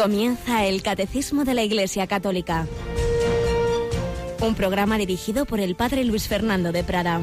Comienza 0.00 0.64
el 0.64 0.82
Catecismo 0.82 1.44
de 1.44 1.52
la 1.52 1.62
Iglesia 1.62 2.06
Católica. 2.06 2.66
Un 4.40 4.54
programa 4.54 4.96
dirigido 4.96 5.44
por 5.44 5.60
el 5.60 5.74
Padre 5.74 6.04
Luis 6.04 6.26
Fernando 6.26 6.72
de 6.72 6.82
Prada. 6.82 7.20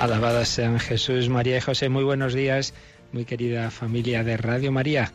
Alabadas 0.00 0.48
sean 0.48 0.80
Jesús, 0.80 1.28
María 1.28 1.58
y 1.58 1.60
José. 1.60 1.88
Muy 1.88 2.02
buenos 2.02 2.34
días, 2.34 2.74
muy 3.12 3.24
querida 3.24 3.70
familia 3.70 4.24
de 4.24 4.36
Radio 4.36 4.72
María. 4.72 5.12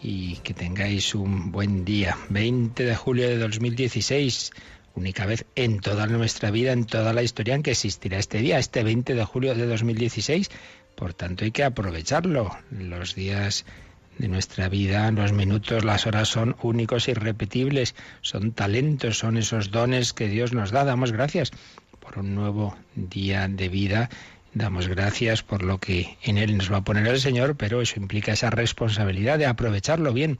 Y 0.00 0.36
que 0.36 0.54
tengáis 0.54 1.14
un 1.14 1.52
buen 1.52 1.84
día. 1.84 2.16
20 2.30 2.82
de 2.82 2.96
julio 2.96 3.28
de 3.28 3.36
2016 3.36 4.52
única 4.98 5.26
vez 5.26 5.46
en 5.54 5.80
toda 5.80 6.06
nuestra 6.06 6.50
vida, 6.50 6.72
en 6.72 6.84
toda 6.84 7.12
la 7.12 7.22
historia 7.22 7.54
en 7.54 7.62
que 7.62 7.70
existirá 7.70 8.18
este 8.18 8.38
día, 8.38 8.58
este 8.58 8.82
20 8.82 9.14
de 9.14 9.24
julio 9.24 9.54
de 9.54 9.66
2016. 9.66 10.50
Por 10.96 11.14
tanto, 11.14 11.44
hay 11.44 11.52
que 11.52 11.64
aprovecharlo. 11.64 12.50
Los 12.70 13.14
días 13.14 13.64
de 14.18 14.28
nuestra 14.28 14.68
vida, 14.68 15.10
los 15.12 15.32
minutos, 15.32 15.84
las 15.84 16.06
horas 16.06 16.28
son 16.28 16.56
únicos 16.62 17.06
y 17.06 17.12
irrepetibles, 17.12 17.94
son 18.20 18.52
talentos, 18.52 19.18
son 19.18 19.36
esos 19.36 19.70
dones 19.70 20.12
que 20.12 20.28
Dios 20.28 20.52
nos 20.52 20.72
da. 20.72 20.84
Damos 20.84 21.12
gracias 21.12 21.52
por 22.00 22.18
un 22.18 22.34
nuevo 22.34 22.76
día 22.96 23.46
de 23.48 23.68
vida. 23.68 24.10
Damos 24.52 24.88
gracias 24.88 25.44
por 25.44 25.62
lo 25.62 25.78
que 25.78 26.18
en 26.22 26.38
Él 26.38 26.56
nos 26.56 26.72
va 26.72 26.78
a 26.78 26.84
poner 26.84 27.06
el 27.06 27.20
Señor, 27.20 27.56
pero 27.56 27.80
eso 27.80 28.00
implica 28.00 28.32
esa 28.32 28.50
responsabilidad 28.50 29.38
de 29.38 29.46
aprovecharlo 29.46 30.12
bien 30.12 30.38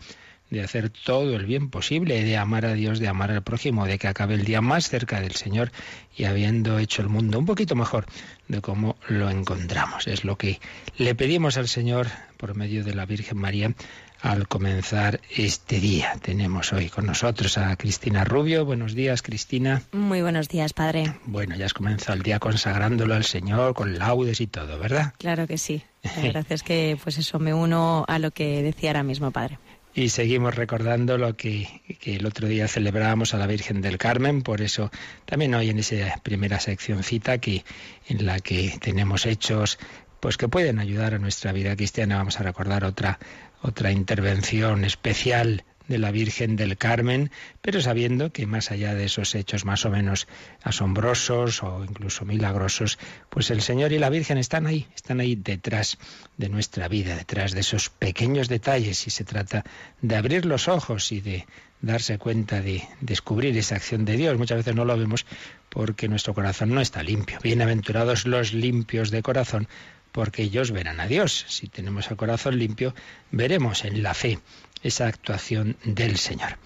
de 0.50 0.62
hacer 0.62 0.90
todo 0.90 1.36
el 1.36 1.46
bien 1.46 1.70
posible, 1.70 2.24
de 2.24 2.36
amar 2.36 2.66
a 2.66 2.74
Dios, 2.74 2.98
de 2.98 3.08
amar 3.08 3.30
al 3.30 3.42
prójimo, 3.42 3.86
de 3.86 3.98
que 3.98 4.08
acabe 4.08 4.34
el 4.34 4.44
día 4.44 4.60
más 4.60 4.88
cerca 4.88 5.20
del 5.20 5.34
Señor 5.34 5.70
y 6.16 6.24
habiendo 6.24 6.78
hecho 6.78 7.02
el 7.02 7.08
mundo 7.08 7.38
un 7.38 7.46
poquito 7.46 7.74
mejor 7.74 8.06
de 8.48 8.60
cómo 8.60 8.96
lo 9.08 9.30
encontramos. 9.30 10.06
Es 10.06 10.24
lo 10.24 10.36
que 10.36 10.60
le 10.96 11.14
pedimos 11.14 11.56
al 11.56 11.68
Señor 11.68 12.08
por 12.36 12.56
medio 12.56 12.84
de 12.84 12.94
la 12.94 13.04
Virgen 13.04 13.38
María 13.38 13.74
al 14.20 14.48
comenzar 14.48 15.20
este 15.36 15.80
día. 15.80 16.14
Tenemos 16.20 16.72
hoy 16.72 16.88
con 16.88 17.06
nosotros 17.06 17.56
a 17.58 17.76
Cristina 17.76 18.24
Rubio. 18.24 18.64
Buenos 18.64 18.94
días, 18.94 19.22
Cristina. 19.22 19.82
Muy 19.92 20.22
buenos 20.22 20.48
días, 20.48 20.72
Padre. 20.72 21.14
Bueno, 21.24 21.54
ya 21.56 21.66
has 21.66 21.74
comenzado 21.74 22.16
el 22.16 22.22
día 22.22 22.38
consagrándolo 22.38 23.14
al 23.14 23.24
Señor 23.24 23.74
con 23.74 23.98
laudes 23.98 24.40
y 24.40 24.46
todo, 24.46 24.78
¿verdad? 24.78 25.12
Claro 25.18 25.46
que 25.46 25.58
sí. 25.58 25.82
La 26.02 26.22
verdad 26.22 26.46
es 26.48 26.62
que 26.62 26.98
pues 27.02 27.18
eso 27.18 27.38
me 27.38 27.54
uno 27.54 28.04
a 28.08 28.18
lo 28.18 28.30
que 28.30 28.62
decía 28.62 28.90
ahora 28.90 29.02
mismo, 29.02 29.30
Padre. 29.30 29.58
Y 29.94 30.10
seguimos 30.10 30.54
recordando 30.54 31.18
lo 31.18 31.36
que, 31.36 31.82
el 32.04 32.26
otro 32.26 32.46
día 32.46 32.68
celebrábamos 32.68 33.34
a 33.34 33.38
la 33.38 33.46
Virgen 33.46 33.80
del 33.80 33.98
Carmen, 33.98 34.42
por 34.42 34.60
eso 34.60 34.90
también 35.24 35.54
hoy 35.54 35.70
en 35.70 35.78
esa 35.78 36.20
primera 36.22 36.60
seccióncita 36.60 37.38
que, 37.38 37.64
en 38.06 38.24
la 38.26 38.38
que 38.38 38.78
tenemos 38.80 39.26
hechos 39.26 39.78
pues 40.20 40.36
que 40.36 40.48
pueden 40.48 40.78
ayudar 40.78 41.14
a 41.14 41.18
nuestra 41.18 41.52
vida 41.52 41.76
cristiana. 41.76 42.16
Vamos 42.16 42.40
a 42.40 42.42
recordar 42.42 42.84
otra, 42.84 43.18
otra 43.62 43.92
intervención 43.92 44.84
especial 44.84 45.64
de 45.88 45.98
la 45.98 46.10
Virgen 46.10 46.56
del 46.56 46.76
Carmen, 46.76 47.30
pero 47.60 47.80
sabiendo 47.80 48.30
que 48.30 48.46
más 48.46 48.70
allá 48.70 48.94
de 48.94 49.06
esos 49.06 49.34
hechos 49.34 49.64
más 49.64 49.84
o 49.84 49.90
menos 49.90 50.28
asombrosos 50.62 51.62
o 51.62 51.84
incluso 51.84 52.24
milagrosos, 52.24 52.98
pues 53.30 53.50
el 53.50 53.62
Señor 53.62 53.92
y 53.92 53.98
la 53.98 54.10
Virgen 54.10 54.38
están 54.38 54.66
ahí, 54.66 54.86
están 54.94 55.20
ahí 55.20 55.34
detrás 55.34 55.98
de 56.36 56.48
nuestra 56.48 56.88
vida, 56.88 57.16
detrás 57.16 57.52
de 57.52 57.60
esos 57.60 57.88
pequeños 57.88 58.48
detalles 58.48 59.06
y 59.06 59.10
se 59.10 59.24
trata 59.24 59.64
de 60.00 60.16
abrir 60.16 60.44
los 60.44 60.68
ojos 60.68 61.10
y 61.10 61.20
de 61.20 61.46
darse 61.80 62.18
cuenta 62.18 62.60
de 62.60 62.82
descubrir 63.00 63.56
esa 63.56 63.76
acción 63.76 64.04
de 64.04 64.16
Dios. 64.16 64.36
Muchas 64.36 64.58
veces 64.58 64.74
no 64.74 64.84
lo 64.84 64.96
vemos 64.96 65.26
porque 65.68 66.08
nuestro 66.08 66.34
corazón 66.34 66.70
no 66.70 66.80
está 66.80 67.02
limpio. 67.02 67.38
Bienaventurados 67.42 68.26
los 68.26 68.52
limpios 68.52 69.10
de 69.10 69.22
corazón, 69.22 69.68
porque 70.12 70.42
ellos 70.42 70.72
verán 70.72 71.00
a 71.00 71.06
Dios. 71.06 71.44
Si 71.48 71.68
tenemos 71.68 72.10
el 72.10 72.16
corazón 72.16 72.58
limpio, 72.58 72.94
veremos 73.30 73.84
en 73.84 74.02
la 74.02 74.14
fe 74.14 74.38
esa 74.82 75.06
actuación 75.06 75.76
del 75.84 76.16
Señor. 76.16 76.58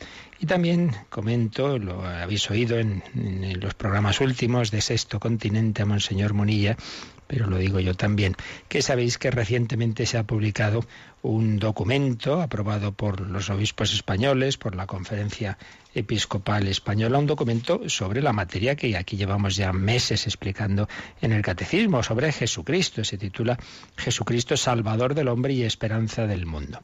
Y 0.42 0.46
también 0.46 0.90
comento, 1.08 1.78
lo 1.78 2.04
habéis 2.04 2.50
oído 2.50 2.76
en, 2.76 3.00
los 3.60 3.74
programas 3.74 4.20
últimos 4.20 4.72
de 4.72 4.80
Sexto 4.80 5.20
Continente 5.20 5.82
a 5.82 5.86
Monseñor 5.86 6.34
Monilla, 6.34 6.76
pero 7.28 7.46
lo 7.46 7.58
digo 7.58 7.78
yo 7.78 7.94
también, 7.94 8.34
que 8.68 8.82
sabéis 8.82 9.18
que 9.18 9.30
recientemente 9.30 10.04
se 10.04 10.18
ha 10.18 10.24
publicado 10.24 10.84
un 11.22 11.60
documento 11.60 12.42
aprobado 12.42 12.90
por 12.90 13.20
los 13.20 13.50
obispos 13.50 13.94
españoles, 13.94 14.58
por 14.58 14.74
la 14.74 14.88
Conferencia 14.88 15.58
Episcopal 15.94 16.66
Española, 16.66 17.18
un 17.18 17.26
documento 17.26 17.88
sobre 17.88 18.20
la 18.20 18.32
materia 18.32 18.74
que 18.74 18.96
aquí 18.96 19.16
llevamos 19.16 19.54
ya 19.54 19.72
meses 19.72 20.26
explicando 20.26 20.88
en 21.20 21.30
el 21.30 21.42
Catecismo, 21.42 22.02
sobre 22.02 22.32
Jesucristo. 22.32 23.04
Se 23.04 23.16
titula 23.16 23.56
Jesucristo, 23.96 24.56
Salvador 24.56 25.14
del 25.14 25.28
hombre 25.28 25.52
y 25.52 25.62
esperanza 25.62 26.26
del 26.26 26.46
mundo. 26.46 26.80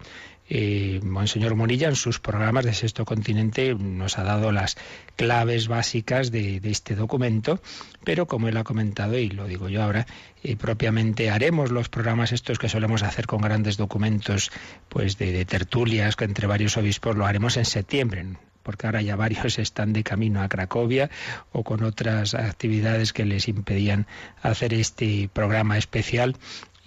Eh, 0.51 1.01
Monseñor 1.03 1.55
Monilla 1.55 1.89
en 1.89 1.97
sus 1.97 2.21
programas 2.21 2.65
de 2.65 2.73
Sexto 2.73 3.05
Continente 3.05 3.75
nos 3.75 4.19
ha 4.19 4.25
dado 4.25 4.51
las 4.51 4.77
claves 5.17 5.69
básicas 5.69 6.31
de, 6.31 6.61
este 6.65 6.95
documento, 6.95 7.61
pero 8.05 8.27
como 8.27 8.49
él 8.49 8.57
ha 8.57 8.65
comentado, 8.65 9.19
y 9.19 9.29
lo 9.29 9.47
digo 9.47 9.69
yo 9.69 9.83
ahora, 9.83 10.07
eh, 10.43 10.57
propiamente 10.57 11.31
haremos 11.31 11.71
los 11.71 11.89
programas 11.91 12.33
estos 12.33 12.59
que 12.59 12.69
solemos 12.69 13.03
hacer 13.03 13.27
con 13.27 13.43
grandes 13.43 13.77
documentos 13.77 14.51
pues 14.89 15.19
de, 15.19 15.33
de 15.33 15.45
tertulias 15.45 16.17
entre 16.21 16.47
varios 16.47 16.77
obispos, 16.79 17.15
lo 17.15 17.27
haremos 17.27 17.57
en 17.59 17.67
septiembre, 17.67 18.25
porque 18.69 18.87
ahora 18.87 19.01
ya 19.01 19.17
varios 19.17 19.59
están 19.59 19.95
de 19.95 20.05
camino 20.05 20.43
a 20.43 20.49
Cracovia 20.51 21.09
o 21.53 21.65
con 21.65 21.83
otras 21.83 22.35
actividades 22.35 23.15
que 23.15 23.25
les 23.25 23.49
impedían 23.49 24.07
hacer 24.43 24.75
este 24.75 25.31
programa 25.33 25.79
especial 25.79 26.37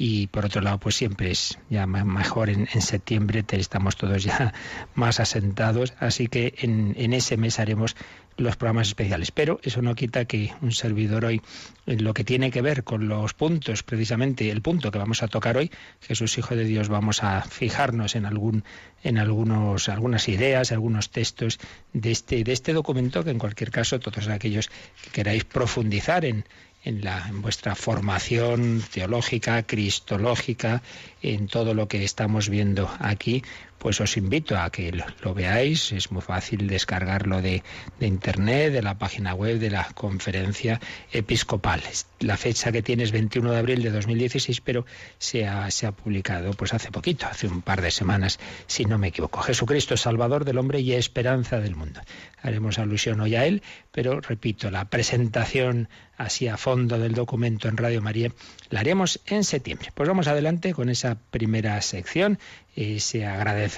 y 0.03 0.25
por 0.25 0.45
otro 0.45 0.61
lado 0.61 0.79
pues 0.79 0.95
siempre 0.95 1.29
es 1.29 1.59
ya 1.69 1.85
mejor 1.85 2.49
en, 2.49 2.67
septiembre 2.81 3.45
estamos 3.51 3.95
todos 3.95 4.23
ya 4.23 4.51
más 4.95 5.19
asentados 5.19 5.93
así 5.99 6.25
que 6.25 6.55
en, 6.57 6.95
en, 6.97 7.13
ese 7.13 7.37
mes 7.37 7.59
haremos 7.59 7.95
los 8.37 8.55
programas 8.55 8.87
especiales. 8.87 9.31
Pero 9.31 9.59
eso 9.63 9.81
no 9.81 9.93
quita 9.93 10.25
que 10.25 10.53
un 10.61 10.71
servidor 10.71 11.25
hoy 11.25 11.41
en 11.85 12.03
lo 12.03 12.13
que 12.13 12.23
tiene 12.23 12.49
que 12.49 12.61
ver 12.61 12.83
con 12.83 13.07
los 13.07 13.33
puntos 13.33 13.83
precisamente 13.83 14.49
el 14.49 14.61
punto 14.61 14.91
que 14.91 14.97
vamos 14.97 15.21
a 15.21 15.27
tocar 15.27 15.57
hoy 15.57 15.69
Jesús 16.01 16.37
Hijo 16.37 16.55
de 16.55 16.63
Dios 16.63 16.89
vamos 16.89 17.23
a 17.23 17.41
fijarnos 17.41 18.15
en 18.15 18.25
algún 18.25 18.63
en 19.03 19.17
algunos 19.17 19.89
algunas 19.89 20.27
ideas 20.29 20.71
algunos 20.71 21.09
textos 21.09 21.59
de 21.93 22.11
este 22.11 22.43
de 22.43 22.53
este 22.53 22.73
documento 22.73 23.23
que 23.23 23.31
en 23.31 23.39
cualquier 23.39 23.71
caso 23.71 23.99
todos 23.99 24.27
aquellos 24.27 24.69
que 25.03 25.09
queráis 25.11 25.43
profundizar 25.43 26.23
en 26.25 26.45
en, 26.83 27.03
la, 27.03 27.27
en 27.27 27.41
vuestra 27.41 27.75
formación 27.75 28.83
teológica, 28.91 29.63
cristológica, 29.63 30.81
en 31.21 31.47
todo 31.47 31.73
lo 31.73 31.87
que 31.87 32.03
estamos 32.03 32.49
viendo 32.49 32.89
aquí, 32.99 33.43
pues 33.81 33.99
os 33.99 34.15
invito 34.15 34.59
a 34.59 34.69
que 34.69 34.91
lo, 34.91 35.33
veáis. 35.33 35.91
Es 35.91 36.11
muy 36.11 36.21
fácil 36.21 36.67
descargarlo 36.67 37.41
de, 37.41 37.63
internet, 37.99 38.71
de 38.71 38.83
la 38.83 38.99
página 38.99 39.33
web 39.33 39.57
de 39.57 39.71
la 39.71 39.85
conferencia 39.95 40.79
episcopal. 41.11 41.81
La 42.19 42.37
fecha 42.37 42.71
que 42.71 42.83
tiene 42.83 43.01
es 43.01 43.11
21 43.11 43.51
de 43.51 43.57
abril 43.57 43.81
de 43.81 43.89
2016, 43.89 44.61
pero 44.61 44.85
se 45.17 45.47
ha, 45.47 45.71
se 45.71 45.87
ha 45.87 45.93
publicado 45.93 46.51
pues 46.51 46.75
hace 46.75 46.91
poquito, 46.91 47.25
hace 47.25 47.47
un 47.47 47.63
par 47.63 47.81
de 47.81 47.89
semanas, 47.89 48.39
si 48.67 48.85
no 48.85 48.99
me 48.99 49.07
equivoco. 49.07 49.41
Jesucristo, 49.41 49.97
Salvador 49.97 50.45
del 50.45 50.59
hombre 50.59 50.79
y 50.81 50.93
esperanza 50.93 51.59
del 51.59 51.75
mundo. 51.75 52.01
Haremos 52.43 52.77
alusión 52.77 53.19
hoy 53.19 53.35
a 53.35 53.45
él, 53.47 53.63
pero 53.91 54.21
repito, 54.21 54.69
la 54.69 54.85
presentación 54.85 55.89
así 56.17 56.47
a 56.47 56.57
fondo 56.57 56.99
del 56.99 57.13
documento 57.13 57.67
en 57.67 57.77
Radio 57.77 58.01
María 58.01 58.31
la 58.69 58.81
haremos 58.81 59.19
en 59.25 59.43
septiembre. 59.43 59.89
Pues 59.95 60.07
vamos 60.07 60.27
adelante 60.27 60.73
con 60.73 60.89
esa 60.89 61.17
primera 61.31 61.81
sección 61.81 62.37
ese 62.75 63.25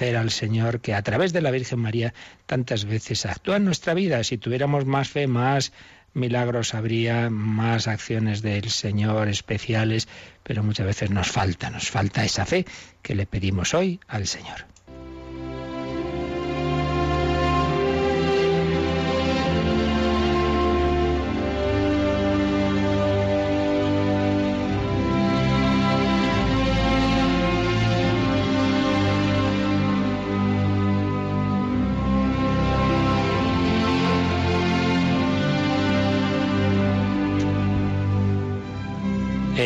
al 0.02 0.30
Señor 0.30 0.80
que 0.80 0.92
a 0.94 1.02
través 1.02 1.32
de 1.32 1.40
la 1.40 1.52
Virgen 1.52 1.78
María 1.78 2.14
tantas 2.46 2.84
veces 2.84 3.26
actúa 3.26 3.56
en 3.56 3.64
nuestra 3.64 3.94
vida. 3.94 4.24
Si 4.24 4.38
tuviéramos 4.38 4.86
más 4.86 5.08
fe, 5.08 5.26
más 5.26 5.72
milagros 6.14 6.74
habría, 6.74 7.30
más 7.30 7.86
acciones 7.86 8.42
del 8.42 8.70
Señor 8.70 9.28
especiales, 9.28 10.08
pero 10.42 10.62
muchas 10.62 10.86
veces 10.86 11.10
nos 11.10 11.28
falta, 11.28 11.70
nos 11.70 11.90
falta 11.90 12.24
esa 12.24 12.44
fe 12.44 12.66
que 13.02 13.14
le 13.14 13.26
pedimos 13.26 13.72
hoy 13.72 14.00
al 14.08 14.26
Señor. 14.26 14.73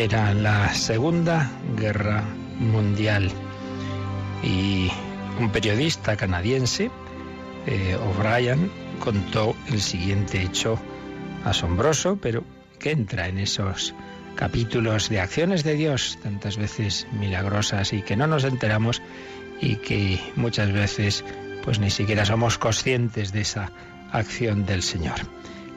Era 0.01 0.33
la 0.33 0.73
Segunda 0.73 1.51
Guerra 1.75 2.23
Mundial 2.57 3.29
y 4.41 4.89
un 5.37 5.51
periodista 5.51 6.15
canadiense, 6.15 6.89
eh, 7.67 7.97
O'Brien, 7.97 8.71
contó 9.01 9.57
el 9.67 9.81
siguiente 9.81 10.41
hecho 10.41 10.79
asombroso, 11.43 12.17
pero 12.21 12.45
que 12.79 12.91
entra 12.91 13.27
en 13.27 13.39
esos 13.39 13.93
capítulos 14.35 15.09
de 15.09 15.19
acciones 15.19 15.65
de 15.65 15.73
Dios, 15.73 16.17
tantas 16.23 16.55
veces 16.55 17.05
milagrosas 17.11 17.91
y 17.91 18.01
que 18.01 18.15
no 18.15 18.25
nos 18.25 18.45
enteramos 18.45 19.01
y 19.59 19.75
que 19.75 20.17
muchas 20.37 20.71
veces 20.71 21.25
pues 21.65 21.79
ni 21.79 21.89
siquiera 21.89 22.23
somos 22.23 22.57
conscientes 22.57 23.33
de 23.33 23.41
esa 23.41 23.69
acción 24.13 24.65
del 24.65 24.81
Señor. 24.81 25.19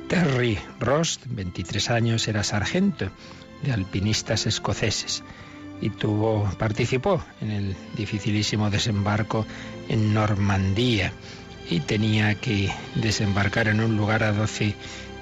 Terry 0.06 0.60
Rost, 0.78 1.24
23 1.26 1.90
años, 1.90 2.28
era 2.28 2.44
sargento 2.44 3.10
de 3.62 3.72
alpinistas 3.72 4.46
escoceses 4.46 5.22
y 5.80 5.90
tuvo, 5.90 6.48
participó 6.58 7.22
en 7.40 7.50
el 7.50 7.76
dificilísimo 7.96 8.70
desembarco 8.70 9.44
en 9.88 10.14
Normandía 10.14 11.12
y 11.68 11.80
tenía 11.80 12.34
que 12.36 12.72
desembarcar 12.94 13.68
en 13.68 13.80
un 13.80 13.96
lugar 13.96 14.22
a 14.22 14.32
12 14.32 14.74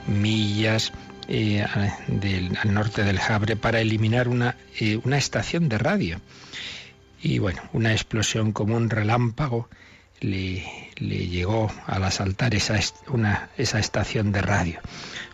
millas 0.06 0.92
eh, 1.28 1.62
al 1.62 2.74
norte 2.74 3.04
del 3.04 3.18
Havre 3.18 3.56
para 3.56 3.80
eliminar 3.80 4.28
una, 4.28 4.56
eh, 4.78 5.00
una 5.04 5.16
estación 5.16 5.68
de 5.68 5.78
radio. 5.78 6.20
Y 7.22 7.38
bueno, 7.38 7.62
una 7.72 7.92
explosión 7.92 8.52
como 8.52 8.76
un 8.76 8.90
relámpago 8.90 9.68
le, 10.20 10.89
llegó 11.00 11.72
al 11.86 12.04
asaltar 12.04 12.54
esa, 12.54 12.78
esa 13.56 13.78
estación 13.78 14.32
de 14.32 14.42
radio. 14.42 14.80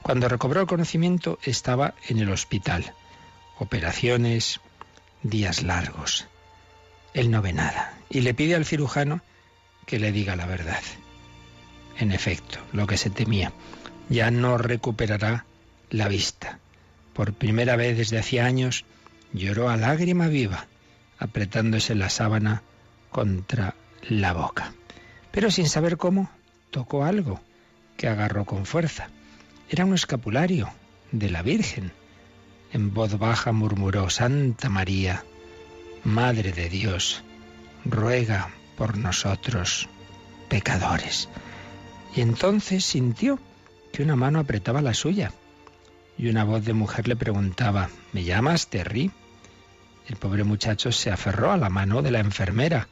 Cuando 0.02 0.28
recobró 0.28 0.60
el 0.60 0.66
conocimiento 0.66 1.38
estaba 1.42 1.94
en 2.08 2.18
el 2.18 2.30
hospital. 2.30 2.94
Operaciones, 3.58 4.60
días 5.22 5.62
largos. 5.62 6.26
Él 7.14 7.30
no 7.30 7.42
ve 7.42 7.52
nada 7.52 7.94
y 8.08 8.20
le 8.20 8.34
pide 8.34 8.54
al 8.54 8.64
cirujano 8.64 9.20
que 9.86 9.98
le 9.98 10.12
diga 10.12 10.36
la 10.36 10.46
verdad. 10.46 10.82
En 11.98 12.12
efecto, 12.12 12.58
lo 12.72 12.86
que 12.86 12.98
se 12.98 13.10
temía, 13.10 13.52
ya 14.08 14.30
no 14.30 14.58
recuperará 14.58 15.46
la 15.90 16.08
vista. 16.08 16.58
Por 17.14 17.32
primera 17.32 17.76
vez 17.76 17.96
desde 17.96 18.18
hacía 18.18 18.44
años 18.44 18.84
lloró 19.32 19.70
a 19.70 19.76
lágrima 19.76 20.28
viva, 20.28 20.66
apretándose 21.18 21.94
la 21.94 22.10
sábana 22.10 22.62
contra 23.10 23.74
la 24.02 24.32
boca. 24.34 24.74
Pero 25.37 25.50
sin 25.50 25.69
saber 25.69 25.99
cómo, 25.99 26.31
tocó 26.71 27.05
algo 27.05 27.43
que 27.99 28.09
agarró 28.09 28.47
con 28.47 28.65
fuerza. 28.65 29.11
Era 29.69 29.85
un 29.85 29.93
escapulario 29.93 30.71
de 31.12 31.29
la 31.29 31.43
Virgen. 31.43 31.93
En 32.73 32.94
voz 32.94 33.19
baja 33.19 33.53
murmuró, 33.53 34.09
Santa 34.09 34.71
María, 34.71 35.25
Madre 36.05 36.53
de 36.53 36.71
Dios, 36.71 37.23
ruega 37.85 38.49
por 38.79 38.97
nosotros, 38.97 39.91
pecadores. 40.49 41.29
Y 42.15 42.23
entonces 42.23 42.83
sintió 42.83 43.38
que 43.93 44.03
una 44.03 44.17
mano 44.17 44.38
apretaba 44.38 44.81
la 44.81 44.94
suya 44.94 45.33
y 46.17 46.31
una 46.31 46.44
voz 46.44 46.65
de 46.65 46.73
mujer 46.73 47.09
le 47.09 47.17
preguntaba, 47.17 47.91
¿me 48.15 48.25
llamas 48.25 48.69
Terry? 48.69 49.11
El 50.09 50.17
pobre 50.17 50.44
muchacho 50.44 50.93
se 50.93 51.11
aferró 51.11 51.53
a 51.53 51.59
la 51.59 51.69
mano 51.69 52.00
de 52.00 52.11
la 52.11 52.21
enfermera. 52.21 52.88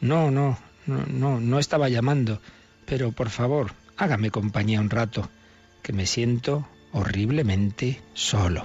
No, 0.00 0.30
no, 0.30 0.56
no, 0.86 1.04
no, 1.06 1.40
no 1.40 1.58
estaba 1.58 1.88
llamando, 1.88 2.40
pero 2.86 3.12
por 3.12 3.30
favor, 3.30 3.72
hágame 3.96 4.30
compañía 4.30 4.80
un 4.80 4.90
rato, 4.90 5.28
que 5.82 5.92
me 5.92 6.06
siento 6.06 6.66
horriblemente 6.92 8.00
solo. 8.14 8.64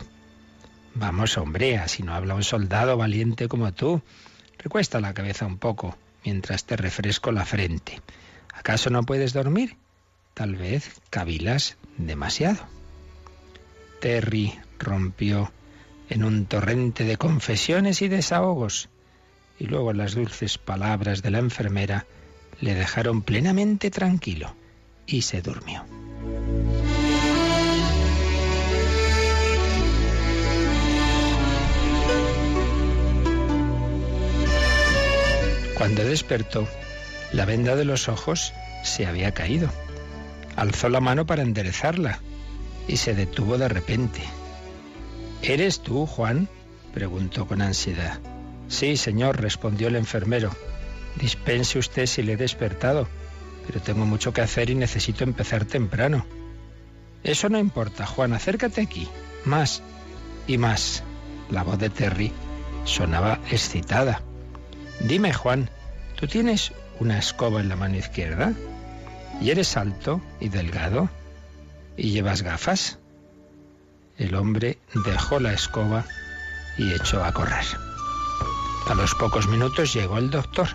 Vamos, 0.95 1.38
hombre, 1.38 1.77
así 1.77 2.04
no 2.04 2.13
habla 2.13 2.36
un 2.36 2.44
soldado 2.44 2.98
valiente 2.98 3.48
como 3.48 3.71
tú. 3.74 4.01
Recuesta 4.57 5.00
la 5.00 5.13
cabeza 5.13 5.45
un 5.45 5.57
poco 5.57 5.98
mientras 6.25 6.66
te 6.66 6.75
refresco 6.75 7.31
la 7.31 7.45
frente. 7.45 8.01
¿Acaso 8.54 8.89
no 8.89 9.04
puedes 9.04 9.33
dormir? 9.33 9.77
Tal 10.33 10.56
vez 10.56 11.00
cavilas 11.10 11.77
demasiado. 11.98 12.60
Terry 14.01 14.60
rompió 14.77 15.51
en 16.10 16.24
un 16.24 16.45
torrente 16.45 17.04
de 17.04 17.18
confesiones 17.18 18.01
y 18.01 18.07
desahogos, 18.07 18.89
y 19.59 19.65
luego 19.65 19.94
las 19.94 20.15
dulces 20.15 20.57
palabras 20.57 21.21
de 21.21 21.31
la 21.31 21.39
enfermera 21.39 22.06
le 22.61 22.73
dejaron 22.73 23.21
plenamente 23.21 23.91
tranquilo 23.91 24.56
y 25.06 25.21
se 25.21 25.41
durmió. 25.41 25.85
Cuando 35.77 36.03
despertó, 36.03 36.67
la 37.31 37.45
venda 37.45 37.75
de 37.75 37.85
los 37.85 38.09
ojos 38.09 38.53
se 38.83 39.06
había 39.06 39.33
caído. 39.33 39.69
Alzó 40.57 40.89
la 40.89 41.00
mano 41.00 41.25
para 41.25 41.41
enderezarla 41.41 42.19
y 42.88 42.97
se 42.97 43.15
detuvo 43.15 43.57
de 43.57 43.69
repente. 43.69 44.21
¿Eres 45.41 45.79
tú, 45.79 46.06
Juan? 46.06 46.50
preguntó 46.94 47.47
con 47.47 47.61
ansiedad. 47.61 48.19
Sí, 48.69 48.95
señor, 48.98 49.42
respondió 49.42 49.88
el 49.88 49.95
enfermero. 49.95 50.51
Dispense 51.16 51.80
usted 51.80 52.06
si 52.06 52.21
le 52.21 52.33
he 52.33 52.38
despertado, 52.38 53.07
pero 53.68 53.81
tengo 53.81 54.06
mucho 54.06 54.31
que 54.31 54.42
hacer 54.42 54.69
y 54.69 54.75
necesito 54.75 55.24
empezar 55.24 55.66
temprano. 55.66 56.25
Eso 57.24 57.50
no 57.50 57.60
importa, 57.60 58.06
Juan, 58.06 58.33
acércate 58.33 58.81
aquí. 58.81 59.10
Más 59.44 59.81
y 60.48 60.57
más. 60.57 61.04
La 61.50 61.63
voz 61.63 61.80
de 61.80 61.89
Terry 61.89 62.31
sonaba 62.86 63.39
excitada. 63.50 64.21
Dime, 65.01 65.33
Juan, 65.33 65.69
¿tú 66.16 66.27
tienes 66.27 66.71
una 67.00 67.18
escoba 67.18 67.60
en 67.62 67.69
la 67.69 67.75
mano 67.75 67.98
izquierda? 67.98 68.54
¿Y 69.42 69.50
eres 69.50 69.77
alto 69.77 70.21
y 70.39 70.50
delgado? 70.50 71.10
¿Y 71.98 72.12
llevas 72.12 72.44
gafas? 72.44 73.00
El 74.18 74.36
hombre 74.36 74.77
dejó 75.06 75.39
la 75.39 75.54
escoba 75.54 76.06
y 76.77 76.94
echó 76.94 77.24
a 77.24 77.33
correr. 77.33 77.88
A 78.89 78.95
los 78.95 79.13
pocos 79.13 79.47
minutos 79.47 79.94
llegó 79.94 80.18
el 80.18 80.31
doctor, 80.31 80.68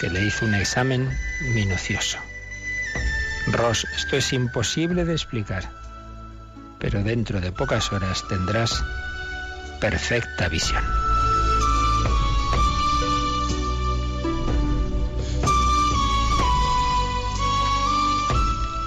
que 0.00 0.10
le 0.10 0.20
hizo 0.20 0.44
un 0.44 0.54
examen 0.54 1.16
minucioso. 1.54 2.18
Ross, 3.52 3.86
esto 3.96 4.16
es 4.16 4.32
imposible 4.32 5.04
de 5.04 5.12
explicar, 5.12 5.70
pero 6.80 7.04
dentro 7.04 7.40
de 7.40 7.52
pocas 7.52 7.92
horas 7.92 8.26
tendrás 8.26 8.84
perfecta 9.80 10.48
visión. 10.48 10.82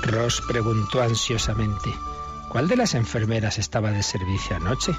Ross 0.01 0.41
preguntó 0.49 1.01
ansiosamente, 1.01 1.95
¿cuál 2.49 2.67
de 2.67 2.75
las 2.75 2.93
enfermeras 2.93 3.57
estaba 3.57 3.91
de 3.91 4.03
servicio 4.03 4.57
anoche? 4.57 4.93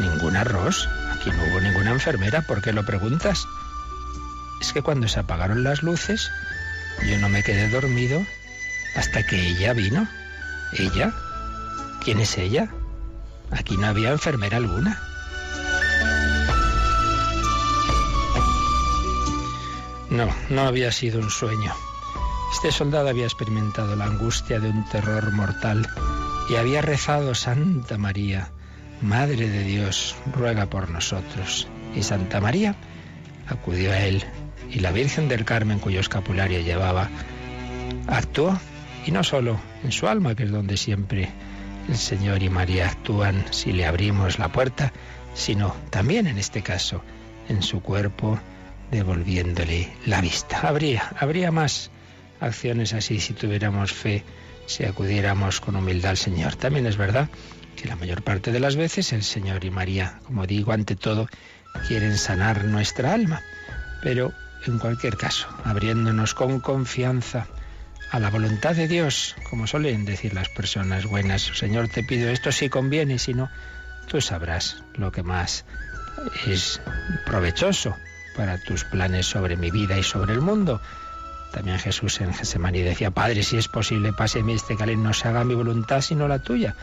Ninguna, 0.00 0.42
Ross. 0.42 0.88
Aquí 1.20 1.30
no 1.32 1.44
hubo 1.44 1.60
ninguna 1.60 1.90
enfermera. 1.90 2.40
¿Por 2.40 2.62
qué 2.62 2.72
lo 2.72 2.86
preguntas? 2.86 3.46
Es 4.58 4.72
que 4.72 4.80
cuando 4.80 5.06
se 5.06 5.20
apagaron 5.20 5.62
las 5.62 5.82
luces, 5.82 6.30
yo 7.06 7.18
no 7.18 7.28
me 7.28 7.42
quedé 7.42 7.68
dormido 7.68 8.24
hasta 8.96 9.26
que 9.26 9.48
ella 9.48 9.74
vino. 9.74 10.08
¿Ella? 10.72 11.12
¿Quién 12.02 12.20
es 12.20 12.38
ella? 12.38 12.70
Aquí 13.50 13.76
no 13.76 13.88
había 13.88 14.12
enfermera 14.12 14.56
alguna. 14.56 14.98
No, 20.08 20.26
no 20.48 20.62
había 20.62 20.90
sido 20.90 21.20
un 21.20 21.28
sueño. 21.28 21.74
Este 22.54 22.72
soldado 22.72 23.10
había 23.10 23.26
experimentado 23.26 23.94
la 23.94 24.06
angustia 24.06 24.58
de 24.58 24.70
un 24.70 24.88
terror 24.88 25.30
mortal 25.32 25.86
y 26.48 26.56
había 26.56 26.80
rezado 26.80 27.34
Santa 27.34 27.98
María, 27.98 28.50
Madre 29.02 29.48
de 29.48 29.64
Dios, 29.64 30.14
ruega 30.34 30.66
por 30.66 30.90
nosotros. 30.90 31.68
Y 31.94 32.02
Santa 32.02 32.40
María 32.40 32.74
acudió 33.48 33.92
a 33.92 33.98
él 34.00 34.24
y 34.70 34.80
la 34.80 34.92
Virgen 34.92 35.28
del 35.28 35.44
Carmen, 35.44 35.78
cuyo 35.78 36.00
escapulario 36.00 36.60
llevaba, 36.60 37.08
actuó 38.06 38.58
y 39.06 39.10
no 39.10 39.24
solo 39.24 39.58
en 39.82 39.92
su 39.92 40.06
alma, 40.06 40.34
que 40.34 40.44
es 40.44 40.50
donde 40.50 40.76
siempre 40.76 41.30
el 41.88 41.96
Señor 41.96 42.42
y 42.42 42.50
María 42.50 42.88
actúan 42.88 43.44
si 43.50 43.72
le 43.72 43.86
abrimos 43.86 44.38
la 44.38 44.52
puerta, 44.52 44.92
sino 45.34 45.74
también 45.90 46.26
en 46.26 46.38
este 46.38 46.62
caso 46.62 47.02
en 47.48 47.62
su 47.62 47.80
cuerpo, 47.80 48.38
devolviéndole 48.90 49.88
la 50.06 50.20
vista. 50.20 50.60
Habría, 50.60 51.10
habría 51.18 51.50
más 51.50 51.90
acciones 52.38 52.92
así 52.92 53.18
si 53.18 53.32
tuviéramos 53.32 53.92
fe, 53.92 54.24
si 54.66 54.84
acudiéramos 54.84 55.60
con 55.60 55.76
humildad 55.76 56.10
al 56.10 56.16
Señor. 56.16 56.56
También 56.56 56.86
es 56.86 56.96
verdad 56.96 57.28
que 57.76 57.88
la 57.88 57.96
mayor 57.96 58.22
parte 58.22 58.52
de 58.52 58.60
las 58.60 58.76
veces 58.76 59.12
el 59.12 59.22
Señor 59.22 59.64
y 59.64 59.70
María, 59.70 60.20
como 60.24 60.46
digo, 60.46 60.72
ante 60.72 60.96
todo, 60.96 61.28
quieren 61.86 62.16
sanar 62.16 62.64
nuestra 62.64 63.12
alma. 63.12 63.42
Pero 64.02 64.32
en 64.66 64.78
cualquier 64.78 65.16
caso, 65.16 65.48
abriéndonos 65.64 66.34
con 66.34 66.60
confianza 66.60 67.46
a 68.10 68.18
la 68.18 68.30
voluntad 68.30 68.74
de 68.74 68.88
Dios, 68.88 69.36
como 69.48 69.66
suelen 69.66 70.04
decir 70.04 70.34
las 70.34 70.48
personas 70.48 71.06
buenas, 71.06 71.42
Señor, 71.42 71.88
te 71.88 72.02
pido 72.02 72.28
esto 72.28 72.50
si 72.50 72.68
conviene, 72.68 73.18
si 73.18 73.34
no, 73.34 73.48
tú 74.08 74.20
sabrás 74.20 74.82
lo 74.94 75.12
que 75.12 75.22
más 75.22 75.64
es 76.46 76.80
provechoso 77.24 77.96
para 78.36 78.58
tus 78.58 78.84
planes 78.84 79.26
sobre 79.26 79.56
mi 79.56 79.70
vida 79.70 79.96
y 79.98 80.02
sobre 80.02 80.32
el 80.32 80.40
mundo. 80.40 80.80
También 81.52 81.78
Jesús 81.78 82.20
en 82.20 82.32
Gesemaní 82.32 82.80
decía, 82.80 83.10
Padre, 83.10 83.42
si 83.42 83.56
es 83.56 83.68
posible, 83.68 84.12
páseme 84.12 84.54
este 84.54 84.76
calén, 84.76 85.02
no 85.02 85.12
se 85.12 85.28
haga 85.28 85.44
mi 85.44 85.54
voluntad 85.54 86.00
sino 86.00 86.28
la 86.28 86.38
tuya. 86.38 86.76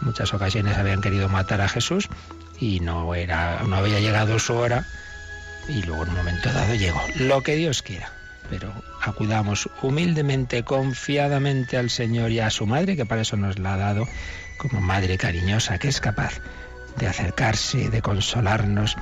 Muchas 0.00 0.32
ocasiones 0.34 0.76
habían 0.76 1.00
querido 1.00 1.28
matar 1.28 1.60
a 1.60 1.68
Jesús 1.68 2.08
y 2.60 2.80
no 2.80 3.14
era 3.14 3.62
no 3.62 3.76
había 3.76 4.00
llegado 4.00 4.38
su 4.38 4.54
hora 4.54 4.84
y 5.68 5.82
luego 5.82 6.04
en 6.04 6.10
un 6.10 6.16
momento 6.16 6.52
dado 6.52 6.74
llegó. 6.74 7.00
Lo 7.16 7.42
que 7.42 7.56
Dios 7.56 7.82
quiera. 7.82 8.10
Pero 8.48 8.72
acudamos 9.02 9.68
humildemente 9.82 10.62
confiadamente 10.62 11.76
al 11.76 11.90
Señor 11.90 12.30
y 12.30 12.40
a 12.40 12.48
su 12.48 12.66
madre 12.66 12.96
que 12.96 13.04
para 13.04 13.20
eso 13.20 13.36
nos 13.36 13.58
la 13.58 13.74
ha 13.74 13.76
dado 13.76 14.08
como 14.56 14.80
madre 14.80 15.18
cariñosa 15.18 15.78
que 15.78 15.88
es 15.88 16.00
capaz 16.00 16.40
de 16.96 17.06
acercarse 17.06 17.90
de 17.90 18.02
consolarnos 18.02 18.96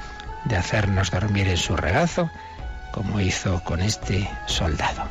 de 0.45 0.57
hacernos 0.57 1.11
dormir 1.11 1.49
en 1.49 1.57
su 1.57 1.76
regazo 1.76 2.31
como 2.93 3.21
hizo 3.21 3.62
con 3.65 3.81
este 3.81 4.29
soldado 4.47 5.05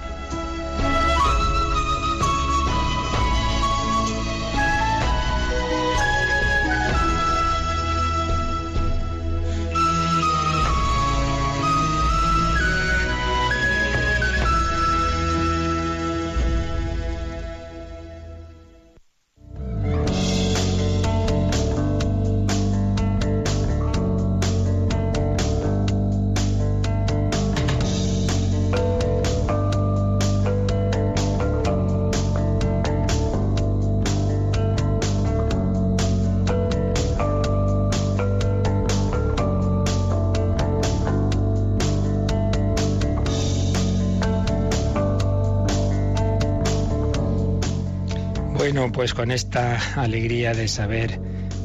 Pues 48.94 49.14
con 49.14 49.32
esta 49.32 49.80
alegría 49.96 50.54
de 50.54 50.68
saber 50.68 51.20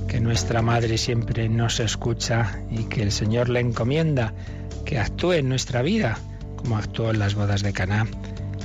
que 0.09 0.21
nuestra 0.21 0.63
Madre 0.63 0.99
siempre 0.99 1.49
nos 1.49 1.79
escucha 1.81 2.61
y 2.71 2.85
que 2.85 3.03
el 3.03 3.13
Señor 3.13 3.49
le 3.49 3.61
encomienda 3.61 4.35
que 4.85 4.99
actúe 4.99 5.33
en 5.35 5.49
nuestra 5.49 5.83
vida 5.83 6.19
como 6.57 6.77
actuó 6.77 7.11
en 7.11 7.19
las 7.19 7.35
bodas 7.35 7.63
de 7.63 7.73
Caná, 7.73 8.07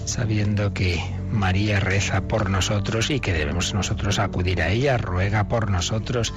sabiendo 0.05 0.73
que 0.73 1.01
María 1.31 1.79
reza 1.79 2.27
por 2.27 2.49
nosotros 2.49 3.09
y 3.09 3.19
que 3.19 3.33
debemos 3.33 3.73
nosotros 3.73 4.19
acudir 4.19 4.61
a 4.61 4.69
ella, 4.69 4.97
ruega 4.97 5.47
por 5.47 5.71
nosotros 5.71 6.33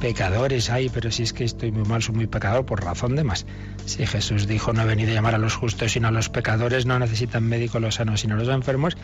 pecadores. 0.00 0.70
Ay, 0.70 0.90
pero 0.92 1.10
si 1.12 1.22
es 1.22 1.32
que 1.32 1.44
estoy 1.44 1.70
muy 1.70 1.84
mal, 1.84 2.02
soy 2.02 2.16
muy 2.16 2.26
pecador 2.26 2.66
por 2.66 2.82
razón 2.82 3.14
de 3.14 3.22
más. 3.22 3.46
Si 3.84 4.04
Jesús 4.06 4.46
dijo 4.46 4.72
no 4.72 4.82
he 4.82 4.86
venido 4.86 5.10
a 5.10 5.14
llamar 5.14 5.34
a 5.34 5.38
los 5.38 5.54
justos 5.54 5.92
sino 5.92 6.08
a 6.08 6.10
los 6.10 6.28
pecadores, 6.28 6.86
no 6.86 6.98
necesitan 6.98 7.44
médico 7.44 7.78
los 7.78 7.96
sanos 7.96 8.20
sino 8.20 8.36
los 8.36 8.48
enfermos, 8.48 8.96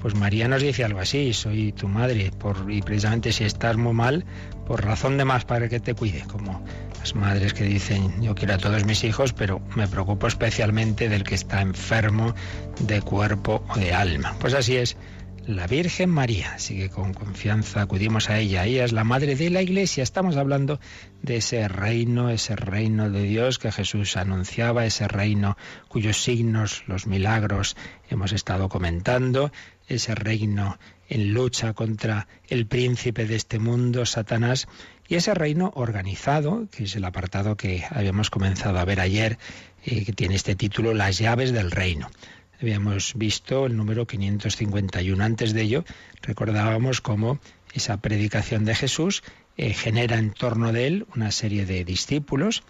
pues 0.00 0.14
María 0.14 0.48
nos 0.48 0.62
dice 0.62 0.84
algo 0.84 1.00
así, 1.00 1.32
soy 1.32 1.72
tu 1.72 1.88
madre, 1.88 2.30
por, 2.38 2.70
y 2.70 2.80
precisamente 2.82 3.32
si 3.32 3.44
estás 3.44 3.76
muy 3.76 3.92
mal, 3.92 4.24
por 4.66 4.84
razón 4.84 5.18
de 5.18 5.24
más 5.24 5.44
para 5.44 5.68
que 5.68 5.80
te 5.80 5.94
cuide, 5.94 6.24
como 6.30 6.64
las 6.98 7.14
madres 7.14 7.52
que 7.52 7.64
dicen 7.64 8.22
yo 8.22 8.34
quiero 8.34 8.54
a 8.54 8.58
todos 8.58 8.84
mis 8.84 9.04
hijos, 9.04 9.32
pero 9.32 9.60
me 9.76 9.88
preocupo 9.88 10.26
especialmente 10.26 11.08
del 11.08 11.24
que 11.24 11.34
está 11.34 11.60
enfermo 11.60 12.34
de 12.80 13.02
cuerpo 13.02 13.64
o 13.68 13.78
de 13.78 13.92
alma. 13.92 14.34
Pues 14.38 14.54
así 14.54 14.76
es 14.76 14.96
la 15.46 15.66
Virgen 15.66 16.10
María. 16.10 16.54
Así 16.54 16.76
que 16.76 16.90
con 16.90 17.12
confianza 17.12 17.82
acudimos 17.82 18.30
a 18.30 18.38
ella. 18.38 18.64
Ella 18.64 18.84
es 18.84 18.92
la 18.92 19.04
madre 19.04 19.36
de 19.36 19.50
la 19.50 19.62
Iglesia. 19.62 20.02
Estamos 20.02 20.36
hablando 20.36 20.80
de 21.22 21.36
ese 21.36 21.68
reino, 21.68 22.30
ese 22.30 22.56
reino 22.56 23.10
de 23.10 23.22
Dios 23.22 23.58
que 23.58 23.72
Jesús 23.72 24.16
anunciaba, 24.16 24.86
ese 24.86 25.08
reino 25.08 25.56
cuyos 25.88 26.22
signos, 26.22 26.84
los 26.86 27.06
milagros 27.06 27.76
hemos 28.08 28.32
estado 28.32 28.68
comentando, 28.68 29.52
ese 29.86 30.14
reino 30.14 30.78
en 31.08 31.34
lucha 31.34 31.74
contra 31.74 32.26
el 32.48 32.66
príncipe 32.66 33.26
de 33.26 33.36
este 33.36 33.58
mundo, 33.58 34.06
Satanás, 34.06 34.66
y 35.06 35.16
ese 35.16 35.34
reino 35.34 35.72
organizado, 35.74 36.66
que 36.70 36.84
es 36.84 36.96
el 36.96 37.04
apartado 37.04 37.56
que 37.56 37.84
habíamos 37.90 38.30
comenzado 38.30 38.78
a 38.78 38.84
ver 38.84 39.00
ayer, 39.00 39.38
eh, 39.84 40.04
que 40.04 40.12
tiene 40.12 40.34
este 40.34 40.54
título, 40.54 40.94
Las 40.94 41.18
llaves 41.18 41.52
del 41.52 41.70
reino. 41.70 42.08
Habíamos 42.64 43.12
visto 43.14 43.66
el 43.66 43.76
número 43.76 44.06
551. 44.06 45.22
Antes 45.22 45.52
de 45.52 45.60
ello, 45.60 45.84
recordábamos 46.22 47.02
cómo 47.02 47.38
esa 47.74 47.98
predicación 47.98 48.64
de 48.64 48.74
Jesús 48.74 49.22
eh, 49.58 49.74
genera 49.74 50.16
en 50.16 50.30
torno 50.30 50.72
de 50.72 50.86
él 50.86 51.06
una 51.14 51.30
serie 51.30 51.66
de 51.66 51.84
discípulos. 51.84 52.62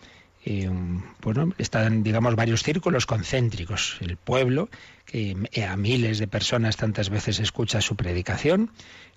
Eh, 0.44 0.68
bueno, 1.22 1.52
están, 1.58 2.02
digamos, 2.02 2.34
varios 2.34 2.64
círculos 2.64 3.06
concéntricos. 3.06 3.98
El 4.00 4.16
pueblo, 4.16 4.68
que 5.06 5.36
a 5.64 5.76
miles 5.76 6.18
de 6.18 6.26
personas 6.26 6.76
tantas 6.76 7.08
veces 7.08 7.38
escucha 7.38 7.80
su 7.80 7.94
predicación. 7.94 8.72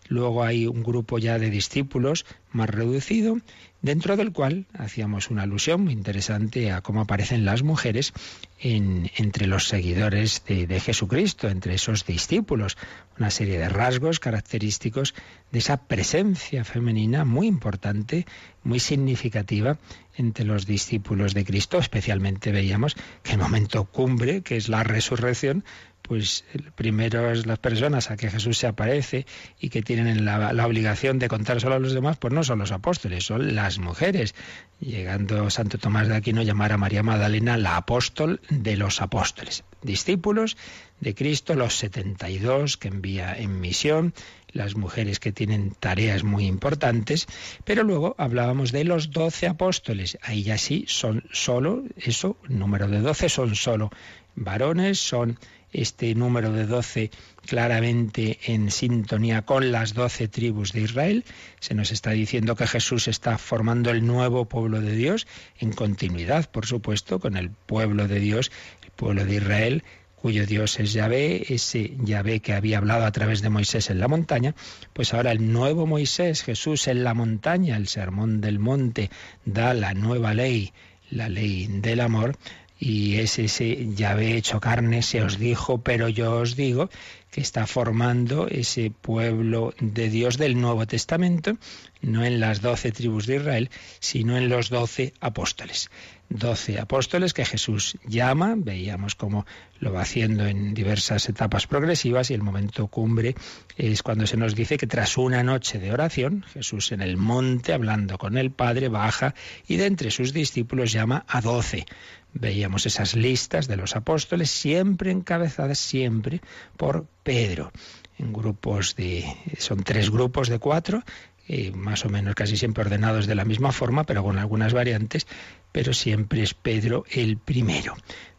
Luego 0.08 0.44
hay 0.44 0.68
un 0.68 0.84
grupo 0.84 1.20
ya 1.20 1.40
de 1.40 1.50
discípulos 1.50 2.26
más 2.52 2.70
reducido 2.70 3.38
dentro 3.82 4.18
del 4.18 4.32
cual 4.32 4.66
hacíamos 4.74 5.30
una 5.30 5.44
alusión 5.44 5.82
muy 5.84 5.94
interesante 5.94 6.72
a 6.72 6.82
cómo 6.82 7.02
aparecen 7.02 7.46
las 7.46 7.64
mujeres 7.64 8.14
en, 8.60 9.12
entre 9.18 9.46
los 9.46 9.68
seguidores 9.68 10.44
de, 10.48 10.66
de, 10.66 10.80
Jesucristo, 10.80 11.48
entre 11.48 11.76
esos 11.76 12.06
discípulos, 12.06 12.76
una 13.20 13.30
serie 13.30 13.60
de 13.60 13.70
rasgos 13.70 14.20
característicos 14.20 15.14
de 15.52 15.60
esa 15.60 15.78
presencia 15.88 16.64
femenina 16.64 17.24
muy 17.24 17.48
importante, 17.48 18.26
muy 18.64 18.80
significativa 18.80 19.78
entre 20.16 20.46
los 20.46 20.66
discípulos 20.66 21.36
de 21.36 21.46
Cristo, 21.46 21.78
especialmente 21.78 22.52
veíamos 22.52 22.96
que 23.22 23.34
el 23.34 23.38
momento 23.38 23.86
cumbre, 23.86 24.42
que 24.42 24.58
es 24.58 24.68
la 24.68 24.84
resurrección, 24.84 25.64
pues 26.08 26.46
primero 26.76 27.32
es 27.32 27.46
las 27.46 27.60
personas 27.60 28.10
a 28.10 28.18
que 28.18 28.30
Jesús 28.30 28.58
se 28.58 28.68
aparece 28.68 29.26
y 29.60 29.70
que 29.70 29.82
tienen 29.82 30.26
la, 30.26 30.54
la, 30.54 30.66
obligación 30.66 31.20
de 31.20 31.28
contar 31.28 31.60
solo 31.60 31.76
a 31.76 31.80
los 31.80 31.94
demás, 31.94 32.18
pues 32.18 32.34
no 32.34 32.44
son 32.44 32.60
los 32.60 32.72
apóstoles, 32.72 33.26
son 33.26 33.56
las 33.56 33.80
mujeres. 33.80 34.36
Llegando 34.80 35.50
Santo 35.50 35.78
Tomás 35.78 36.08
de 36.08 36.16
Aquino 36.16 36.44
llamar 36.44 36.72
a 36.72 36.78
María 36.78 37.04
Magdalena 37.04 37.58
la 37.58 37.78
apóstol 37.78 38.42
de 38.50 38.78
los 38.78 39.02
apóstoles. 39.02 39.64
Discípulos 39.82 40.58
de 41.00 41.14
Cristo, 41.14 41.54
los 41.56 41.76
72 41.76 42.78
que 42.78 42.88
envía 42.88 43.36
en 43.36 43.60
misión, 43.60 44.14
las 44.52 44.76
mujeres 44.76 45.20
que 45.20 45.32
tienen 45.32 45.72
tareas 45.72 46.24
muy 46.24 46.46
importantes, 46.46 47.28
pero 47.64 47.84
luego 47.84 48.16
hablábamos 48.18 48.72
de 48.72 48.84
los 48.84 49.12
doce 49.12 49.48
apóstoles. 49.48 50.18
Ahí 50.22 50.44
ya 50.44 50.58
sí 50.58 50.86
son 50.88 51.24
solo, 51.32 51.84
eso, 51.98 52.38
número 52.48 52.88
de 52.88 53.02
doce 53.02 53.30
son 53.30 53.56
solo 53.56 53.92
varones, 54.36 55.00
son 55.00 55.40
este 55.74 56.14
número 56.16 56.52
de 56.52 56.66
doce 56.66 57.12
claramente 57.46 58.40
en 58.46 58.72
sintonía 58.72 59.44
con 59.44 59.72
las 59.72 59.94
doce 59.94 60.28
tribus 60.28 60.74
de 60.74 60.82
Israel. 60.82 61.24
Se 61.60 61.74
nos 61.74 61.92
está 61.92 62.12
diciendo 62.12 62.56
que 62.56 62.68
Jesús 62.68 63.08
está 63.08 63.38
formando 63.38 63.92
el 63.92 64.06
nuevo 64.06 64.46
pueblo 64.46 64.82
de 64.82 64.96
Dios 64.96 65.28
en 65.60 65.72
continuidad, 65.72 66.50
por 66.50 66.66
supuesto, 66.66 67.20
con 67.20 67.38
el 67.38 67.50
pueblo 67.50 68.08
de 68.08 68.20
Dios, 68.20 68.52
el 68.84 68.92
pueblo 68.92 69.26
de 69.26 69.36
Israel, 69.36 69.84
cuyo 70.16 70.46
Dios 70.46 70.80
es 70.80 70.94
Yahvé, 70.94 71.54
ese 71.54 71.94
Yahvé 72.04 72.40
que 72.40 72.54
había 72.54 72.80
hablado 72.80 73.06
a 73.06 73.12
través 73.12 73.42
de 73.42 73.50
Moisés 73.50 73.90
en 73.90 74.00
la 74.00 74.08
montaña, 74.08 74.56
pues 74.94 75.14
ahora 75.14 75.32
el 75.32 75.54
nuevo 75.54 75.86
Moisés, 75.86 76.44
Jesús 76.44 76.88
en 76.88 77.04
la 77.04 77.14
montaña, 77.14 77.78
el 77.78 77.88
sermón 77.88 78.42
del 78.42 78.58
monte, 78.58 79.12
da 79.46 79.74
la 79.74 79.94
nueva 79.94 80.34
ley, 80.34 80.74
la 81.12 81.30
ley 81.30 81.68
del 81.68 82.02
amor, 82.02 82.36
y 82.80 83.18
es 83.18 83.40
ese 83.40 83.94
Yahvé 83.96 84.38
hecho 84.38 84.60
carne, 84.60 85.02
se 85.02 85.22
os 85.22 85.40
dijo, 85.40 85.80
pero 85.80 86.10
yo 86.10 86.36
os 86.36 86.56
digo, 86.56 86.90
que 87.32 87.42
está 87.42 87.68
formando 87.68 88.48
ese 88.48 88.90
pueblo 88.90 89.74
de 89.80 90.10
Dios 90.10 90.38
del 90.38 90.60
Nuevo 90.60 90.88
Testamento, 90.88 91.58
no 92.02 92.24
en 92.24 92.40
las 92.40 92.62
doce 92.62 92.92
tribus 92.92 93.26
de 93.28 93.36
Israel, 93.38 93.70
sino 94.00 94.38
en 94.38 94.50
los 94.50 94.70
doce 94.70 95.14
apóstoles. 95.20 95.90
Doce 96.30 96.80
apóstoles 96.80 97.34
que 97.34 97.46
Jesús 97.46 97.98
llama, 98.06 98.56
veíamos 98.58 99.16
cómo 99.16 99.46
lo 99.80 99.94
va 99.94 100.02
haciendo 100.02 100.46
en 100.46 100.74
diversas 100.74 101.30
etapas 101.30 101.68
progresivas 101.68 102.32
y 102.32 102.34
el 102.34 102.42
momento 102.42 102.88
cumbre 102.88 103.36
es 103.78 104.04
cuando 104.04 104.28
se 104.28 104.36
nos 104.36 104.56
dice 104.56 104.78
que 104.78 104.88
tras 104.88 105.18
una 105.18 105.44
noche 105.44 105.80
de 105.80 105.92
oración, 105.92 106.44
Jesús 106.54 106.92
en 106.92 107.02
el 107.02 107.18
monte 107.18 107.72
hablando 107.72 108.18
con 108.18 108.38
el 108.38 108.52
Padre 108.52 108.90
baja 108.90 109.36
y 109.68 109.78
de 109.78 109.86
entre 109.86 110.12
sus 110.12 110.34
discípulos 110.34 110.92
llama 110.92 111.24
a 111.28 111.40
doce 111.42 111.86
veíamos 112.34 112.86
esas 112.86 113.16
listas 113.16 113.68
de 113.68 113.78
los 113.78 113.96
apóstoles, 113.96 114.52
siempre 114.52 115.12
encabezadas, 115.12 115.80
siempre 115.80 116.42
por 116.78 117.06
Pedro, 117.24 117.72
en 118.18 118.34
grupos 118.34 118.96
de, 118.96 119.26
son 119.58 119.84
tres 119.84 120.10
grupos 120.10 120.50
de 120.50 120.60
cuatro, 120.60 121.04
eh, 121.48 121.72
más 121.72 122.04
o 122.06 122.10
menos 122.10 122.36
casi 122.36 122.58
siempre 122.58 122.84
ordenados 122.84 123.26
de 123.26 123.36
la 123.36 123.46
misma 123.46 123.72
forma, 123.72 124.04
pero 124.04 124.24
con 124.24 124.38
algunas 124.38 124.74
variantes, 124.74 125.28
pero 125.72 125.94
siempre 125.94 126.44
es 126.44 126.54
Pedro 126.54 127.06
el 127.10 127.38
primero. 127.38 127.96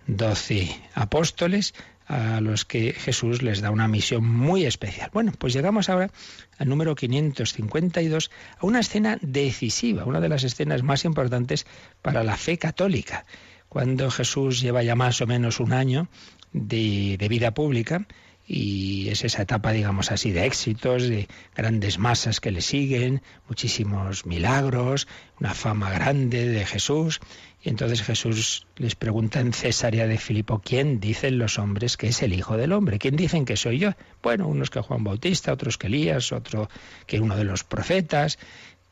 Doce 0.06 0.68
apóstoles 0.94 1.74
a 2.06 2.40
los 2.40 2.64
que 2.64 2.94
Jesús 2.94 3.42
les 3.42 3.60
da 3.60 3.70
una 3.70 3.86
misión 3.86 4.26
muy 4.26 4.64
especial. 4.64 5.10
Bueno, 5.12 5.32
pues 5.38 5.52
llegamos 5.52 5.88
ahora 5.88 6.10
al 6.58 6.68
número 6.68 6.94
552, 6.94 8.30
a 8.58 8.66
una 8.66 8.80
escena 8.80 9.18
decisiva, 9.20 10.04
una 10.04 10.20
de 10.20 10.30
las 10.30 10.44
escenas 10.44 10.82
más 10.82 11.04
importantes 11.04 11.66
para 12.00 12.24
la 12.24 12.36
fe 12.36 12.56
católica. 12.56 13.26
Cuando 13.68 14.10
Jesús 14.10 14.60
lleva 14.60 14.82
ya 14.82 14.94
más 14.94 15.20
o 15.20 15.26
menos 15.26 15.60
un 15.60 15.72
año 15.72 16.08
de, 16.52 17.26
vida 17.28 17.52
pública, 17.52 18.06
y 18.46 19.08
es 19.10 19.24
esa 19.24 19.42
etapa, 19.42 19.72
digamos 19.72 20.10
así, 20.10 20.32
de 20.32 20.46
éxitos, 20.46 21.02
de 21.02 21.28
grandes 21.54 21.98
masas 21.98 22.40
que 22.40 22.50
le 22.50 22.62
siguen, 22.62 23.20
muchísimos 23.46 24.24
milagros, 24.24 25.06
una 25.38 25.52
fama 25.52 25.90
grande 25.90 26.48
de 26.48 26.64
Jesús. 26.64 27.20
Y 27.62 27.68
entonces 27.68 28.02
Jesús 28.02 28.66
les 28.76 28.94
pregunta 28.94 29.40
en 29.40 29.52
Cesarea 29.52 30.06
de 30.06 30.16
Filipo, 30.16 30.62
¿quién 30.64 30.98
dicen 30.98 31.36
los 31.36 31.58
hombres 31.58 31.98
que 31.98 32.08
es 32.08 32.22
el 32.22 32.32
Hijo 32.32 32.56
del 32.56 32.72
Hombre? 32.72 32.98
¿Quién 32.98 33.16
dicen 33.16 33.44
que 33.44 33.58
soy 33.58 33.80
yo? 33.80 33.92
Bueno, 34.22 34.48
unos 34.48 34.70
que 34.70 34.80
Juan 34.80 35.04
Bautista, 35.04 35.52
otros 35.52 35.76
que 35.76 35.88
Elías, 35.88 36.32
otro 36.32 36.70
que 37.06 37.20
uno 37.20 37.36
de 37.36 37.44
los 37.44 37.64
profetas. 37.64 38.38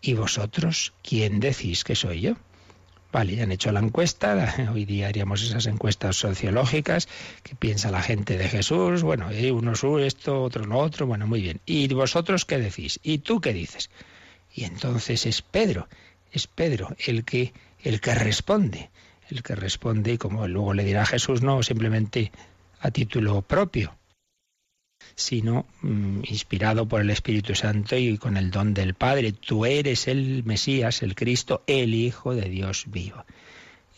¿Y 0.02 0.12
vosotros 0.12 0.92
quién 1.02 1.40
decís 1.40 1.82
que 1.82 1.94
soy 1.94 2.20
yo? 2.20 2.34
Vale, 3.16 3.40
han 3.40 3.50
hecho 3.50 3.72
la 3.72 3.80
encuesta, 3.80 4.54
hoy 4.74 4.84
día 4.84 5.08
haríamos 5.08 5.42
esas 5.42 5.64
encuestas 5.64 6.16
sociológicas, 6.16 7.08
que 7.42 7.54
piensa 7.54 7.90
la 7.90 8.02
gente 8.02 8.36
de 8.36 8.46
Jesús, 8.46 9.02
bueno, 9.02 9.30
eh, 9.30 9.50
uno 9.52 9.74
sube 9.74 10.06
esto, 10.06 10.42
otro 10.42 10.66
lo 10.66 10.76
otro, 10.76 11.06
bueno, 11.06 11.26
muy 11.26 11.40
bien. 11.40 11.62
¿Y 11.64 11.88
vosotros 11.94 12.44
qué 12.44 12.58
decís? 12.58 13.00
¿Y 13.02 13.20
tú 13.20 13.40
qué 13.40 13.54
dices? 13.54 13.88
Y 14.52 14.64
entonces 14.64 15.24
es 15.24 15.40
Pedro, 15.40 15.88
es 16.30 16.46
Pedro 16.46 16.94
el 17.06 17.24
que, 17.24 17.54
el 17.82 18.02
que 18.02 18.14
responde, 18.14 18.90
el 19.30 19.42
que 19.42 19.54
responde, 19.54 20.18
como 20.18 20.46
luego 20.46 20.74
le 20.74 20.84
dirá 20.84 21.06
Jesús, 21.06 21.40
no 21.40 21.62
simplemente 21.62 22.32
a 22.80 22.90
título 22.90 23.40
propio, 23.40 23.96
sino 25.16 25.66
mm, 25.80 26.20
inspirado 26.24 26.86
por 26.86 27.00
el 27.00 27.10
Espíritu 27.10 27.54
Santo 27.54 27.96
y 27.96 28.18
con 28.18 28.36
el 28.36 28.50
don 28.50 28.74
del 28.74 28.94
Padre. 28.94 29.32
Tú 29.32 29.64
eres 29.64 30.08
el 30.08 30.44
Mesías, 30.44 31.02
el 31.02 31.14
Cristo, 31.14 31.62
el 31.66 31.94
Hijo 31.94 32.34
de 32.34 32.48
Dios 32.48 32.84
vivo. 32.86 33.24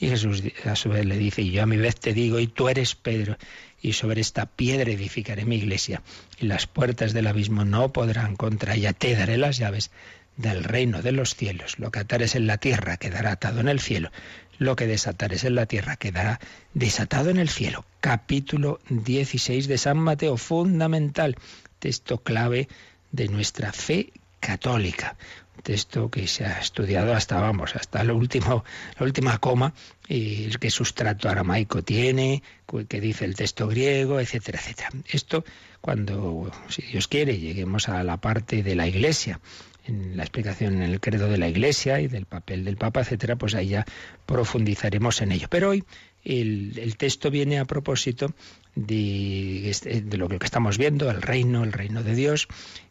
Y 0.01 0.09
Jesús 0.09 0.45
a 0.65 0.77
su 0.77 0.91
vez 0.91 1.05
le 1.05 1.19
dice, 1.19 1.43
y 1.43 1.51
yo 1.51 1.65
a 1.65 1.67
mi 1.67 1.77
vez 1.77 1.97
te 1.97 2.15
digo, 2.15 2.39
y 2.39 2.47
tú 2.47 2.69
eres 2.69 2.95
Pedro, 2.95 3.37
y 3.83 3.95
sobre 3.95 4.21
esta 4.21 4.47
piedra 4.47 4.93
edificaré 4.93 5.45
mi 5.45 5.57
iglesia, 5.57 6.03
y 6.39 6.47
las 6.47 6.69
puertas 6.69 7.13
del 7.13 7.27
abismo 7.27 7.65
no 7.65 7.93
podrán 7.93 8.37
contra 8.37 8.75
ella, 8.75 8.93
te 8.93 9.17
daré 9.17 9.39
las 9.39 9.59
llaves 9.59 9.91
del 10.37 10.63
reino 10.63 11.03
de 11.03 11.11
los 11.11 11.35
cielos. 11.35 11.81
Lo 11.81 11.91
que 11.91 11.99
atares 11.99 12.37
en 12.37 12.47
la 12.47 12.59
tierra 12.59 12.97
quedará 12.97 13.33
atado 13.33 13.59
en 13.59 13.69
el 13.69 13.81
cielo, 13.81 14.13
lo 14.59 14.77
que 14.77 14.87
desatares 14.87 15.45
en 15.45 15.55
la 15.55 15.67
tierra 15.67 15.97
quedará 15.97 16.41
desatado 16.75 17.31
en 17.31 17.39
el 17.39 17.49
cielo. 17.49 17.85
Capítulo 18.01 18.81
16 18.89 19.69
de 19.69 19.79
San 19.79 19.99
Mateo, 19.99 20.37
fundamental, 20.37 21.37
texto 21.79 22.19
clave 22.19 22.69
de 23.13 23.29
nuestra 23.29 23.73
fe 23.73 24.13
católica. 24.41 25.17
Texto 25.63 26.09
que 26.09 26.29
se 26.29 26.45
ha 26.45 26.61
estudiado 26.61 27.15
hasta, 27.15 27.41
vamos, 27.41 27.75
hasta 27.75 28.05
lo 28.05 28.17
último, 28.17 28.65
la 28.99 29.07
última 29.07 29.39
coma, 29.39 29.75
y 30.07 30.45
el 30.45 30.59
que 30.61 30.71
sustrato 30.71 31.29
aramaico 31.29 31.83
tiene, 31.83 32.43
que 32.89 33.01
dice 33.01 33.25
el 33.25 33.35
texto 33.35 33.67
griego, 33.67 34.21
etcétera, 34.21 34.61
etcétera. 34.61 34.91
Esto 35.09 35.45
cuando, 35.81 36.51
si 36.69 36.83
Dios 36.83 37.09
quiere, 37.09 37.39
lleguemos 37.39 37.89
a 37.89 38.05
la 38.05 38.19
parte 38.19 38.63
de 38.63 38.77
la 38.77 38.87
Iglesia, 38.87 39.41
en 39.89 40.17
la 40.17 40.23
explicación 40.23 40.75
en 40.75 40.83
el 40.83 41.01
credo 41.01 41.29
de 41.29 41.39
la 41.39 41.49
Iglesia 41.49 42.01
y 42.01 42.09
del 42.09 42.27
papel 42.27 42.65
del 42.65 42.77
Papa, 42.77 43.01
etcétera, 43.01 43.37
pues 43.37 43.55
ahí 43.55 43.69
ya 43.69 43.87
profundizaremos 44.27 45.21
en 45.23 45.33
ello. 45.33 45.49
Pero 45.51 45.71
hoy 45.71 45.85
el, 46.25 46.97
texto 46.97 47.31
viene 47.31 47.59
a 47.59 47.65
propósito 47.65 48.35
de, 48.75 49.75
de, 50.05 50.17
lo 50.17 50.29
que 50.29 50.37
estamos 50.45 50.79
viendo, 50.79 51.11
el 51.11 51.23
reino, 51.23 51.65
el 51.65 51.73
reino 51.73 52.03
de 52.03 52.15
Dios, 52.15 52.49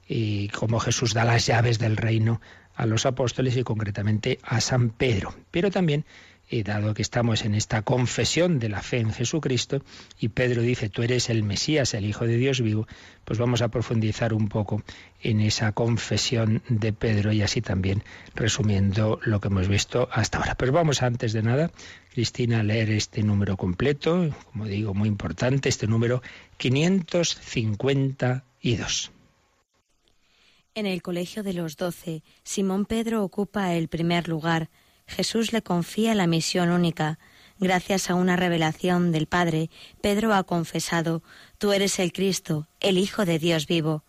y 0.08 0.50
cómo 0.50 0.80
Jesús 0.80 1.14
da 1.14 1.24
las 1.24 1.46
llaves 1.46 1.80
del 1.80 1.98
reino 1.98 2.42
a 2.76 2.86
los 2.86 3.06
apóstoles 3.06 3.56
y 3.58 3.64
concretamente 3.64 4.40
a 4.44 4.60
San 4.60 4.90
Pedro. 4.90 5.34
Pero 5.52 5.72
también 5.72 6.06
y 6.50 6.64
dado 6.64 6.94
que 6.94 7.02
estamos 7.02 7.44
en 7.44 7.56
esta 7.56 7.82
confesión 7.82 8.58
de 8.60 8.70
la 8.70 8.82
fe 8.82 9.00
en 9.00 9.12
Jesucristo, 9.12 9.82
y 10.20 10.30
Pedro 10.30 10.62
dice, 10.62 10.88
tú 10.90 11.04
eres 11.04 11.30
el 11.30 11.44
Mesías, 11.44 11.94
el 11.94 12.06
Hijo 12.06 12.26
de 12.26 12.38
Dios 12.38 12.62
vivo, 12.62 12.88
pues 13.26 13.38
vamos 13.40 13.62
a 13.62 13.68
profundizar 13.68 14.34
un 14.34 14.48
poco 14.48 14.82
en 15.22 15.42
esa 15.42 15.74
confesión 15.74 16.64
de 16.70 16.94
Pedro 16.94 17.34
y 17.34 17.42
así 17.42 17.60
también 17.62 18.04
resumiendo 18.36 19.20
lo 19.24 19.42
que 19.42 19.50
hemos 19.50 19.68
visto 19.68 20.08
hasta 20.12 20.38
ahora. 20.38 20.56
Pero 20.56 20.72
vamos 20.72 21.02
antes 21.02 21.34
de 21.34 21.44
nada, 21.44 21.72
Cristina, 22.14 22.62
a 22.62 22.64
leer 22.64 22.92
este 22.92 23.24
número 23.24 23.58
completo, 23.58 24.30
como 24.52 24.66
digo, 24.66 24.94
muy 24.94 25.10
importante, 25.10 25.68
este 25.70 25.88
número 25.88 26.22
552. 26.58 29.12
En 30.76 30.86
el 30.86 31.02
Colegio 31.02 31.42
de 31.42 31.54
los 31.54 31.76
Doce, 31.76 32.22
Simón 32.44 32.86
Pedro 32.86 33.24
ocupa 33.24 33.74
el 33.74 33.88
primer 33.88 34.30
lugar, 34.30 34.70
Jesús 35.08 35.54
le 35.54 35.62
confía 35.62 36.14
la 36.14 36.28
misión 36.28 36.70
única. 36.70 37.18
Gracias 37.60 38.10
a 38.10 38.16
una 38.16 38.36
revelación 38.36 39.12
del 39.12 39.26
Padre, 39.26 39.72
Pedro 40.02 40.36
ha 40.36 40.44
confesado, 40.44 41.24
Tú 41.58 41.72
eres 41.72 41.98
el 41.98 42.14
Cristo, 42.14 42.68
el 42.80 43.00
Hijo 43.00 43.26
de 43.26 43.40
Dios 43.40 43.66
vivo. 43.66 44.04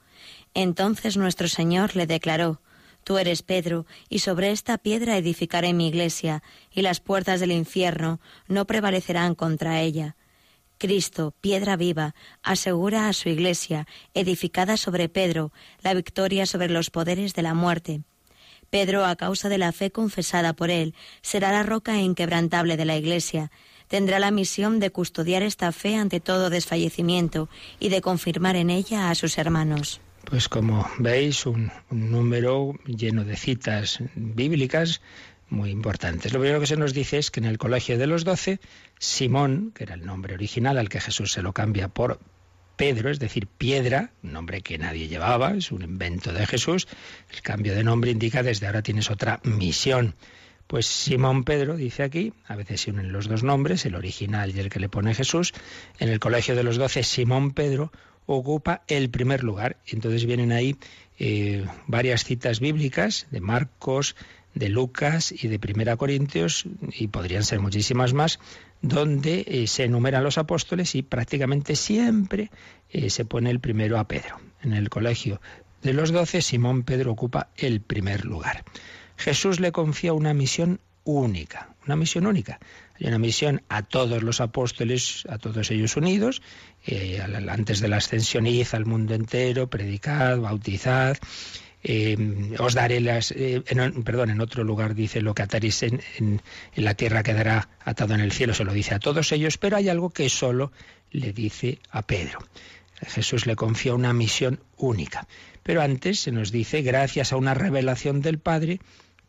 Entonces 0.52 1.16
nuestro 1.16 1.48
Señor 1.48 1.96
le 1.96 2.06
declaró, 2.06 2.60
Tú 3.04 3.16
eres 3.16 3.42
Pedro, 3.42 3.86
y 4.10 4.18
sobre 4.18 4.50
esta 4.50 4.76
piedra 4.76 5.16
edificaré 5.16 5.72
mi 5.72 5.88
iglesia, 5.88 6.42
y 6.70 6.82
las 6.82 7.00
puertas 7.00 7.40
del 7.40 7.52
infierno 7.52 8.20
no 8.48 8.66
prevalecerán 8.66 9.34
contra 9.34 9.80
ella. 9.80 10.16
Cristo, 10.76 11.34
piedra 11.40 11.76
viva, 11.76 12.14
asegura 12.42 13.08
a 13.08 13.12
su 13.12 13.28
iglesia, 13.30 13.86
edificada 14.14 14.76
sobre 14.76 15.08
Pedro, 15.08 15.52
la 15.80 15.94
victoria 15.94 16.44
sobre 16.44 16.68
los 16.68 16.90
poderes 16.90 17.34
de 17.34 17.42
la 17.42 17.54
muerte. 17.54 18.02
Pedro, 18.70 19.04
a 19.04 19.16
causa 19.16 19.48
de 19.48 19.58
la 19.58 19.72
fe 19.72 19.90
confesada 19.90 20.52
por 20.52 20.70
él, 20.70 20.94
será 21.22 21.52
la 21.52 21.62
roca 21.62 21.96
inquebrantable 21.96 22.76
de 22.76 22.84
la 22.84 22.96
Iglesia. 22.96 23.50
Tendrá 23.88 24.18
la 24.18 24.30
misión 24.30 24.80
de 24.80 24.90
custodiar 24.90 25.42
esta 25.42 25.72
fe 25.72 25.96
ante 25.96 26.20
todo 26.20 26.50
desfallecimiento 26.50 27.48
y 27.80 27.88
de 27.88 28.02
confirmar 28.02 28.56
en 28.56 28.70
ella 28.70 29.10
a 29.10 29.14
sus 29.14 29.38
hermanos. 29.38 30.00
Pues 30.24 30.48
como 30.48 30.86
veis, 30.98 31.46
un, 31.46 31.72
número 31.90 32.74
lleno 32.84 33.24
de 33.24 33.36
citas 33.36 34.00
bíblicas 34.14 35.00
muy 35.48 35.70
importantes. 35.70 36.34
Lo 36.34 36.40
primero 36.40 36.60
que 36.60 36.66
se 36.66 36.76
nos 36.76 36.92
dice 36.92 37.16
es 37.16 37.30
que 37.30 37.40
en 37.40 37.46
el 37.46 37.56
colegio 37.56 37.96
de 37.96 38.06
los 38.06 38.24
doce, 38.24 38.60
Simón, 38.98 39.72
que 39.74 39.84
era 39.84 39.94
el 39.94 40.04
nombre 40.04 40.34
original 40.34 40.76
al 40.76 40.90
que 40.90 41.00
Jesús 41.00 41.32
se 41.32 41.40
lo 41.40 41.54
cambia 41.54 41.88
por 41.88 42.20
Pedro, 42.78 43.10
es 43.10 43.18
decir, 43.18 43.48
piedra, 43.48 44.12
nombre 44.22 44.60
que 44.60 44.78
nadie 44.78 45.08
llevaba, 45.08 45.54
es 45.54 45.72
un 45.72 45.82
invento 45.82 46.32
de 46.32 46.46
Jesús. 46.46 46.86
El 47.28 47.42
cambio 47.42 47.74
de 47.74 47.82
nombre 47.82 48.12
indica 48.12 48.44
desde 48.44 48.68
ahora 48.68 48.82
tienes 48.82 49.10
otra 49.10 49.40
misión. 49.42 50.14
Pues 50.68 50.86
Simón 50.86 51.42
Pedro 51.42 51.76
dice 51.76 52.04
aquí, 52.04 52.32
a 52.46 52.54
veces 52.54 52.82
se 52.82 52.92
unen 52.92 53.10
los 53.10 53.26
dos 53.26 53.42
nombres, 53.42 53.84
el 53.84 53.96
original 53.96 54.54
y 54.54 54.60
el 54.60 54.70
que 54.70 54.78
le 54.78 54.88
pone 54.88 55.12
Jesús. 55.12 55.54
En 55.98 56.08
el 56.08 56.20
colegio 56.20 56.54
de 56.54 56.62
los 56.62 56.76
doce, 56.76 57.02
Simón 57.02 57.50
Pedro 57.50 57.90
ocupa 58.26 58.84
el 58.86 59.10
primer 59.10 59.42
lugar. 59.42 59.78
Entonces 59.84 60.24
vienen 60.24 60.52
ahí 60.52 60.76
eh, 61.18 61.66
varias 61.88 62.22
citas 62.22 62.60
bíblicas 62.60 63.26
de 63.32 63.40
Marcos, 63.40 64.14
de 64.54 64.68
Lucas 64.68 65.32
y 65.32 65.48
de 65.48 65.58
Primera 65.58 65.96
Corintios, 65.96 66.64
y 66.92 67.08
podrían 67.08 67.44
ser 67.44 67.60
muchísimas 67.60 68.12
más, 68.12 68.40
donde 68.82 69.44
eh, 69.46 69.66
se 69.66 69.84
enumeran 69.84 70.24
los 70.24 70.38
apóstoles 70.38 70.94
y 70.94 71.02
prácticamente 71.02 71.76
siempre 71.76 72.50
eh, 72.90 73.10
se 73.10 73.24
pone 73.24 73.50
el 73.50 73.60
primero 73.60 73.98
a 73.98 74.08
Pedro. 74.08 74.40
En 74.62 74.72
el 74.72 74.88
colegio 74.88 75.40
de 75.82 75.92
los 75.92 76.10
doce, 76.10 76.42
Simón 76.42 76.82
Pedro 76.82 77.12
ocupa 77.12 77.48
el 77.56 77.80
primer 77.80 78.24
lugar. 78.24 78.64
Jesús 79.16 79.60
le 79.60 79.72
confía 79.72 80.12
una 80.12 80.34
misión 80.34 80.80
única, 81.04 81.74
una 81.86 81.96
misión 81.96 82.26
única. 82.26 82.60
Hay 83.00 83.06
una 83.06 83.18
misión 83.18 83.62
a 83.68 83.82
todos 83.82 84.22
los 84.22 84.40
apóstoles, 84.40 85.24
a 85.28 85.38
todos 85.38 85.70
ellos 85.70 85.96
unidos, 85.96 86.42
eh, 86.86 87.20
antes 87.48 87.80
de 87.80 87.88
la 87.88 87.96
ascensión, 87.96 88.46
id 88.46 88.66
al 88.72 88.86
mundo 88.86 89.14
entero, 89.14 89.68
predicad, 89.68 90.38
bautizad, 90.38 91.16
eh, 91.82 92.16
os 92.58 92.74
daré 92.74 93.00
las, 93.00 93.32
eh, 93.32 93.62
perdón, 94.04 94.30
en 94.30 94.40
otro 94.40 94.64
lugar 94.64 94.94
dice 94.94 95.20
lo 95.20 95.34
que 95.34 95.42
ataréis 95.42 95.82
en, 95.82 96.00
en, 96.18 96.42
la 96.74 96.94
tierra 96.94 97.22
quedará 97.22 97.68
atado 97.84 98.14
en 98.14 98.20
el 98.20 98.32
cielo, 98.32 98.54
se 98.54 98.64
lo 98.64 98.72
dice 98.72 98.94
a 98.94 98.98
todos 98.98 99.30
ellos, 99.32 99.58
pero 99.58 99.76
hay 99.76 99.88
algo 99.88 100.10
que 100.10 100.28
solo 100.28 100.72
le 101.10 101.32
dice 101.32 101.78
a 101.90 102.02
Pedro. 102.02 102.38
Jesús 103.06 103.46
le 103.46 103.56
confía 103.56 103.94
una 103.94 104.12
misión 104.12 104.60
única. 104.76 105.28
Pero 105.62 105.82
antes 105.82 106.20
se 106.20 106.32
nos 106.32 106.50
dice, 106.50 106.82
gracias 106.82 107.32
a 107.32 107.36
una 107.36 107.54
revelación 107.54 108.22
del 108.22 108.38
Padre, 108.38 108.80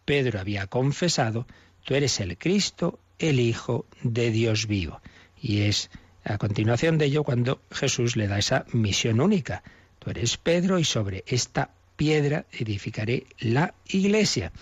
Pedro 0.05 0.39
había 0.39 0.67
confesado, 0.67 1.45
tú 1.83 1.95
eres 1.95 2.19
el 2.19 2.37
Cristo, 2.37 2.99
el 3.19 3.39
Hijo 3.39 3.85
de 4.01 4.31
Dios 4.31 4.65
vivo. 4.65 5.01
Y 5.39 5.61
es 5.61 5.89
a 6.23 6.37
continuación 6.37 6.97
de 6.97 7.05
ello 7.05 7.23
cuando 7.23 7.61
Jesús 7.71 8.15
le 8.15 8.27
da 8.27 8.39
esa 8.39 8.65
misión 8.71 9.21
única. 9.21 9.63
Tú 9.99 10.09
eres 10.09 10.37
Pedro 10.37 10.79
y 10.79 10.83
sobre 10.83 11.23
esta 11.27 11.71
piedra 11.99 12.45
edificaré 12.53 13.25
la 13.39 13.73
iglesia. 13.85 14.53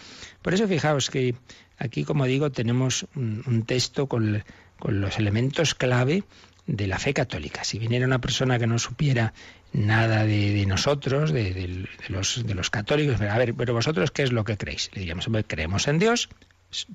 Por 0.41 0.55
eso 0.55 0.67
fijaos 0.67 1.11
que 1.11 1.35
aquí, 1.77 2.03
como 2.03 2.25
digo, 2.25 2.51
tenemos 2.51 3.05
un, 3.15 3.63
texto 3.67 4.07
con, 4.07 4.43
los 4.83 5.19
elementos 5.19 5.75
clave 5.75 6.23
de 6.65 6.87
la 6.87 6.97
fe 6.97 7.13
católica. 7.13 7.63
Si 7.63 7.77
viniera 7.77 8.07
una 8.07 8.19
persona 8.19 8.57
que 8.57 8.65
no 8.65 8.79
supiera 8.79 9.33
nada 9.71 10.25
de, 10.25 10.65
nosotros, 10.65 11.31
de, 11.31 11.87
los, 12.09 12.43
de 12.43 12.55
los 12.55 12.71
católicos, 12.71 13.21
a 13.21 13.37
ver, 13.37 13.53
pero 13.53 13.75
vosotros, 13.75 14.09
¿qué 14.09 14.23
es 14.23 14.31
lo 14.31 14.43
que 14.43 14.57
creéis? 14.57 14.89
Le 14.93 15.01
diríamos, 15.01 15.29
creemos 15.45 15.87
en 15.87 15.99
Dios, 15.99 16.29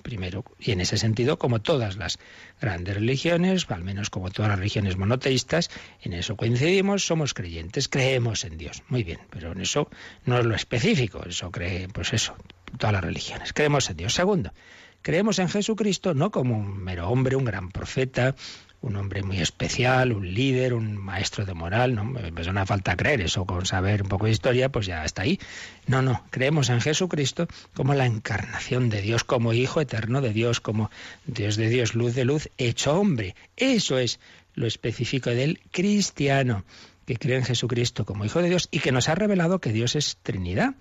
primero, 0.03 0.45
y 0.59 0.73
en 0.73 0.81
ese 0.81 0.99
sentido, 0.99 1.39
como 1.39 1.61
todas 1.61 1.97
las 1.97 2.19
grandes 2.61 2.95
religiones, 2.95 3.67
al 3.71 3.85
menos 3.85 4.11
como 4.11 4.31
todas 4.31 4.51
las 4.51 4.59
religiones 4.59 4.97
monoteístas, 4.97 5.71
en 6.03 6.13
eso 6.13 6.37
coincidimos, 6.37 7.07
somos 7.07 7.35
creyentes, 7.35 7.89
creemos 7.89 8.45
en 8.45 8.59
Dios. 8.59 8.83
Muy 8.89 9.03
bien, 9.03 9.21
pero 9.31 9.53
en 9.53 9.61
eso 9.61 9.89
no 10.25 10.39
es 10.39 10.45
lo 10.45 10.55
específico, 10.55 11.25
eso 11.27 11.51
cree, 11.51 11.89
pues 11.89 12.13
eso, 12.13 12.37
todas 12.79 12.93
las 12.93 13.05
religiones. 13.05 13.53
Creemos 13.53 13.89
en 13.91 13.97
Dios. 13.97 14.15
Segundo, 14.15 14.53
creemos 15.01 15.39
en 15.39 15.49
Jesucristo 15.49 16.15
no 16.15 16.31
como 16.31 16.59
un 16.59 16.79
mero 16.79 17.09
hombre, 17.09 17.37
un 17.37 17.45
gran 17.45 17.71
profeta, 17.71 18.35
un 18.83 18.97
hombre 18.97 19.23
muy 19.23 19.40
especial, 19.40 20.12
un 20.12 20.35
líder, 20.35 20.75
un 20.75 20.97
maestro 20.97 21.47
de 21.47 21.55
moral, 21.55 21.95
no 21.95 22.05
me 22.05 22.45
suena 22.45 22.66
falta 22.66 22.97
creer 22.97 23.21
eso, 23.21 23.47
con 23.47 23.64
saber 23.64 24.03
un 24.03 24.09
poco 24.09 24.27
de 24.27 24.33
historia, 24.33 24.71
pues 24.71 24.87
ya 24.87 25.05
está 25.05 25.23
ahí. 25.23 25.38
No, 25.87 26.03
no, 26.03 26.25
creemos 26.31 26.68
en 26.68 26.81
Jesucristo 26.81 27.47
como 27.75 27.95
la 27.95 28.07
encarnación 28.07 28.90
de 28.90 29.01
Dios, 29.01 29.23
como 29.23 29.53
Hijo 29.53 29.81
eterno 29.81 30.21
de 30.21 30.33
Dios, 30.33 30.61
como 30.61 30.90
Dios 31.27 31.57
de 31.57 31.68
Dios, 31.68 31.95
luz 31.95 32.14
de 32.14 32.25
luz, 32.25 32.49
hecho 32.59 32.99
hombre. 32.99 33.37
Eso 33.57 33.99
es 33.99 34.18
lo 34.55 34.66
específico 34.66 35.31
del 35.31 35.61
cristiano, 35.71 36.64
que 37.07 37.16
cree 37.16 37.37
en 37.37 37.45
Jesucristo 37.45 38.05
como 38.05 38.25
Hijo 38.25 38.42
de 38.42 38.49
Dios 38.49 38.68
y 38.73 38.81
que 38.81 38.92
nos 38.92 39.09
ha 39.09 39.14
revelado 39.14 39.61
que 39.61 39.73
Dios 39.73 39.95
es 39.95 40.18
Trinidad. 40.23 40.75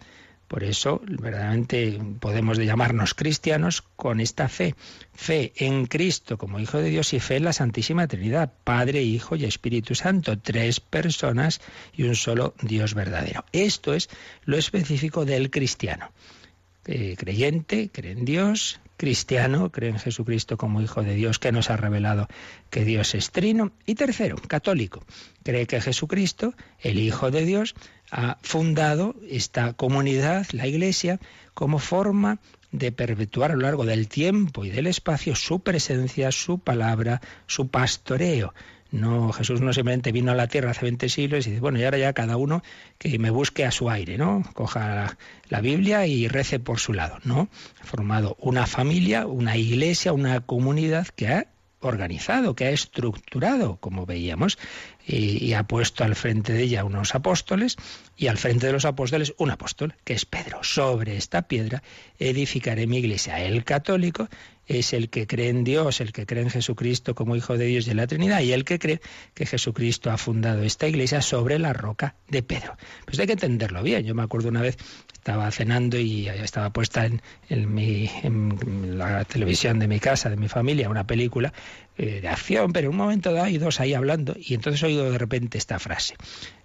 Por 0.52 0.66
eso, 0.66 1.00
verdaderamente 1.08 1.98
podemos 2.20 2.58
llamarnos 2.58 3.14
cristianos 3.14 3.84
con 3.96 4.20
esta 4.20 4.50
fe. 4.50 4.76
Fe 5.14 5.54
en 5.56 5.86
Cristo 5.86 6.38
como 6.38 6.60
Hijo 6.60 6.78
de 6.80 6.90
Dios 6.90 7.14
y 7.14 7.22
fe 7.22 7.38
en 7.38 7.46
la 7.46 7.54
Santísima 7.54 8.06
Trinidad, 8.06 8.52
Padre, 8.66 9.02
Hijo 9.02 9.38
y 9.38 9.46
Espíritu 9.46 9.96
Santo, 9.96 10.38
tres 10.38 10.82
personas 10.82 11.62
y 11.94 12.04
un 12.04 12.18
solo 12.18 12.54
Dios 12.62 12.96
verdadero. 12.96 13.46
Esto 13.54 13.94
es 13.94 14.10
lo 14.44 14.58
específico 14.58 15.24
del 15.24 15.52
cristiano. 15.52 16.12
Eh, 16.86 17.16
creyente, 17.18 17.90
cree 17.90 18.12
en 18.12 18.26
Dios, 18.26 18.82
cristiano, 18.98 19.72
cree 19.72 19.90
en 19.90 20.00
Jesucristo 20.00 20.58
como 20.58 20.82
Hijo 20.82 21.02
de 21.02 21.16
Dios, 21.16 21.40
que 21.40 21.52
nos 21.52 21.70
ha 21.70 21.78
revelado 21.78 22.28
que 22.70 22.84
Dios 22.86 23.16
es 23.16 23.32
trino. 23.32 23.72
Y 23.86 23.96
tercero, 23.96 24.36
católico, 24.36 25.04
cree 25.44 25.66
que 25.66 25.80
Jesucristo, 25.80 26.54
el 26.80 27.00
Hijo 27.00 27.32
de 27.32 27.46
Dios, 27.46 27.74
ha 28.12 28.38
fundado 28.42 29.16
esta 29.30 29.74
comunidad, 29.74 30.46
la 30.52 30.68
Iglesia, 30.68 31.20
como 31.54 31.80
forma 31.80 32.40
de 32.72 32.92
perpetuar 32.92 33.52
a 33.52 33.56
lo 33.56 33.62
largo 33.62 33.86
del 33.86 34.08
tiempo 34.08 34.64
y 34.66 34.70
del 34.70 34.88
espacio 34.88 35.36
su 35.36 35.62
presencia, 35.62 36.32
su 36.32 36.60
palabra, 36.60 37.22
su 37.48 37.70
pastoreo. 37.70 38.54
No, 38.92 39.32
Jesús 39.32 39.62
no 39.62 39.72
simplemente 39.72 40.12
vino 40.12 40.34
a 40.34 40.36
la 40.36 40.48
tierra 40.48 40.72
hace 40.72 40.84
20 40.84 41.08
siglos 41.08 41.48
y 41.48 41.52
dice, 41.52 41.62
bueno, 41.62 41.80
y 41.80 41.86
ahora 41.86 41.98
ya 41.98 42.12
cada 42.12 42.36
uno 42.36 42.62
que 42.98 43.18
me 43.20 43.30
busque 43.30 43.64
a 43.64 43.72
su 43.72 43.90
aire, 43.90 44.18
¿no? 44.18 44.44
Coja 44.54 44.96
la, 44.96 45.18
la, 45.48 45.62
Biblia 45.62 46.06
y 46.08 46.28
rece 46.28 46.60
por 46.60 46.80
su 46.80 46.92
lado, 46.92 47.18
¿no? 47.24 47.48
Ha 47.82 47.86
formado 47.86 48.36
una 48.40 48.68
familia, 48.68 49.28
una 49.28 49.56
iglesia, 49.56 50.12
una 50.12 50.42
comunidad 50.42 51.08
que 51.08 51.28
ha 51.30 51.48
organizado, 51.82 52.56
que 52.56 52.66
ha 52.66 52.72
estructurado, 52.72 53.78
como 53.78 54.06
veíamos, 54.06 54.58
y, 55.08 55.54
ha 55.54 55.64
puesto 55.64 56.04
al 56.04 56.16
frente 56.16 56.54
de 56.54 56.64
ella 56.64 56.84
unos 56.84 57.16
apóstoles 57.16 57.78
y 58.18 58.28
al 58.28 58.38
frente 58.38 58.68
de 58.68 58.74
los 58.74 58.86
apóstoles 58.86 59.34
un 59.38 59.52
apóstol, 59.52 59.96
que 60.04 60.14
es 60.14 60.26
Pedro. 60.26 60.64
Sobre 60.64 61.18
esta 61.18 61.44
piedra 61.44 61.84
edificaré 62.20 62.88
mi 62.88 62.98
iglesia. 62.98 63.44
El 63.44 63.64
católico 63.64 64.30
es 64.80 64.94
el 64.94 65.10
que 65.10 65.28
cree 65.28 65.50
en 65.50 65.64
Dios, 65.64 66.02
el 66.02 66.12
que 66.12 66.26
cree 66.26 66.44
en 66.44 66.50
Jesucristo 66.50 67.16
como 67.16 67.36
Hijo 67.36 67.58
de 67.58 67.66
Dios 67.66 67.88
y 67.88 67.92
en 67.92 67.98
la 67.98 68.08
Trinidad, 68.08 68.42
y 68.42 68.54
el 68.54 68.64
que 68.64 68.80
cree 68.80 69.02
que 69.34 69.46
Jesucristo 69.46 70.12
ha 70.12 70.18
fundado 70.18 70.64
esta 70.64 70.88
iglesia 70.88 71.22
sobre 71.22 71.60
la 71.60 71.74
roca 71.74 72.16
de 72.28 72.44
Pedro. 72.44 72.78
Pues 73.06 73.20
hay 73.20 73.28
que 73.28 73.34
entenderlo 73.34 73.84
bien. 73.84 74.06
Yo 74.06 74.16
me 74.16 74.24
acuerdo 74.24 74.50
una 74.50 74.62
vez, 74.62 74.78
estaba 75.14 75.52
cenando 75.52 76.00
y 76.00 76.28
estaba 76.28 76.72
puesta 76.72 77.06
en, 77.06 77.22
la 78.98 79.24
televisión 79.26 79.80
de 79.80 79.88
mi 79.88 80.00
casa, 80.00 80.30
de 80.30 80.38
mi 80.38 80.48
familia, 80.48 80.90
una 80.90 81.06
película 81.06 81.54
eh, 81.98 82.22
de 82.22 82.28
acción, 82.28 82.74
pero 82.74 82.88
en 82.88 82.92
un 82.92 82.98
momento 82.98 83.32
dado 83.32 83.46
hay 83.46 83.58
dos 83.58 83.80
ahí 83.80 83.94
hablando 83.94 84.36
y 84.38 84.54
entonces 84.54 84.82
oigo 84.84 85.04
de 85.04 85.18
repente 85.18 85.58
esta 85.58 85.80
frase. 85.80 86.16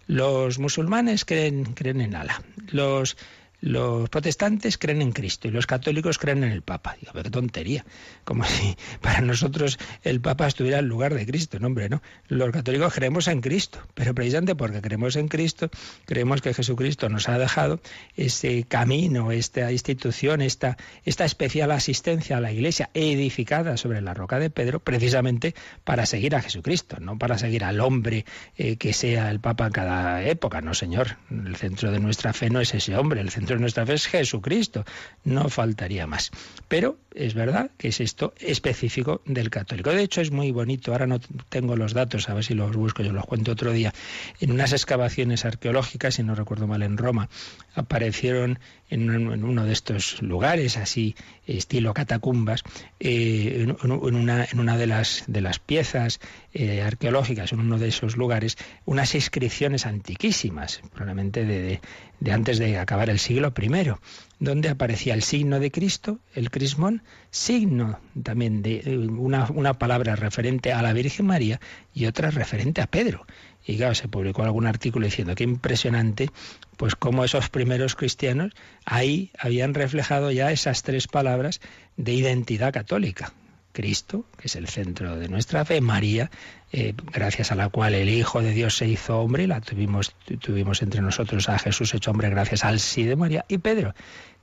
Los 0.07 0.59
musulmanes 0.59 1.25
creen, 1.25 1.65
creen 1.75 2.01
en 2.01 2.15
Allah. 2.15 2.41
Los 2.69 3.17
los 3.61 4.09
protestantes 4.11 4.79
creen 4.79 5.03
en 5.03 5.13
Cristo 5.13 5.49
y 5.49 5.51
los 5.51 5.67
católicos 5.67 6.19
creen 6.19 6.45
en 6.45 6.53
el 6.53 6.63
Papa. 6.63 6.97
Digo, 7.01 7.13
qué 7.15 7.31
tontería. 7.31 7.85
Como 8.25 8.45
si 8.45 8.77
para 9.01 9.21
nosotros 9.21 9.79
el 10.03 10.21
Papa 10.21 10.47
estuviera 10.47 10.79
en 10.79 10.89
lugar 10.89 11.15
de 11.15 11.27
Cristo. 11.27 11.59
No, 11.59 11.69
hombre, 11.69 11.89
no. 11.89 12.03
Los 12.29 12.51
católicos 12.51 12.93
creemos 12.95 13.29
en 13.29 13.41
Cristo, 13.41 13.81
pero 13.95 14.15
precisamente 14.15 14.55
porque 14.55 14.81
creemos 14.81 15.17
en 15.17 15.29
Cristo, 15.29 15.71
creemos 16.05 16.43
que 16.43 16.55
Jesucristo 16.55 17.09
nos 17.09 17.29
ha 17.29 17.39
dejado 17.39 17.81
ese 18.17 18.65
camino, 18.65 19.33
esta 19.33 19.73
institución, 19.73 20.43
esta, 20.43 20.77
esta 21.05 21.25
especial 21.25 21.71
asistencia 21.71 22.37
a 22.37 22.41
la 22.41 22.53
Iglesia 22.53 22.91
edificada 22.95 23.77
sobre 23.77 24.01
la 24.01 24.15
roca 24.15 24.39
de 24.39 24.51
Pedro, 24.51 24.81
precisamente 24.81 25.55
para 25.85 26.07
seguir 26.07 26.35
a 26.35 26.43
Jesucristo, 26.43 26.99
no 27.01 27.19
para 27.19 27.39
seguir 27.39 27.65
al 27.65 27.81
hombre 27.81 28.25
eh, 28.57 28.77
que 28.77 28.93
sea 28.93 29.31
el 29.31 29.41
Papa 29.41 29.67
en 29.67 29.73
cada 29.73 30.23
época. 30.23 30.61
No, 30.61 30.75
Señor. 30.75 31.17
El 31.31 31.57
centro 31.57 31.91
de 31.91 32.01
nuestra 32.01 32.33
fe 32.33 32.51
no 32.51 32.61
es 32.61 32.75
ese 32.75 32.97
hombre. 32.97 33.21
El 33.21 33.31
centro 33.31 33.46
nuestra 33.55 33.87
fe 33.87 33.95
es 33.95 34.07
Jesucristo. 34.07 34.85
No 35.25 35.49
faltaría 35.49 36.07
más. 36.07 36.31
Pero 36.69 36.99
es 37.15 37.35
verdad 37.35 37.71
que 37.79 37.89
es 37.89 38.01
esto 38.01 38.35
específico 38.39 39.23
del 39.25 39.51
católico. 39.51 39.91
De 39.91 40.03
hecho, 40.03 40.21
es 40.21 40.31
muy 40.31 40.51
bonito. 40.51 40.93
Ahora 40.93 41.07
no 41.07 41.21
tengo 41.49 41.77
los 41.77 41.95
datos, 41.95 42.29
a 42.29 42.35
ver 42.35 42.45
si 42.45 42.55
los 42.55 42.75
busco, 42.77 43.03
yo 43.03 43.13
los 43.13 43.25
cuento 43.25 43.53
otro 43.53 43.73
día. 43.73 43.95
En 44.41 44.51
unas 44.51 44.73
excavaciones 44.73 45.45
arqueológicas, 45.45 46.15
si 46.15 46.23
no 46.23 46.35
recuerdo 46.35 46.67
mal, 46.67 46.83
en 46.83 46.97
Roma, 46.97 47.29
aparecieron 47.75 48.59
en, 48.91 49.11
uno 49.45 49.65
de 49.65 49.73
estos 49.73 50.23
lugares, 50.23 50.77
así 50.77 51.15
estilo 51.47 51.95
catacumbas, 51.95 52.63
eh, 53.01 53.67
en, 53.67 54.59
una, 54.59 54.77
de 54.77 54.87
las, 54.87 55.25
de 55.27 55.41
las 55.41 55.59
piezas 55.59 56.21
eh, 56.53 56.83
arqueológicas, 56.83 57.53
en 57.53 57.61
uno 57.61 57.79
de 57.79 57.89
esos 57.89 58.17
lugares, 58.17 58.57
unas 58.85 59.15
inscripciones 59.15 59.87
antiquísimas, 59.87 60.81
probablemente 60.93 61.45
de, 61.45 61.81
de 62.21 62.33
antes 62.33 62.59
de 62.59 62.79
acabar 62.79 63.11
el 63.11 63.19
siglo 63.19 63.53
I, 63.57 63.93
donde 64.39 64.69
aparecía 64.69 65.15
el 65.15 65.23
signo 65.23 65.61
de 65.61 65.71
Cristo, 65.71 66.19
el 66.35 66.51
crismón, 66.51 67.03
signo 67.31 68.01
también 68.23 68.63
de 68.63 68.83
eh, 68.85 68.99
una, 68.99 69.47
una 69.51 69.75
palabra 69.75 70.17
referente 70.17 70.73
a 70.73 70.83
la 70.83 70.93
Virgen 70.93 71.27
María 71.27 71.61
y 71.95 72.07
otra 72.07 72.31
referente 72.31 72.81
a 72.81 72.87
Pedro. 72.87 73.27
Y 73.67 73.77
claro, 73.77 73.95
se 73.95 74.09
publicó 74.09 74.45
algún 74.45 74.67
artículo 74.67 75.07
diciendo 75.07 75.35
que 75.35 75.45
impresionante, 75.45 76.31
pues 76.77 76.95
cómo 76.95 77.25
esos 77.25 77.49
primeros 77.49 77.97
cristianos 77.97 78.53
ahí 78.85 79.33
habían 79.39 79.75
reflejado 79.75 80.31
ya 80.31 80.53
esas 80.53 80.83
tres 80.83 81.09
palabras 81.09 81.61
de 81.97 82.13
identidad 82.13 82.73
católica. 82.73 83.33
Cristo, 83.73 84.25
que 84.39 84.47
es 84.47 84.57
el 84.57 84.69
centro 84.69 85.19
de 85.19 85.29
nuestra 85.29 85.65
fe, 85.67 85.83
María, 85.83 86.31
eh, 86.73 86.95
gracias 87.13 87.53
a 87.53 87.57
la 87.57 87.69
cual 87.69 87.93
el 87.95 88.09
Hijo 88.09 88.41
de 88.41 88.53
Dios 88.53 88.75
se 88.75 88.89
hizo 88.89 89.19
hombre, 89.19 89.47
la 89.47 89.61
tuvimos, 89.61 90.15
tuvimos 90.41 90.81
entre 90.81 91.03
nosotros 91.03 91.49
a 91.51 91.59
Jesús 91.59 91.93
hecho 91.93 92.11
hombre 92.11 92.31
gracias 92.31 92.65
al 92.65 92.81
sí 92.81 93.05
de 93.05 93.17
María, 93.17 93.45
y 93.49 93.59
Pedro, 93.59 93.95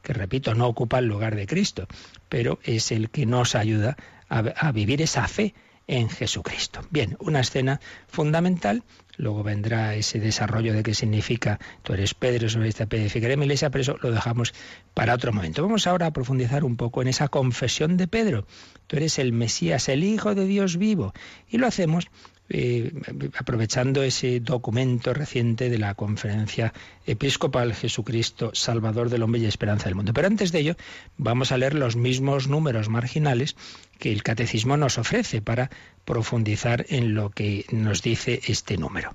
que 0.03 0.13
repito, 0.13 0.53
no 0.53 0.67
ocupa 0.67 0.99
el 0.99 1.07
lugar 1.07 1.35
de 1.35 1.47
Cristo, 1.47 1.87
pero 2.29 2.59
es 2.63 2.91
el 2.91 3.09
que 3.09 3.25
nos 3.25 3.55
ayuda 3.55 3.97
a 4.29 4.71
vivir 4.71 5.01
esa 5.01 5.27
fe 5.27 5.53
en 5.87 6.09
Jesucristo. 6.09 6.81
Bien, 6.89 7.17
una 7.19 7.41
escena 7.41 7.79
fundamental. 8.07 8.83
Luego 9.15 9.43
vendrá 9.43 9.93
ese 9.93 10.19
desarrollo 10.19 10.73
de 10.73 10.81
qué 10.81 10.95
significa 10.95 11.59
tú 11.83 11.93
eres 11.93 12.15
Pedro, 12.15 12.49
sobre 12.49 12.69
esta 12.69 12.85
edificaré 12.89 13.37
mi 13.37 13.43
iglesia, 13.43 13.69
pero 13.69 13.81
eso 13.83 13.97
lo 14.01 14.11
dejamos 14.11 14.53
para 14.93 15.13
otro 15.13 15.31
momento. 15.31 15.61
Vamos 15.61 15.85
ahora 15.85 16.07
a 16.07 16.13
profundizar 16.13 16.63
un 16.63 16.77
poco 16.77 17.01
en 17.01 17.09
esa 17.09 17.27
confesión 17.27 17.95
de 17.97 18.07
Pedro. 18.07 18.47
Tú 18.87 18.97
eres 18.97 19.19
el 19.19 19.31
Mesías, 19.31 19.87
el 19.89 20.03
Hijo 20.03 20.33
de 20.33 20.45
Dios 20.45 20.77
vivo. 20.77 21.13
Y 21.47 21.57
lo 21.57 21.67
hacemos 21.67 22.07
eh, 22.49 22.91
aprovechando 23.37 24.03
ese 24.03 24.39
documento 24.39 25.13
reciente 25.13 25.69
de 25.69 25.77
la 25.77 25.95
conferencia 25.95 26.73
episcopal 27.05 27.73
Jesucristo, 27.73 28.51
Salvador 28.53 29.09
del 29.09 29.23
hombre 29.23 29.41
y 29.41 29.45
esperanza 29.45 29.85
del 29.85 29.95
mundo. 29.95 30.13
Pero 30.13 30.27
antes 30.27 30.51
de 30.51 30.59
ello, 30.59 30.75
vamos 31.17 31.51
a 31.51 31.57
leer 31.57 31.73
los 31.73 31.95
mismos 31.95 32.47
números 32.47 32.89
marginales 32.89 33.55
que 33.97 34.11
el 34.11 34.23
catecismo 34.23 34.77
nos 34.77 34.97
ofrece 34.97 35.41
para 35.41 35.69
profundizar 36.05 36.85
en 36.89 37.15
lo 37.15 37.29
que 37.29 37.65
nos 37.71 38.01
dice 38.01 38.41
este 38.47 38.77
número. 38.77 39.13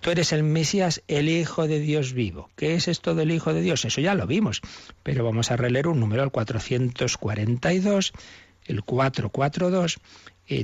Tú 0.00 0.10
eres 0.10 0.32
el 0.32 0.44
Mesías, 0.44 1.02
el 1.08 1.28
Hijo 1.28 1.66
de 1.66 1.80
Dios 1.80 2.12
vivo. 2.12 2.50
¿Qué 2.54 2.74
es 2.74 2.86
esto 2.86 3.14
del 3.14 3.32
Hijo 3.32 3.52
de 3.52 3.62
Dios? 3.62 3.84
Eso 3.84 4.00
ya 4.00 4.14
lo 4.14 4.26
vimos, 4.26 4.60
pero 5.02 5.24
vamos 5.24 5.50
a 5.50 5.56
releer 5.56 5.88
un 5.88 5.98
número, 5.98 6.22
el 6.22 6.30
442, 6.30 8.12
el 8.66 8.82
442, 8.82 9.98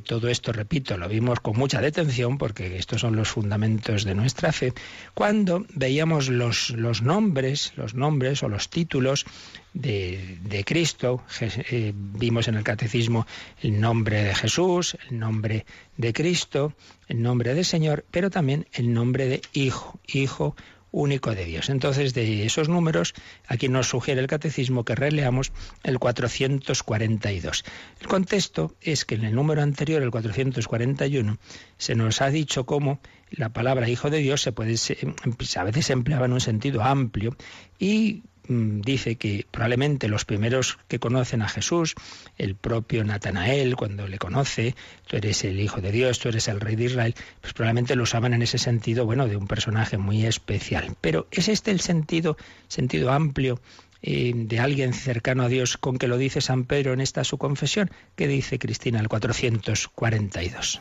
Todo 0.06 0.28
esto, 0.28 0.50
repito, 0.52 0.96
lo 0.96 1.08
vimos 1.08 1.40
con 1.40 1.58
mucha 1.58 1.80
detención 1.80 2.38
porque 2.38 2.78
estos 2.78 3.02
son 3.02 3.16
los 3.16 3.28
fundamentos 3.28 4.04
de 4.04 4.14
nuestra 4.14 4.50
fe. 4.50 4.72
Cuando 5.12 5.66
veíamos 5.74 6.30
los, 6.30 6.70
los 6.70 7.02
nombres, 7.02 7.74
los 7.76 7.94
nombres 7.94 8.42
o 8.42 8.48
los 8.48 8.70
títulos 8.70 9.26
de, 9.74 10.38
de 10.42 10.64
Cristo, 10.64 11.22
eh, 11.40 11.92
vimos 11.94 12.48
en 12.48 12.54
el 12.54 12.64
catecismo 12.64 13.26
el 13.60 13.78
nombre 13.78 14.24
de 14.24 14.34
Jesús, 14.34 14.96
el 15.10 15.18
nombre 15.18 15.66
de 15.98 16.12
Cristo, 16.14 16.72
el 17.08 17.20
nombre 17.20 17.54
del 17.54 17.64
Señor, 17.64 18.06
pero 18.10 18.30
también 18.30 18.66
el 18.72 18.92
nombre 18.92 19.26
de 19.26 19.42
Hijo, 19.52 20.00
Hijo 20.06 20.56
único 20.94 21.34
de 21.34 21.44
Dios. 21.44 21.68
Entonces, 21.68 22.14
de 22.14 22.46
esos 22.46 22.68
números, 22.68 23.14
aquí 23.46 23.68
nos 23.68 23.88
sugiere 23.88 24.20
el 24.20 24.26
catecismo 24.26 24.84
que 24.84 24.94
releamos 24.94 25.52
el 25.82 25.98
442. 25.98 27.64
El 28.00 28.06
contexto 28.06 28.74
es 28.80 29.04
que 29.04 29.16
en 29.16 29.24
el 29.24 29.34
número 29.34 29.62
anterior, 29.62 30.02
el 30.02 30.10
441, 30.10 31.38
se 31.76 31.94
nos 31.94 32.22
ha 32.22 32.30
dicho 32.30 32.64
cómo 32.64 33.00
la 33.30 33.48
palabra 33.50 33.88
hijo 33.88 34.10
de 34.10 34.18
Dios 34.18 34.40
se 34.40 34.52
puede 34.52 34.74
a 34.74 35.64
veces 35.64 35.86
se 35.86 35.92
empleaba 35.92 36.26
en 36.26 36.32
un 36.32 36.40
sentido 36.40 36.82
amplio 36.82 37.36
y 37.78 38.22
dice 38.48 39.16
que 39.16 39.46
probablemente 39.50 40.08
los 40.08 40.24
primeros 40.24 40.78
que 40.88 40.98
conocen 40.98 41.42
a 41.42 41.48
Jesús, 41.48 41.94
el 42.36 42.54
propio 42.54 43.04
Natanael, 43.04 43.76
cuando 43.76 44.06
le 44.06 44.18
conoce, 44.18 44.74
tú 45.06 45.16
eres 45.16 45.44
el 45.44 45.60
Hijo 45.60 45.80
de 45.80 45.92
Dios, 45.92 46.18
tú 46.18 46.28
eres 46.28 46.48
el 46.48 46.60
Rey 46.60 46.76
de 46.76 46.84
Israel, 46.84 47.14
pues 47.40 47.52
probablemente 47.52 47.96
lo 47.96 48.02
usaban 48.02 48.34
en 48.34 48.42
ese 48.42 48.58
sentido, 48.58 49.06
bueno, 49.06 49.26
de 49.28 49.36
un 49.36 49.46
personaje 49.46 49.98
muy 49.98 50.26
especial. 50.26 50.96
Pero 51.00 51.26
¿es 51.30 51.48
este 51.48 51.70
el 51.70 51.80
sentido, 51.80 52.36
sentido 52.68 53.12
amplio 53.12 53.60
eh, 54.02 54.32
de 54.34 54.58
alguien 54.60 54.92
cercano 54.92 55.44
a 55.44 55.48
Dios 55.48 55.76
con 55.76 55.98
que 55.98 56.08
lo 56.08 56.18
dice 56.18 56.40
San 56.40 56.64
Pedro 56.64 56.92
en 56.92 57.00
esta 57.00 57.24
su 57.24 57.38
confesión? 57.38 57.90
¿Qué 58.16 58.28
dice 58.28 58.58
Cristina 58.58 59.00
el 59.00 59.08
442? 59.08 60.80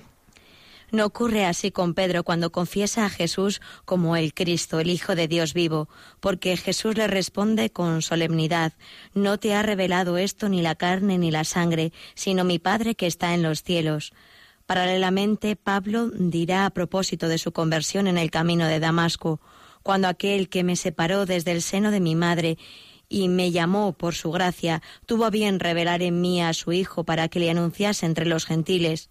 No 0.94 1.08
ocurre 1.08 1.44
así 1.44 1.72
con 1.72 1.96
Pedro 1.96 2.24
cuando 2.24 2.52
confiesa 2.52 3.06
a 3.06 3.10
Jesús 3.10 3.62
como 3.84 4.16
el 4.16 4.36
Cristo, 4.36 4.80
el 4.80 4.92
Hijo 4.92 5.16
de 5.16 5.28
Dios 5.28 5.56
vivo, 5.56 5.90
porque 6.20 6.56
Jesús 6.56 6.96
le 6.96 7.08
responde 7.08 7.72
con 7.72 8.04
solemnidad, 8.04 8.74
No 9.16 9.40
te 9.40 9.56
ha 9.56 9.64
revelado 9.64 10.20
esto 10.20 10.50
ni 10.50 10.62
la 10.62 10.76
carne 10.76 11.18
ni 11.18 11.32
la 11.32 11.46
sangre, 11.46 11.94
sino 12.14 12.44
mi 12.44 12.60
Padre 12.60 12.94
que 12.94 13.08
está 13.08 13.34
en 13.34 13.42
los 13.42 13.64
cielos. 13.64 14.14
Paralelamente, 14.68 15.56
Pablo 15.56 16.12
dirá 16.14 16.68
a 16.68 16.70
propósito 16.70 17.28
de 17.28 17.40
su 17.40 17.54
conversión 17.54 18.06
en 18.06 18.20
el 18.20 18.30
camino 18.30 18.68
de 18.68 18.80
Damasco, 18.80 19.42
cuando 19.82 20.08
aquel 20.08 20.48
que 20.48 20.64
me 20.64 20.76
separó 20.76 21.26
desde 21.26 21.54
el 21.54 21.64
seno 21.64 21.90
de 21.90 22.02
mi 22.02 22.14
madre 22.14 22.60
y 23.10 23.30
me 23.30 23.50
llamó 23.50 23.94
por 23.94 24.14
su 24.14 24.30
gracia, 24.30 24.84
tuvo 25.08 25.32
bien 25.32 25.60
revelar 25.60 26.04
en 26.04 26.22
mí 26.22 26.44
a 26.44 26.54
su 26.54 26.72
Hijo 26.72 27.04
para 27.04 27.30
que 27.30 27.40
le 27.40 27.50
anunciase 27.50 28.06
entre 28.06 28.28
los 28.28 28.46
gentiles 28.46 29.10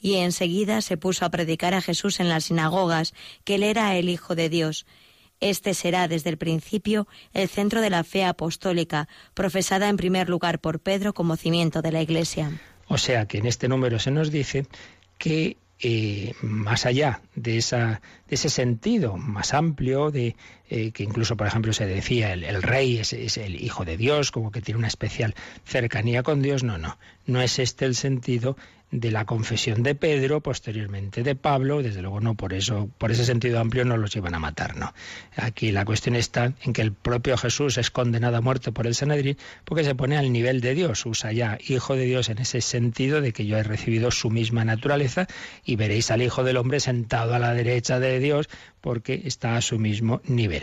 y 0.00 0.16
enseguida 0.16 0.80
se 0.80 0.96
puso 0.96 1.24
a 1.24 1.30
predicar 1.30 1.74
a 1.74 1.80
Jesús 1.80 2.20
en 2.20 2.28
las 2.28 2.44
sinagogas, 2.44 3.14
que 3.44 3.56
él 3.56 3.62
era 3.62 3.96
el 3.96 4.08
Hijo 4.08 4.34
de 4.34 4.48
Dios. 4.48 4.86
Este 5.40 5.74
será 5.74 6.08
desde 6.08 6.30
el 6.30 6.38
principio 6.38 7.06
el 7.34 7.48
centro 7.48 7.80
de 7.80 7.90
la 7.90 8.04
fe 8.04 8.24
apostólica, 8.24 9.08
profesada 9.34 9.88
en 9.88 9.96
primer 9.96 10.28
lugar 10.28 10.60
por 10.60 10.80
Pedro 10.80 11.12
como 11.12 11.36
cimiento 11.36 11.82
de 11.82 11.92
la 11.92 12.02
Iglesia. 12.02 12.50
O 12.88 12.98
sea 12.98 13.26
que 13.26 13.38
en 13.38 13.46
este 13.46 13.68
número 13.68 13.98
se 13.98 14.10
nos 14.10 14.30
dice 14.30 14.66
que 15.18 15.56
eh, 15.78 16.32
más 16.40 16.86
allá 16.86 17.20
de, 17.34 17.58
esa, 17.58 18.00
de 18.28 18.36
ese 18.36 18.48
sentido 18.48 19.18
más 19.18 19.52
amplio, 19.52 20.10
de 20.10 20.34
eh, 20.70 20.90
que 20.92 21.02
incluso, 21.02 21.36
por 21.36 21.46
ejemplo, 21.46 21.74
se 21.74 21.84
decía 21.84 22.32
el, 22.32 22.62
rey 22.62 22.96
es, 22.96 23.12
es, 23.12 23.36
el 23.36 23.62
hijo 23.62 23.84
de 23.84 23.98
Dios, 23.98 24.30
como 24.30 24.50
que 24.50 24.62
tiene 24.62 24.78
una 24.78 24.88
especial 24.88 25.34
cercanía 25.66 26.22
con 26.22 26.40
Dios, 26.40 26.64
no, 26.64 26.78
no, 26.78 26.96
no 27.26 27.42
es 27.42 27.58
este 27.58 27.84
el 27.84 27.94
sentido 27.94 28.56
de 28.90 29.10
la 29.10 29.24
confesión 29.24 29.82
de 29.82 29.94
Pedro, 29.94 30.40
posteriormente 30.40 31.22
de 31.22 31.34
Pablo, 31.34 31.82
desde 31.82 32.02
luego 32.02 32.20
no 32.20 32.34
por 32.34 32.54
eso, 32.54 32.88
por 32.98 33.10
ese 33.10 33.24
sentido 33.24 33.58
amplio 33.58 33.84
no 33.84 33.96
los 33.96 34.14
iban 34.14 34.34
a 34.34 34.38
matar, 34.38 34.76
no. 34.76 34.94
Aquí 35.36 35.72
la 35.72 35.84
cuestión 35.84 36.14
está 36.14 36.52
en 36.62 36.72
que 36.72 36.82
el 36.82 36.92
propio 36.92 37.36
Jesús 37.36 37.78
es 37.78 37.90
condenado 37.90 38.36
a 38.36 38.40
muerte 38.40 38.72
por 38.72 38.86
el 38.86 38.94
Sanedrín 38.94 39.36
porque 39.64 39.84
se 39.84 39.94
pone 39.94 40.16
al 40.16 40.32
nivel 40.32 40.60
de 40.60 40.74
Dios, 40.74 41.04
usa 41.04 41.32
ya 41.32 41.58
hijo 41.66 41.96
de 41.96 42.04
Dios 42.04 42.28
en 42.28 42.38
ese 42.38 42.60
sentido 42.60 43.20
de 43.20 43.32
que 43.32 43.46
yo 43.46 43.58
he 43.58 43.62
recibido 43.62 44.10
su 44.10 44.30
misma 44.30 44.64
naturaleza 44.64 45.26
y 45.64 45.76
veréis 45.76 46.10
al 46.10 46.22
Hijo 46.22 46.44
del 46.44 46.56
Hombre 46.56 46.80
sentado 46.80 47.34
a 47.34 47.38
la 47.38 47.54
derecha 47.54 47.98
de 47.98 48.18
Dios 48.20 48.48
porque 48.80 49.22
está 49.24 49.56
a 49.56 49.62
su 49.62 49.78
mismo 49.78 50.20
nivel. 50.24 50.62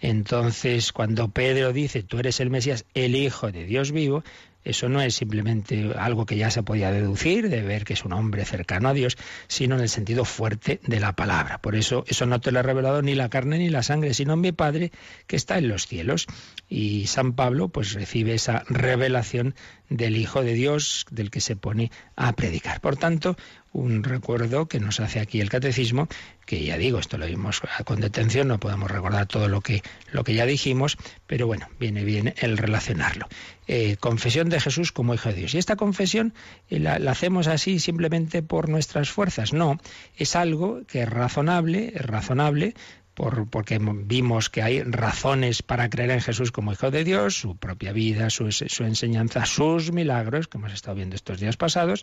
Entonces, 0.00 0.92
cuando 0.92 1.28
Pedro 1.28 1.72
dice, 1.72 2.02
tú 2.02 2.18
eres 2.18 2.40
el 2.40 2.50
Mesías, 2.50 2.84
el 2.92 3.14
Hijo 3.14 3.52
de 3.52 3.64
Dios 3.64 3.92
vivo, 3.92 4.24
eso 4.64 4.88
no 4.88 5.00
es 5.00 5.14
simplemente 5.14 5.92
algo 5.96 6.26
que 6.26 6.36
ya 6.36 6.50
se 6.50 6.62
podía 6.62 6.92
deducir, 6.92 7.48
de 7.48 7.62
ver 7.62 7.84
que 7.84 7.94
es 7.94 8.04
un 8.04 8.12
hombre 8.12 8.44
cercano 8.44 8.88
a 8.88 8.94
Dios, 8.94 9.16
sino 9.48 9.74
en 9.74 9.82
el 9.82 9.88
sentido 9.88 10.24
fuerte 10.24 10.80
de 10.86 11.00
la 11.00 11.14
palabra. 11.14 11.58
Por 11.58 11.74
eso 11.74 12.04
eso 12.06 12.26
no 12.26 12.40
te 12.40 12.52
lo 12.52 12.60
ha 12.60 12.62
revelado 12.62 13.02
ni 13.02 13.14
la 13.14 13.28
carne 13.28 13.58
ni 13.58 13.68
la 13.68 13.82
sangre, 13.82 14.14
sino 14.14 14.36
mi 14.36 14.52
Padre 14.52 14.92
que 15.26 15.36
está 15.36 15.58
en 15.58 15.68
los 15.68 15.86
cielos. 15.86 16.26
Y 16.68 17.06
San 17.06 17.34
Pablo 17.34 17.68
pues 17.68 17.92
recibe 17.92 18.34
esa 18.34 18.64
revelación 18.68 19.54
del 19.96 20.16
Hijo 20.16 20.42
de 20.42 20.54
Dios 20.54 21.06
del 21.10 21.30
que 21.30 21.40
se 21.40 21.56
pone 21.56 21.90
a 22.16 22.32
predicar. 22.32 22.80
Por 22.80 22.96
tanto, 22.96 23.36
un 23.72 24.04
recuerdo 24.04 24.66
que 24.66 24.80
nos 24.80 25.00
hace 25.00 25.20
aquí 25.20 25.40
el 25.40 25.48
catecismo, 25.48 26.08
que 26.46 26.64
ya 26.64 26.76
digo, 26.76 26.98
esto 26.98 27.18
lo 27.18 27.26
vimos 27.26 27.62
con 27.84 28.00
detención, 28.00 28.48
no 28.48 28.58
podemos 28.58 28.90
recordar 28.90 29.26
todo 29.26 29.48
lo 29.48 29.60
que, 29.60 29.82
lo 30.10 30.24
que 30.24 30.34
ya 30.34 30.46
dijimos, 30.46 30.98
pero 31.26 31.46
bueno, 31.46 31.68
viene 31.80 32.04
bien 32.04 32.34
el 32.38 32.58
relacionarlo. 32.58 33.28
Eh, 33.66 33.96
confesión 33.98 34.48
de 34.48 34.60
Jesús 34.60 34.92
como 34.92 35.14
Hijo 35.14 35.30
de 35.30 35.36
Dios. 35.36 35.54
Y 35.54 35.58
esta 35.58 35.76
confesión 35.76 36.34
eh, 36.68 36.80
la, 36.80 36.98
la, 36.98 37.12
hacemos 37.12 37.46
así 37.46 37.78
simplemente 37.78 38.42
por 38.42 38.68
nuestras 38.68 39.10
fuerzas. 39.10 39.52
No, 39.52 39.78
es 40.16 40.36
algo 40.36 40.82
que 40.86 41.02
es 41.02 41.08
razonable, 41.08 41.92
es 41.94 42.02
razonable 42.02 42.74
por, 43.22 43.48
porque 43.48 43.78
vimos 43.80 44.50
que 44.50 44.62
hay 44.62 44.82
razones 44.82 45.62
para 45.62 45.88
creer 45.88 46.10
en 46.10 46.20
Jesús 46.20 46.50
como 46.50 46.72
Hijo 46.72 46.90
de 46.90 47.04
Dios, 47.04 47.36
su 47.36 47.56
propia 47.56 47.92
vida, 47.92 48.30
su, 48.30 48.46
enseñanza, 48.82 49.46
sus 49.46 49.92
milagros, 49.92 50.48
que 50.48 50.58
hemos 50.58 50.72
estado 50.72 50.96
viendo 50.96 51.14
estos 51.14 51.38
días 51.38 51.56
pasados, 51.56 52.02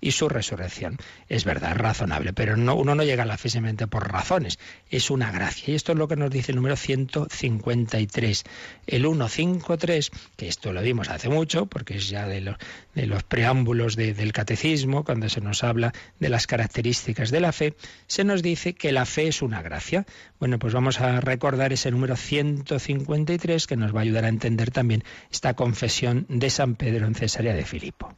y 0.00 0.12
su 0.12 0.28
resurrección. 0.28 0.96
Es 1.28 1.44
verdad, 1.44 1.74
razonable, 1.74 2.32
pero 2.32 2.56
no, 2.56 2.76
uno 2.76 2.94
no 2.94 3.02
llega 3.02 3.24
a 3.24 3.26
la 3.26 3.36
fe 3.36 3.48
simplemente 3.48 3.88
por 3.88 4.12
razones, 4.12 4.60
es 4.88 5.10
una 5.10 5.32
gracia. 5.32 5.72
Y 5.72 5.74
esto 5.74 5.90
es 5.90 5.98
lo 5.98 6.06
que 6.06 6.14
nos 6.14 6.30
dice 6.30 6.52
el 6.52 6.56
número 6.56 6.76
153. 6.76 8.44
El 8.86 9.02
153, 9.02 10.10
que 10.36 10.46
esto 10.46 10.72
lo 10.72 10.82
vimos 10.82 11.08
hace 11.08 11.28
mucho, 11.28 11.66
porque 11.66 11.96
es 11.96 12.08
ya 12.08 12.28
de 12.28 12.42
los, 12.42 12.56
de 12.94 13.08
los 13.08 13.24
preámbulos 13.24 13.96
de, 13.96 14.14
del 14.14 14.32
catecismo, 14.32 15.02
cuando 15.02 15.28
se 15.30 15.40
nos 15.40 15.64
habla 15.64 15.92
de 16.20 16.28
las 16.28 16.46
características 16.46 17.32
de 17.32 17.40
la 17.40 17.50
fe, 17.50 17.74
se 18.06 18.22
nos 18.22 18.40
dice 18.40 18.74
que 18.74 18.92
la 18.92 19.04
fe 19.04 19.26
es 19.26 19.42
una 19.42 19.62
gracia. 19.62 20.06
Bueno, 20.38 20.59
pues 20.60 20.72
vamos 20.72 21.00
a 21.00 21.20
recordar 21.20 21.72
ese 21.72 21.90
número 21.90 22.14
153 22.14 23.66
que 23.66 23.76
nos 23.76 23.92
va 23.92 23.98
a 23.98 24.02
ayudar 24.02 24.24
a 24.24 24.28
entender 24.28 24.70
también 24.70 25.02
esta 25.32 25.54
confesión 25.54 26.26
de 26.28 26.50
San 26.50 26.76
Pedro 26.76 27.06
en 27.06 27.16
Cesarea 27.16 27.54
de 27.54 27.64
Filipo. 27.64 28.16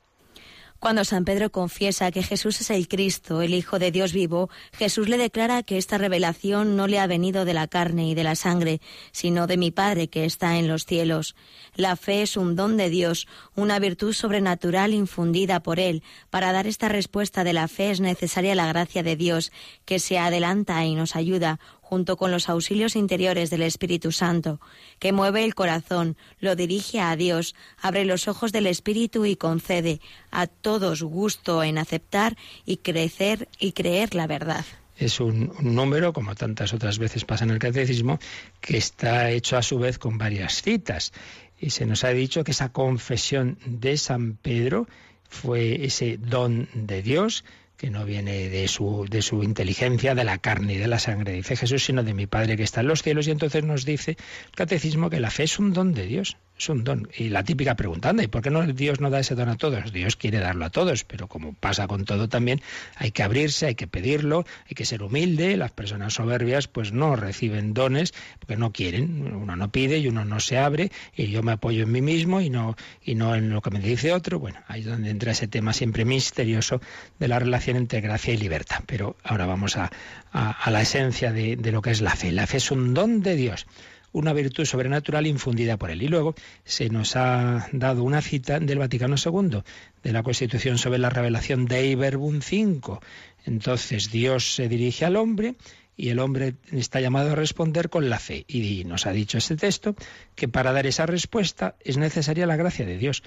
Cuando 0.82 1.04
San 1.04 1.24
Pedro 1.24 1.52
confiesa 1.52 2.10
que 2.10 2.24
Jesús 2.24 2.60
es 2.60 2.68
el 2.70 2.88
Cristo, 2.88 3.40
el 3.40 3.54
Hijo 3.54 3.78
de 3.78 3.92
Dios 3.92 4.12
vivo, 4.12 4.50
Jesús 4.72 5.08
le 5.08 5.16
declara 5.16 5.62
que 5.62 5.78
esta 5.78 5.96
revelación 5.96 6.74
no 6.74 6.88
le 6.88 6.98
ha 6.98 7.06
venido 7.06 7.44
de 7.44 7.54
la 7.54 7.68
carne 7.68 8.08
y 8.08 8.16
de 8.16 8.24
la 8.24 8.34
sangre, 8.34 8.80
sino 9.12 9.46
de 9.46 9.56
mi 9.56 9.70
Padre 9.70 10.08
que 10.08 10.24
está 10.24 10.58
en 10.58 10.66
los 10.66 10.84
cielos. 10.84 11.36
La 11.76 11.94
fe 11.94 12.22
es 12.22 12.36
un 12.36 12.56
don 12.56 12.76
de 12.76 12.90
Dios, 12.90 13.28
una 13.54 13.78
virtud 13.78 14.12
sobrenatural 14.12 14.92
infundida 14.92 15.62
por 15.62 15.78
Él. 15.78 16.02
Para 16.30 16.50
dar 16.50 16.66
esta 16.66 16.88
respuesta 16.88 17.44
de 17.44 17.52
la 17.52 17.68
fe 17.68 17.92
es 17.92 18.00
necesaria 18.00 18.56
la 18.56 18.66
gracia 18.66 19.04
de 19.04 19.14
Dios, 19.14 19.52
que 19.84 20.00
se 20.00 20.18
adelanta 20.18 20.84
y 20.84 20.96
nos 20.96 21.14
ayuda, 21.14 21.60
junto 21.92 22.16
con 22.16 22.30
los 22.30 22.48
auxilios 22.48 22.96
interiores 22.96 23.50
del 23.50 23.60
Espíritu 23.60 24.12
Santo, 24.12 24.62
que 24.98 25.12
mueve 25.12 25.44
el 25.44 25.54
corazón, 25.54 26.16
lo 26.40 26.56
dirige 26.56 27.00
a 27.00 27.14
Dios, 27.16 27.54
abre 27.82 28.06
los 28.06 28.28
ojos 28.28 28.50
del 28.50 28.66
Espíritu 28.66 29.26
y 29.26 29.36
concede 29.36 30.00
a 30.30 30.46
todos 30.46 31.02
gusto 31.02 31.62
en 31.62 31.76
aceptar 31.76 32.38
y 32.64 32.78
crecer 32.78 33.46
y 33.58 33.72
creer 33.72 34.14
la 34.14 34.26
verdad 34.26 34.64
es 34.96 35.20
un, 35.20 35.52
número, 35.60 36.14
como 36.14 36.34
tantas 36.34 36.72
otras 36.72 36.98
veces 36.98 37.26
pasa 37.26 37.44
en 37.44 37.50
el 37.50 37.58
catecismo, 37.58 38.18
que 38.62 38.78
está 38.78 39.30
hecho 39.30 39.58
a 39.58 39.62
su 39.62 39.78
vez 39.78 39.98
con 39.98 40.16
varias 40.16 40.62
citas. 40.62 41.12
Y 41.60 41.70
se 41.70 41.86
nos 41.86 42.04
ha 42.04 42.10
dicho 42.10 42.44
que 42.44 42.52
esa 42.52 42.72
confesión 42.72 43.58
de 43.66 43.96
San 43.96 44.36
Pedro 44.36 44.86
fue 45.28 45.84
ese 45.84 46.18
don 46.18 46.68
de 46.72 47.02
Dios 47.02 47.44
que 47.82 47.90
no 47.90 48.04
viene 48.04 48.48
de 48.48 48.68
su, 48.68 49.06
de 49.10 49.22
su 49.22 49.42
inteligencia, 49.42 50.14
de 50.14 50.22
la 50.22 50.38
carne 50.38 50.74
y 50.74 50.76
de 50.76 50.86
la 50.86 51.00
sangre, 51.00 51.32
dice 51.32 51.56
Jesús, 51.56 51.84
sino 51.84 52.04
de 52.04 52.14
mi 52.14 52.28
Padre 52.28 52.56
que 52.56 52.62
está 52.62 52.80
en 52.80 52.86
los 52.86 53.02
cielos. 53.02 53.26
Y 53.26 53.32
entonces 53.32 53.64
nos 53.64 53.84
dice 53.84 54.12
el 54.12 54.52
catecismo 54.54 55.10
que 55.10 55.18
la 55.18 55.32
fe 55.32 55.42
es 55.42 55.58
un 55.58 55.72
don 55.72 55.92
de 55.92 56.06
Dios, 56.06 56.36
es 56.62 56.68
un 56.68 56.84
don. 56.84 57.08
Y 57.16 57.28
la 57.28 57.42
típica 57.42 57.74
pregunta, 57.74 58.14
¿y 58.22 58.28
por 58.28 58.40
qué 58.40 58.50
no 58.50 58.64
Dios 58.64 59.00
no 59.00 59.10
da 59.10 59.18
ese 59.18 59.34
don 59.34 59.48
a 59.48 59.56
todos? 59.56 59.92
Dios 59.92 60.14
quiere 60.16 60.38
darlo 60.38 60.64
a 60.64 60.70
todos, 60.70 61.02
pero 61.04 61.26
como 61.26 61.54
pasa 61.54 61.88
con 61.88 62.04
todo 62.04 62.28
también, 62.28 62.62
hay 62.96 63.10
que 63.10 63.24
abrirse, 63.24 63.66
hay 63.66 63.74
que 63.74 63.88
pedirlo, 63.88 64.44
hay 64.68 64.74
que 64.74 64.84
ser 64.84 65.02
humilde. 65.02 65.56
Las 65.56 65.72
personas 65.72 66.14
soberbias 66.14 66.68
pues 66.68 66.92
no 66.92 67.16
reciben 67.16 67.74
dones 67.74 68.14
porque 68.38 68.56
no 68.56 68.72
quieren. 68.72 69.34
Uno 69.34 69.56
no 69.56 69.70
pide 69.72 69.98
y 69.98 70.06
uno 70.06 70.24
no 70.24 70.38
se 70.38 70.58
abre 70.58 70.92
y 71.16 71.28
yo 71.28 71.42
me 71.42 71.52
apoyo 71.52 71.82
en 71.82 71.90
mí 71.90 72.00
mismo 72.00 72.40
y 72.40 72.48
no, 72.48 72.76
y 73.02 73.16
no 73.16 73.34
en 73.34 73.50
lo 73.50 73.60
que 73.60 73.70
me 73.70 73.80
dice 73.80 74.12
otro. 74.12 74.38
Bueno, 74.38 74.60
ahí 74.68 74.80
es 74.82 74.86
donde 74.86 75.10
entra 75.10 75.32
ese 75.32 75.48
tema 75.48 75.72
siempre 75.72 76.04
misterioso 76.04 76.80
de 77.18 77.28
la 77.28 77.40
relación 77.40 77.76
entre 77.76 78.00
gracia 78.00 78.34
y 78.34 78.36
libertad. 78.36 78.84
Pero 78.86 79.16
ahora 79.24 79.46
vamos 79.46 79.76
a, 79.76 79.90
la 80.32 80.80
esencia 80.80 81.32
de, 81.32 81.56
de 81.56 81.72
lo 81.72 81.82
que 81.82 81.90
es 81.90 82.00
la 82.00 82.14
fe. 82.14 82.30
La 82.30 82.46
fe 82.46 82.58
es 82.58 82.70
un 82.70 82.94
don 82.94 83.20
de 83.20 83.34
Dios 83.34 83.66
una 84.12 84.32
virtud 84.32 84.64
sobrenatural 84.64 85.26
infundida 85.26 85.76
por 85.76 85.90
él. 85.90 86.02
Y 86.02 86.08
luego 86.08 86.34
se 86.64 86.88
nos 86.90 87.16
ha 87.16 87.68
dado 87.72 88.02
una 88.04 88.22
cita 88.22 88.60
del 88.60 88.78
Vaticano 88.78 89.16
II, 89.16 89.62
de 90.02 90.12
la 90.12 90.22
Constitución 90.22 90.78
sobre 90.78 90.98
la 90.98 91.10
revelación 91.10 91.66
de 91.66 91.86
Iberbun 91.86 92.42
5. 92.42 93.00
Entonces 93.46 94.10
Dios 94.10 94.54
se 94.54 94.68
dirige 94.68 95.04
al 95.04 95.16
hombre 95.16 95.56
y 95.96 96.08
el 96.08 96.18
hombre 96.18 96.54
está 96.70 97.00
llamado 97.00 97.32
a 97.32 97.34
responder 97.34 97.88
con 97.88 98.08
la 98.08 98.18
fe. 98.18 98.44
Y 98.48 98.84
nos 98.84 99.06
ha 99.06 99.12
dicho 99.12 99.38
este 99.38 99.56
texto 99.56 99.94
que 100.34 100.48
para 100.48 100.72
dar 100.72 100.86
esa 100.86 101.06
respuesta 101.06 101.76
es 101.80 101.96
necesaria 101.96 102.46
la 102.46 102.56
gracia 102.56 102.86
de 102.86 102.98
Dios. 102.98 103.22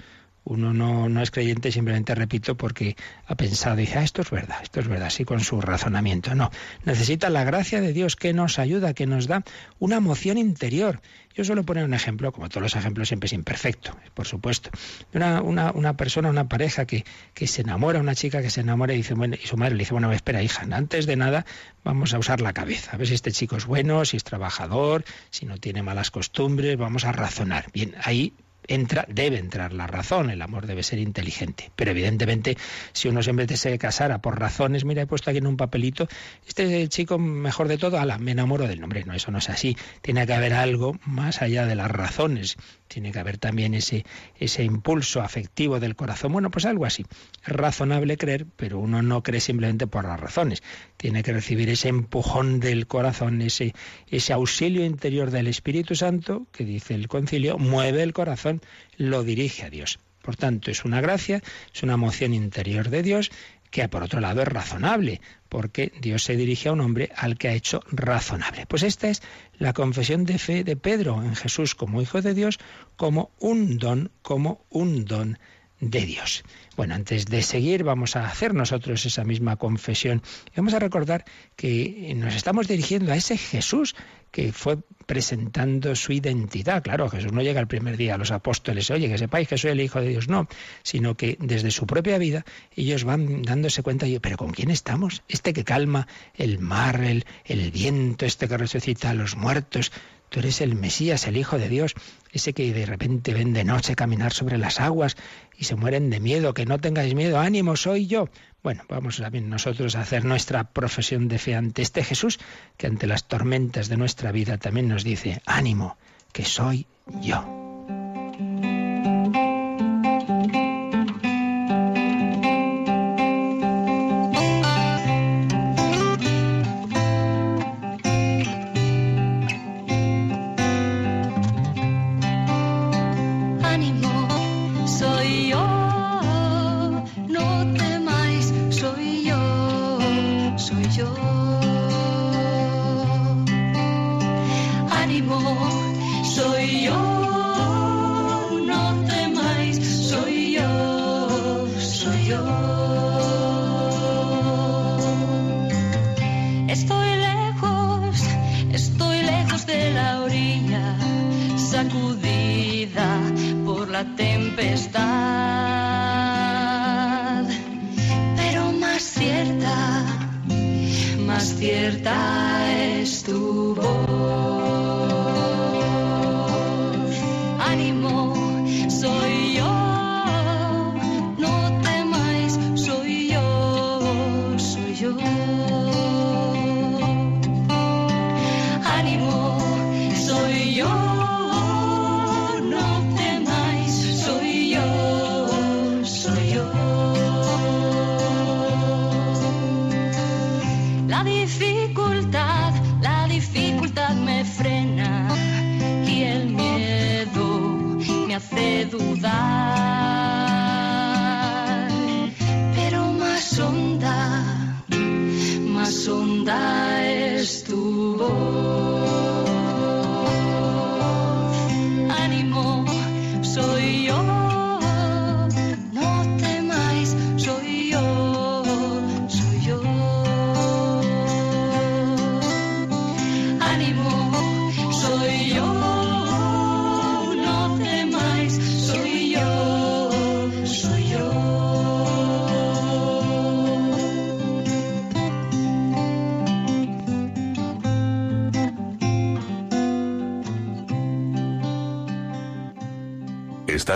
Uno 0.48 0.72
no, 0.72 1.08
no 1.08 1.22
es 1.22 1.32
creyente, 1.32 1.72
simplemente 1.72 2.14
repito, 2.14 2.56
porque 2.56 2.96
ha 3.26 3.34
pensado 3.34 3.76
y 3.78 3.80
dice, 3.80 3.98
ah, 3.98 4.04
esto 4.04 4.22
es 4.22 4.30
verdad, 4.30 4.58
esto 4.62 4.78
es 4.78 4.86
verdad, 4.86 5.08
así 5.08 5.24
con 5.24 5.40
su 5.40 5.60
razonamiento. 5.60 6.36
No, 6.36 6.52
necesita 6.84 7.30
la 7.30 7.42
gracia 7.42 7.80
de 7.80 7.92
Dios 7.92 8.14
que 8.14 8.32
nos 8.32 8.60
ayuda, 8.60 8.94
que 8.94 9.06
nos 9.06 9.26
da 9.26 9.42
una 9.80 9.98
moción 9.98 10.38
interior. 10.38 11.00
Yo 11.34 11.44
suelo 11.44 11.64
poner 11.64 11.84
un 11.84 11.94
ejemplo, 11.94 12.30
como 12.30 12.48
todos 12.48 12.62
los 12.62 12.76
ejemplos 12.76 13.08
siempre 13.08 13.26
es 13.26 13.32
imperfecto, 13.32 13.96
por 14.14 14.28
supuesto. 14.28 14.70
Una, 15.12 15.42
una, 15.42 15.72
una 15.72 15.96
persona, 15.96 16.30
una 16.30 16.48
pareja 16.48 16.86
que, 16.86 17.04
que, 17.34 17.48
se 17.48 17.62
enamora, 17.62 17.98
una 17.98 18.14
chica 18.14 18.40
que 18.40 18.50
se 18.50 18.60
enamora 18.60 18.94
y 18.94 18.98
dice, 18.98 19.14
bueno, 19.14 19.34
y 19.42 19.48
su 19.48 19.56
madre 19.56 19.74
le 19.74 19.80
dice, 19.80 19.94
bueno, 19.94 20.12
espera, 20.12 20.44
hija, 20.44 20.64
antes 20.70 21.06
de 21.06 21.16
nada 21.16 21.44
vamos 21.82 22.14
a 22.14 22.20
usar 22.20 22.40
la 22.40 22.52
cabeza, 22.52 22.92
a 22.92 22.96
ver 22.96 23.08
si 23.08 23.14
este 23.14 23.32
chico 23.32 23.56
es 23.56 23.66
bueno, 23.66 24.04
si 24.04 24.16
es 24.16 24.22
trabajador, 24.22 25.04
si 25.30 25.44
no 25.44 25.58
tiene 25.58 25.82
malas 25.82 26.12
costumbres, 26.12 26.76
vamos 26.76 27.04
a 27.04 27.10
razonar. 27.10 27.66
Bien, 27.72 27.96
ahí 28.04 28.32
entra, 28.68 29.06
debe 29.08 29.38
entrar 29.38 29.72
la 29.72 29.86
razón, 29.86 30.30
el 30.30 30.42
amor 30.42 30.66
debe 30.66 30.82
ser 30.82 30.98
inteligente. 30.98 31.70
Pero 31.76 31.90
evidentemente, 31.90 32.56
si 32.92 33.08
uno 33.08 33.22
siempre 33.22 33.46
se 33.56 33.78
casara 33.78 34.18
por 34.18 34.38
razones, 34.38 34.84
mira, 34.84 35.02
he 35.02 35.06
puesto 35.06 35.30
aquí 35.30 35.38
en 35.38 35.46
un 35.46 35.56
papelito, 35.56 36.08
este 36.46 36.88
chico 36.88 37.18
mejor 37.18 37.68
de 37.68 37.78
todo, 37.78 37.98
ala, 37.98 38.18
me 38.18 38.32
enamoro 38.32 38.66
del 38.66 38.80
nombre. 38.80 39.04
No, 39.04 39.14
eso 39.14 39.30
no 39.30 39.38
es 39.38 39.48
así. 39.50 39.76
Tiene 40.02 40.26
que 40.26 40.34
haber 40.34 40.54
algo 40.54 40.98
más 41.04 41.42
allá 41.42 41.66
de 41.66 41.74
las 41.74 41.90
razones. 41.90 42.56
Tiene 42.88 43.12
que 43.12 43.18
haber 43.18 43.38
también 43.38 43.74
ese, 43.74 44.04
ese 44.38 44.64
impulso 44.64 45.20
afectivo 45.20 45.80
del 45.80 45.96
corazón. 45.96 46.32
Bueno, 46.32 46.50
pues 46.50 46.64
algo 46.64 46.86
así. 46.86 47.04
Es 47.44 47.52
razonable 47.52 48.16
creer, 48.16 48.46
pero 48.56 48.78
uno 48.78 49.02
no 49.02 49.22
cree 49.22 49.40
simplemente 49.40 49.86
por 49.86 50.04
las 50.04 50.20
razones. 50.20 50.62
Tiene 50.96 51.22
que 51.22 51.32
recibir 51.32 51.68
ese 51.68 51.88
empujón 51.88 52.60
del 52.60 52.86
corazón, 52.86 53.42
ese, 53.42 53.74
ese 54.08 54.32
auxilio 54.32 54.84
interior 54.84 55.30
del 55.30 55.48
Espíritu 55.48 55.94
Santo, 55.94 56.46
que 56.52 56.64
dice 56.64 56.94
el 56.94 57.08
concilio, 57.08 57.58
mueve 57.58 58.02
el 58.02 58.12
corazón, 58.12 58.60
lo 58.96 59.22
dirige 59.22 59.64
a 59.64 59.70
Dios. 59.70 59.98
Por 60.26 60.34
tanto, 60.34 60.72
es 60.72 60.84
una 60.84 61.00
gracia, 61.00 61.40
es 61.72 61.84
una 61.84 61.96
moción 61.96 62.34
interior 62.34 62.90
de 62.90 63.04
Dios 63.04 63.30
que 63.76 63.90
por 63.90 64.02
otro 64.02 64.20
lado 64.20 64.40
es 64.40 64.48
razonable, 64.48 65.20
porque 65.50 65.92
Dios 66.00 66.24
se 66.24 66.34
dirige 66.34 66.70
a 66.70 66.72
un 66.72 66.80
hombre 66.80 67.10
al 67.14 67.36
que 67.36 67.48
ha 67.48 67.52
hecho 67.52 67.82
razonable. 67.92 68.64
Pues 68.64 68.82
esta 68.82 69.10
es 69.10 69.20
la 69.58 69.74
confesión 69.74 70.24
de 70.24 70.38
fe 70.38 70.64
de 70.64 70.76
Pedro 70.76 71.22
en 71.22 71.36
Jesús 71.36 71.74
como 71.74 72.00
Hijo 72.00 72.22
de 72.22 72.32
Dios, 72.32 72.58
como 72.96 73.32
un 73.38 73.76
don, 73.76 74.10
como 74.22 74.64
un 74.70 75.04
don 75.04 75.38
de 75.80 76.06
Dios. 76.06 76.44
Bueno, 76.76 76.94
antes 76.94 77.26
de 77.26 77.42
seguir 77.42 77.84
vamos 77.84 78.16
a 78.16 78.26
hacer 78.26 78.54
nosotros 78.54 79.04
esa 79.06 79.24
misma 79.24 79.56
confesión 79.56 80.22
vamos 80.56 80.74
a 80.74 80.78
recordar 80.78 81.24
que 81.54 82.12
nos 82.16 82.34
estamos 82.34 82.68
dirigiendo 82.68 83.12
a 83.12 83.16
ese 83.16 83.36
Jesús 83.36 83.94
que 84.30 84.52
fue 84.52 84.78
presentando 85.06 85.94
su 85.94 86.12
identidad. 86.12 86.82
Claro, 86.82 87.08
Jesús 87.08 87.32
no 87.32 87.40
llega 87.40 87.60
el 87.60 87.68
primer 87.68 87.96
día 87.96 88.16
a 88.16 88.18
los 88.18 88.32
apóstoles, 88.32 88.90
oye, 88.90 89.08
que 89.08 89.16
sepáis 89.18 89.48
que 89.48 89.56
soy 89.56 89.70
el 89.70 89.80
Hijo 89.80 90.00
de 90.00 90.08
Dios, 90.08 90.28
no, 90.28 90.48
sino 90.82 91.16
que 91.16 91.38
desde 91.40 91.70
su 91.70 91.86
propia 91.86 92.18
vida 92.18 92.44
ellos 92.74 93.04
van 93.04 93.42
dándose 93.42 93.82
cuenta, 93.82 94.06
pero 94.20 94.36
¿con 94.36 94.50
quién 94.50 94.70
estamos? 94.70 95.22
Este 95.28 95.52
que 95.52 95.64
calma 95.64 96.06
el 96.34 96.58
mar, 96.58 97.02
el, 97.02 97.24
el 97.44 97.70
viento, 97.70 98.26
este 98.26 98.48
que 98.48 98.58
resucita 98.58 99.10
a 99.10 99.14
los 99.14 99.36
muertos, 99.36 99.92
Tú 100.28 100.40
eres 100.40 100.60
el 100.60 100.74
Mesías, 100.74 101.26
el 101.26 101.36
Hijo 101.36 101.58
de 101.58 101.68
Dios, 101.68 101.94
ese 102.32 102.52
que 102.52 102.72
de 102.72 102.86
repente 102.86 103.32
ven 103.32 103.52
de 103.52 103.64
noche 103.64 103.94
caminar 103.94 104.32
sobre 104.32 104.58
las 104.58 104.80
aguas 104.80 105.16
y 105.56 105.64
se 105.64 105.76
mueren 105.76 106.10
de 106.10 106.20
miedo, 106.20 106.54
que 106.54 106.66
no 106.66 106.78
tengáis 106.78 107.14
miedo, 107.14 107.38
ánimo, 107.38 107.76
soy 107.76 108.06
yo. 108.06 108.28
Bueno, 108.62 108.82
vamos 108.88 109.18
también 109.18 109.48
nosotros 109.48 109.94
a 109.94 110.00
hacer 110.00 110.24
nuestra 110.24 110.64
profesión 110.64 111.28
de 111.28 111.38
fe 111.38 111.54
ante 111.54 111.82
este 111.82 112.02
Jesús, 112.02 112.38
que 112.76 112.86
ante 112.86 113.06
las 113.06 113.28
tormentas 113.28 113.88
de 113.88 113.96
nuestra 113.96 114.32
vida 114.32 114.58
también 114.58 114.88
nos 114.88 115.04
dice, 115.04 115.40
ánimo, 115.46 115.96
que 116.32 116.44
soy 116.44 116.86
yo. 117.22 117.65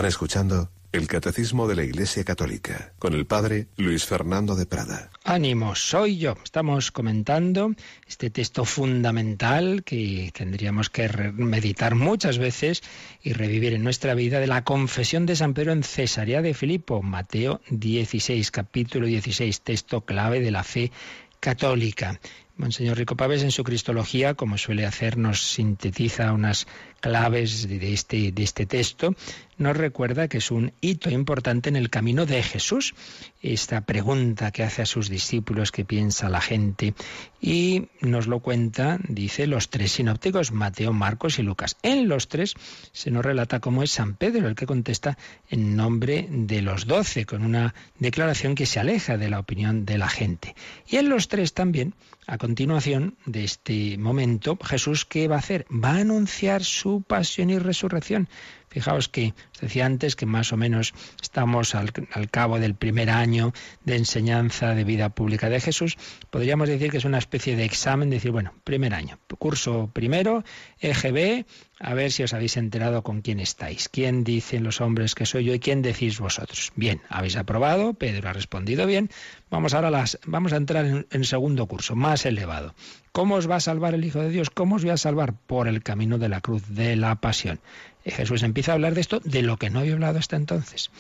Están 0.01 0.09
escuchando 0.09 0.71
el 0.93 1.07
Catecismo 1.07 1.69
de 1.69 1.77
la 1.77 1.85
Iglesia 1.85 2.25
Católica 2.25 2.95
con 2.99 3.13
el 3.13 3.27
Padre 3.27 3.67
Luis 3.77 4.07
Fernando 4.07 4.57
de 4.57 4.65
Prada. 4.65 5.11
Ánimo, 5.25 5.75
soy 5.75 6.17
yo. 6.17 6.39
Estamos 6.43 6.91
comentando 6.91 7.75
este 8.09 8.31
texto 8.31 8.65
fundamental 8.65 9.83
que 9.85 10.33
tendríamos 10.33 10.89
que 10.89 11.07
meditar 11.35 11.97
muchas 11.97 12.39
veces 12.39 12.83
y 13.23 13.35
revivir 13.35 13.75
en 13.75 13.85
nuestra 13.85 14.15
vida 14.15 14.41
de 14.41 14.47
la 14.47 14.65
confesión 14.65 15.27
de 15.27 15.37
San 15.37 15.53
Pedro 15.53 15.73
en 15.73 15.83
Cesarea 15.83 16.41
de 16.41 16.55
Filipo, 16.55 17.03
Mateo 17.03 17.61
16, 17.69 18.51
capítulo 18.51 19.07
16, 19.07 19.61
texto 19.61 20.07
clave 20.07 20.41
de 20.41 20.51
la 20.51 20.65
fe 20.65 20.93
católica. 21.41 22.19
Monseñor 22.61 22.99
Rico 22.99 23.17
Paves 23.17 23.43
en 23.43 23.53
su 23.53 23.65
Cristología, 23.65 24.35
como 24.35 24.59
suele 24.59 24.85
hacer, 24.85 25.17
nos 25.17 25.43
sintetiza 25.43 26.33
unas 26.35 26.67
claves 27.01 27.69
de 27.69 27.93
este, 27.93 28.33
de 28.33 28.43
este 28.43 28.67
texto, 28.67 29.15
nos 29.61 29.77
recuerda 29.77 30.27
que 30.27 30.39
es 30.39 30.51
un 30.51 30.73
hito 30.81 31.11
importante 31.11 31.69
en 31.69 31.77
el 31.77 31.91
camino 31.91 32.25
de 32.25 32.43
Jesús. 32.43 32.95
Esta 33.43 33.83
pregunta 33.83 34.53
que 34.53 34.63
hace 34.63 34.81
a 34.81 34.87
sus 34.87 35.11
discípulos, 35.11 35.71
que 35.71 35.85
piensa 35.85 36.31
la 36.31 36.41
gente, 36.41 36.95
y 37.43 37.89
nos 38.01 38.27
lo 38.27 38.41
cuenta, 38.41 38.99
dice, 39.07 39.47
los 39.47 39.69
tres 39.69 39.93
sinópticos, 39.93 40.53
Mateo, 40.53 40.95
Marcos 40.95 41.39
y 41.39 41.43
Lucas. 41.43 41.77
En 41.83 42.09
los 42.09 42.29
tres 42.29 42.55
se 42.93 43.11
nos 43.11 43.23
relata 43.23 43.61
cómo 43.61 43.83
es 43.83 43.91
San 43.91 44.15
Pedro 44.15 44.49
el 44.49 44.55
que 44.55 44.65
contesta 44.65 45.19
en 45.51 45.77
nombre 45.77 46.27
de 46.31 46.63
los 46.63 46.87
doce, 46.87 47.27
con 47.27 47.45
una 47.45 47.75
declaración 47.99 48.55
que 48.55 48.65
se 48.65 48.81
aleja 48.81 49.19
de 49.19 49.29
la 49.29 49.41
opinión 49.41 49.85
de 49.85 49.99
la 49.99 50.09
gente. 50.09 50.55
Y 50.89 50.97
en 50.97 51.11
los 51.11 51.29
tres 51.29 51.53
también, 51.53 51.95
a 52.27 52.39
continuación 52.39 53.17
de 53.27 53.45
este 53.45 53.99
momento, 53.99 54.59
Jesús, 54.63 55.05
¿qué 55.05 55.29
va 55.29 55.37
a 55.37 55.41
hacer? 55.41 55.67
Va 55.71 55.97
a 55.97 56.01
anunciar 56.01 56.65
su 56.65 56.90
pasión 56.99 57.51
y 57.51 57.59
resurrección. 57.59 58.29
Fijaos 58.71 59.09
que 59.09 59.35
os 59.55 59.61
decía 59.61 59.85
antes 59.85 60.15
que 60.15 60.27
más 60.27 60.53
o 60.53 60.57
menos 60.57 60.95
estamos 61.21 61.75
al, 61.75 61.93
cabo 62.31 62.61
del 62.61 62.77
primer 62.77 63.11
año 63.11 63.53
de 63.85 63.97
enseñanza 63.97 64.77
de 64.77 64.85
vida 64.85 65.09
pública 65.09 65.51
de 65.51 65.61
Jesús. 65.61 65.99
Podríamos 66.31 66.69
decir 66.69 66.91
que 66.91 66.99
es 66.99 67.05
una 67.05 67.19
especie 67.19 67.57
de 67.57 67.65
examen, 67.65 68.11
decir, 68.11 68.31
bueno, 68.31 68.55
primer 68.63 68.95
año, 68.95 69.19
curso 69.39 69.91
primero, 69.93 70.45
EGB, 70.79 71.47
a 71.81 71.95
ver 71.95 72.13
si 72.13 72.23
os 72.23 72.33
habéis 72.33 72.57
enterado 72.57 73.03
con 73.03 73.23
quién 73.23 73.41
estáis. 73.41 73.89
¿Quién 73.89 74.23
dicen 74.23 74.63
los 74.63 74.81
hombres 74.81 75.15
que 75.15 75.27
soy 75.27 75.45
yo 75.45 75.55
y 75.55 75.59
quién 75.59 75.83
decís 75.83 76.21
vosotros? 76.21 76.73
Bien, 76.77 77.01
habéis 77.09 77.37
aprobado, 77.37 77.95
Pedro 77.95 78.29
ha 78.29 78.33
respondido 78.33 78.87
bien. 78.87 79.11
Vamos 79.51 79.75
ahora 79.75 79.89
a 79.89 79.91
las, 79.91 80.19
vamos 80.27 80.53
a 80.53 80.57
entrar 80.57 80.85
en, 80.85 81.07
en 81.11 81.25
segundo 81.25 81.67
curso, 81.67 81.97
más 81.97 82.25
elevado. 82.25 82.75
¿Cómo 83.13 83.35
os 83.35 83.51
va 83.51 83.57
a 83.57 83.61
salvar 83.61 83.95
el 83.95 84.05
Hijo 84.05 84.21
de 84.21 84.29
Dios? 84.29 84.51
¿Cómo 84.51 84.77
os 84.77 84.83
voy 84.83 84.93
a 84.93 84.97
salvar? 84.97 85.35
Por 85.35 85.67
el 85.67 85.83
camino 85.83 86.19
de 86.19 86.29
la 86.29 86.41
cruz, 86.41 86.69
de 86.69 86.95
la 86.95 87.17
pasión. 87.17 87.61
Jesús 88.05 88.43
empieza 88.43 88.73
a 88.73 88.75
hablar 88.75 88.95
de 88.95 89.01
esto, 89.01 89.21
de 89.25 89.43
lo 89.43 89.57
que 89.57 89.71
no 89.71 89.81
había 89.81 89.93
hablado 89.93 90.19
hasta 90.19 90.37
entonces. 90.37 90.91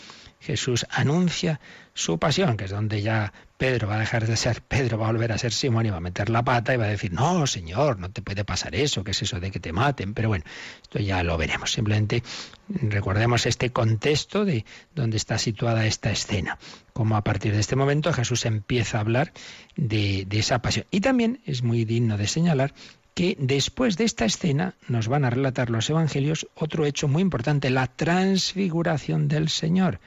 Jesús 0.40 0.86
anuncia 0.90 1.60
su 1.92 2.18
pasión, 2.18 2.56
que 2.56 2.64
es 2.64 2.70
donde 2.70 3.02
ya 3.02 3.32
Pedro 3.58 3.88
va 3.88 3.96
a 3.96 3.98
dejar 3.98 4.26
de 4.26 4.38
ser 4.38 4.62
Pedro, 4.62 4.96
va 4.96 5.08
a 5.08 5.12
volver 5.12 5.32
a 5.32 5.38
ser 5.38 5.52
Simón 5.52 5.84
y 5.84 5.90
va 5.90 5.98
a 5.98 6.00
meter 6.00 6.30
la 6.30 6.42
pata 6.42 6.72
y 6.72 6.78
va 6.78 6.86
a 6.86 6.88
decir, 6.88 7.12
no, 7.12 7.46
Señor, 7.46 7.98
no 7.98 8.10
te 8.10 8.22
puede 8.22 8.42
pasar 8.42 8.74
eso, 8.74 9.04
¿qué 9.04 9.10
es 9.10 9.20
eso 9.20 9.38
de 9.38 9.50
que 9.50 9.60
te 9.60 9.72
maten? 9.72 10.14
Pero 10.14 10.28
bueno, 10.28 10.44
esto 10.82 10.98
ya 10.98 11.22
lo 11.22 11.36
veremos. 11.36 11.72
Simplemente 11.72 12.22
recordemos 12.68 13.44
este 13.44 13.70
contexto 13.70 14.46
de 14.46 14.64
donde 14.94 15.18
está 15.18 15.36
situada 15.36 15.84
esta 15.84 16.10
escena, 16.10 16.58
como 16.94 17.16
a 17.16 17.22
partir 17.22 17.52
de 17.52 17.60
este 17.60 17.76
momento 17.76 18.10
Jesús 18.14 18.46
empieza 18.46 18.96
a 18.96 19.02
hablar 19.02 19.34
de 19.76 20.26
esa 20.30 20.62
pasión. 20.62 20.86
Y 20.90 21.02
también 21.02 21.42
es 21.44 21.62
muy 21.62 21.84
digno 21.84 22.16
de 22.16 22.26
señalar 22.26 22.72
que 23.14 23.36
después 23.38 23.96
de 23.96 24.04
esta 24.04 24.24
escena 24.24 24.74
nos 24.88 25.08
van 25.08 25.24
a 25.24 25.30
relatar 25.30 25.70
los 25.70 25.90
evangelios 25.90 26.46
otro 26.54 26.86
hecho 26.86 27.08
muy 27.08 27.22
importante, 27.22 27.70
la 27.70 27.86
transfiguración 27.86 29.28
del 29.28 29.48
Señor 29.48 30.00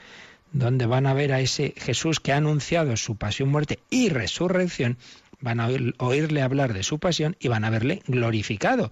donde 0.54 0.86
van 0.86 1.08
a 1.08 1.14
ver 1.14 1.34
a 1.34 1.40
ese 1.40 1.74
Jesús 1.76 2.20
que 2.20 2.32
ha 2.32 2.38
anunciado 2.38 2.96
su 2.96 3.18
pasión, 3.18 3.50
muerte 3.50 3.80
y 3.90 4.10
resurrección, 4.10 4.98
van 5.42 5.60
a 5.60 5.68
oírle 5.98 6.42
hablar 6.42 6.74
de 6.74 6.84
su 6.84 7.00
pasión 7.00 7.36
y 7.40 7.50
van 7.50 7.66
a 7.66 7.70
verle 7.70 8.02
glorificado 8.08 8.92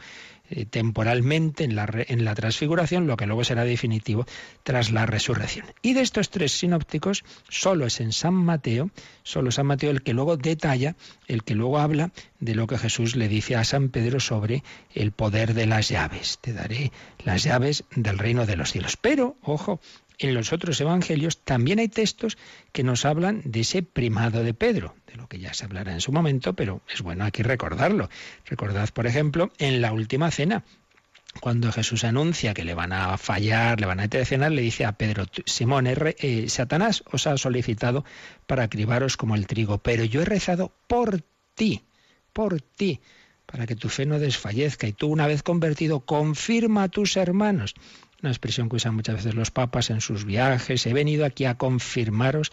eh, 0.52 0.66
temporalmente 0.66 1.64
en 1.64 1.76
la, 1.76 1.90
en 2.08 2.26
la 2.26 2.36
transfiguración, 2.36 3.08
lo 3.08 3.16
que 3.16 3.26
luego 3.26 3.44
será 3.44 3.64
definitivo 3.64 4.26
tras 4.64 4.92
la 4.92 5.06
resurrección. 5.06 5.66
Y 5.82 5.94
de 5.94 6.02
estos 6.02 6.30
tres 6.30 6.52
sinópticos, 6.52 7.24
solo 7.50 7.86
es 7.86 8.02
en 8.02 8.12
San 8.12 8.34
Mateo, 8.34 8.92
solo 9.24 9.52
San 9.52 9.66
Mateo 9.66 9.92
el 9.92 10.04
que 10.04 10.14
luego 10.14 10.36
detalla, 10.36 10.96
el 11.28 11.44
que 11.44 11.56
luego 11.56 11.80
habla 11.80 12.12
de 12.40 12.56
lo 12.56 12.68
que 12.68 12.78
Jesús 12.78 13.16
le 13.16 13.30
dice 13.30 13.56
a 13.56 13.64
San 13.64 13.90
Pedro 13.90 14.20
sobre 14.20 14.64
el 14.94 15.14
poder 15.14 15.54
de 15.54 15.66
las 15.66 15.88
llaves. 15.88 16.40
Te 16.42 16.52
daré 16.54 16.92
las 17.24 17.44
llaves 17.44 17.86
del 17.96 18.18
reino 18.18 18.46
de 18.46 18.58
los 18.58 18.72
cielos. 18.72 18.98
Pero, 18.98 19.38
ojo, 19.42 19.80
en 20.20 20.34
los 20.34 20.54
otros 20.54 20.80
evangelios 20.82 21.40
también 21.40 21.80
hay 21.80 21.88
textos 21.88 22.38
que 22.72 22.84
nos 22.84 23.06
hablan 23.06 23.42
de 23.46 23.62
ese 23.62 23.84
primado 23.84 24.44
de 24.44 24.54
Pedro, 24.54 24.96
que 25.32 25.40
ya 25.40 25.54
se 25.54 25.64
hablará 25.64 25.94
en 25.94 26.02
su 26.02 26.12
momento, 26.12 26.54
pero 26.54 26.82
es 26.94 27.02
bueno 27.02 27.24
aquí 27.24 27.42
recordarlo. 27.42 28.10
Recordad, 28.46 28.90
por 28.90 29.08
ejemplo, 29.08 29.50
en 29.60 29.82
la 29.82 29.94
última 29.94 30.30
cena, 30.30 30.66
cuando 31.40 31.72
Jesús 31.72 32.04
anuncia 32.04 32.54
que 32.54 32.66
le 32.66 32.74
van 32.74 32.92
a 32.92 33.18
fallar, 33.18 33.80
le 33.80 33.88
van 33.88 34.02
a 34.02 34.10
traicionar, 34.10 34.52
le 34.52 34.62
dice 34.62 34.84
a 34.84 34.92
Pedro, 34.92 35.24
Simón, 35.46 35.88
eh, 35.88 36.50
Satanás 36.50 37.06
os 37.10 37.28
ha 37.28 37.38
solicitado 37.38 38.04
para 38.46 38.68
cribaros 38.68 39.16
como 39.16 39.36
el 39.36 39.48
trigo, 39.48 39.78
pero 39.78 40.04
yo 40.04 40.22
he 40.22 40.26
rezado 40.26 40.74
por 40.88 41.24
ti, 41.56 41.86
por 42.34 42.60
ti, 42.60 43.00
para 43.46 43.66
que 43.66 43.78
tu 43.78 43.88
fe 43.88 44.06
no 44.06 44.20
desfallezca 44.20 44.86
y 44.86 44.92
tú 44.92 45.08
una 45.08 45.28
vez 45.28 45.44
convertido 45.44 46.02
confirma 46.02 46.84
a 46.84 46.90
tus 46.90 47.16
hermanos 47.16 47.74
una 48.22 48.32
expresión 48.32 48.70
que 48.70 48.76
usan 48.76 48.96
muchas 48.96 49.16
veces 49.16 49.34
los 49.34 49.52
papas 49.52 49.90
en 49.90 50.00
sus 50.00 50.26
viajes, 50.26 50.86
he 50.86 50.94
venido 50.94 51.26
aquí 51.26 51.46
a 51.46 51.58
confirmaros 51.58 52.52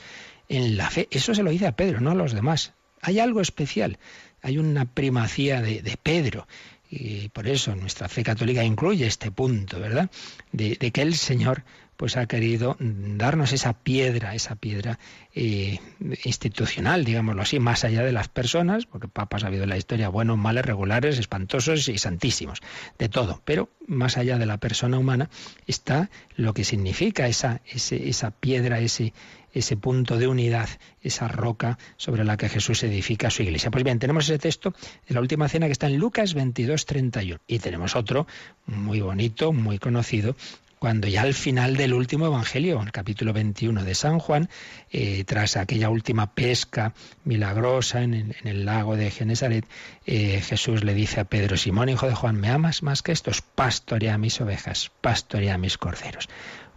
en 0.48 0.76
la 0.76 0.90
fe. 0.90 1.08
Eso 1.10 1.34
se 1.34 1.42
lo 1.42 1.50
dice 1.50 1.66
a 1.66 1.76
Pedro, 1.76 2.00
no 2.00 2.10
a 2.10 2.14
los 2.14 2.32
demás. 2.32 2.72
Hay 3.00 3.20
algo 3.20 3.40
especial, 3.40 3.98
hay 4.42 4.58
una 4.58 4.84
primacía 4.86 5.60
de, 5.60 5.98
Pedro. 6.02 6.46
Y 6.90 7.28
por 7.28 7.46
eso 7.46 7.74
nuestra 7.76 8.08
fe 8.08 8.22
católica 8.22 8.64
incluye 8.64 9.06
este 9.06 9.30
punto, 9.30 9.78
¿verdad? 9.78 10.10
De, 10.52 10.76
que 10.76 11.02
el 11.02 11.14
Señor 11.14 11.64
pues 11.98 12.16
ha 12.16 12.26
querido 12.26 12.76
darnos 12.78 13.52
esa 13.52 13.72
piedra, 13.72 14.34
esa 14.34 14.54
piedra 14.54 15.00
eh, 15.34 15.80
institucional, 16.24 17.04
digámoslo 17.04 17.42
así, 17.42 17.58
más 17.58 17.82
allá 17.82 18.04
de 18.04 18.12
las 18.12 18.28
personas, 18.28 18.86
porque 18.86 19.08
papas 19.08 19.42
ha 19.42 19.48
habido 19.48 19.64
en 19.64 19.70
la 19.70 19.76
historia 19.76 20.08
buenos, 20.08 20.38
males, 20.38 20.64
regulares, 20.64 21.18
espantosos 21.18 21.88
y 21.88 21.98
santísimos, 21.98 22.60
de 23.00 23.08
todo, 23.08 23.42
pero 23.44 23.68
más 23.88 24.16
allá 24.16 24.38
de 24.38 24.46
la 24.46 24.58
persona 24.58 24.96
humana 24.96 25.28
está 25.66 26.08
lo 26.36 26.54
que 26.54 26.62
significa 26.62 27.26
esa, 27.26 27.62
esa 27.66 28.30
piedra, 28.30 28.78
ese, 28.78 29.12
ese 29.52 29.76
punto 29.76 30.16
de 30.16 30.28
unidad, 30.28 30.68
esa 31.02 31.28
roca 31.28 31.78
sobre 31.96 32.24
la 32.24 32.36
que 32.36 32.48
Jesús 32.48 32.82
edifica 32.82 33.30
su 33.30 33.42
iglesia. 33.42 33.70
Pues 33.70 33.84
bien, 33.84 33.98
tenemos 33.98 34.24
ese 34.24 34.38
texto 34.38 34.74
de 35.06 35.14
la 35.14 35.20
última 35.20 35.48
cena 35.48 35.66
que 35.66 35.72
está 35.72 35.86
en 35.86 35.98
Lucas 35.98 36.34
22, 36.34 36.86
31. 36.86 37.40
Y 37.46 37.58
tenemos 37.58 37.96
otro 37.96 38.26
muy 38.66 39.00
bonito, 39.00 39.52
muy 39.52 39.78
conocido, 39.78 40.36
cuando 40.78 41.08
ya 41.08 41.22
al 41.22 41.34
final 41.34 41.76
del 41.76 41.92
último 41.92 42.26
Evangelio, 42.26 42.80
el 42.80 42.92
capítulo 42.92 43.32
21 43.32 43.84
de 43.84 43.94
San 43.94 44.18
Juan, 44.18 44.48
eh, 44.90 45.24
tras 45.24 45.56
aquella 45.56 45.90
última 45.90 46.34
pesca 46.34 46.94
milagrosa 47.24 48.02
en, 48.02 48.34
el 48.44 48.64
lago 48.64 48.96
de 48.96 49.10
Genesaret, 49.10 49.66
eh, 50.06 50.40
Jesús 50.40 50.84
le 50.84 50.94
dice 50.94 51.20
a 51.20 51.24
Pedro, 51.24 51.56
Simón, 51.56 51.88
hijo 51.88 52.06
de 52.06 52.14
Juan, 52.14 52.36
¿me 52.36 52.48
amas 52.48 52.82
más 52.82 53.02
que 53.02 53.12
estos? 53.12 53.42
Pastorea 53.42 54.18
mis 54.18 54.40
ovejas, 54.40 54.92
pastorea 55.00 55.58
mis 55.58 55.78
corderos. 55.78 56.28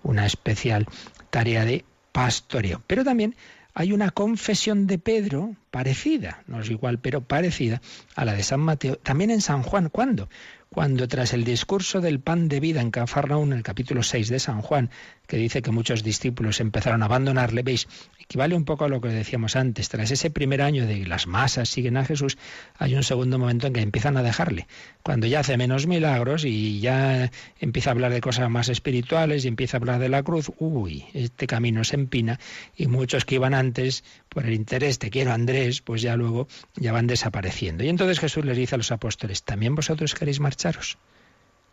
Una 0.04 0.26
especial 0.26 0.88
tarea 1.30 1.64
de 1.64 1.86
pastoreo. 2.12 2.82
Pero 2.88 3.04
también 3.04 3.36
hay 3.74 3.94
una 3.94 4.12
confesión 4.12 4.88
de 4.88 5.00
Pedro 5.00 5.56
parecida, 5.70 6.44
no 6.48 6.62
es 6.62 6.70
igual, 6.70 7.00
pero 7.00 7.22
parecida 7.22 7.82
a 8.16 8.26
la 8.26 8.34
de 8.34 8.44
San 8.44 8.60
Mateo, 8.60 8.98
también 8.98 9.32
en 9.32 9.42
San 9.42 9.64
Juan. 9.64 9.90
¿Cuándo? 9.90 10.30
cuando 10.74 11.06
tras 11.10 11.34
el 11.34 11.44
discurso 11.44 12.00
del 12.00 12.22
pan 12.22 12.48
de 12.48 12.62
vida 12.62 12.80
en 12.80 12.92
Cafarnaún, 12.92 13.52
en 13.52 13.58
el 13.58 13.64
capítulo 13.64 14.04
6 14.04 14.30
de 14.30 14.40
San 14.40 14.62
Juan, 14.62 14.90
que 15.32 15.38
dice 15.38 15.62
que 15.62 15.72
muchos 15.72 16.04
discípulos 16.04 16.60
empezaron 16.60 17.04
a 17.04 17.06
abandonarle, 17.06 17.64
veis, 17.64 17.88
equivale 18.20 18.54
un 18.54 18.66
poco 18.66 18.84
a 18.84 18.90
lo 18.90 19.00
que 19.00 19.08
decíamos 19.08 19.56
antes, 19.56 19.88
tras 19.88 20.12
ese 20.12 20.30
primer 20.30 20.62
año 20.62 20.86
de 20.86 21.06
las 21.06 21.26
masas 21.26 21.70
siguen 21.70 21.96
a 21.96 22.04
Jesús, 22.04 22.38
hay 22.78 22.96
un 22.96 23.04
segundo 23.04 23.40
momento 23.40 23.68
en 23.68 23.72
que 23.72 23.80
empiezan 23.80 24.18
a 24.18 24.24
dejarle, 24.24 24.68
cuando 25.04 25.28
ya 25.28 25.40
hace 25.40 25.56
menos 25.56 25.88
milagros 25.88 26.44
y 26.44 26.82
ya 26.82 27.32
empieza 27.62 27.92
a 27.92 27.94
hablar 27.94 28.12
de 28.12 28.20
cosas 28.20 28.50
más 28.50 28.68
espirituales 28.68 29.46
y 29.46 29.48
empieza 29.48 29.78
a 29.78 29.80
hablar 29.80 30.00
de 30.00 30.10
la 30.10 30.22
cruz, 30.22 30.52
uy, 30.60 31.06
este 31.14 31.48
camino 31.48 31.86
se 31.86 31.96
empina 31.96 32.38
y 32.76 32.88
muchos 32.88 33.24
que 33.24 33.36
iban 33.36 33.54
antes 33.54 34.04
por 34.28 34.46
el 34.46 34.54
interés, 34.54 35.00
te 35.00 35.10
quiero 35.10 35.32
Andrés, 35.32 35.82
pues 35.82 36.02
ya 36.02 36.18
luego 36.18 36.50
ya 36.76 36.92
van 36.92 37.08
desapareciendo. 37.08 37.86
Y 37.86 37.88
entonces 37.88 38.20
Jesús 38.20 38.44
les 38.44 38.58
dice 38.58 38.76
a 38.76 38.80
los 38.80 38.92
apóstoles, 38.92 39.44
¿también 39.44 39.76
vosotros 39.76 40.14
queréis 40.14 40.42
marcharos? 40.42 40.98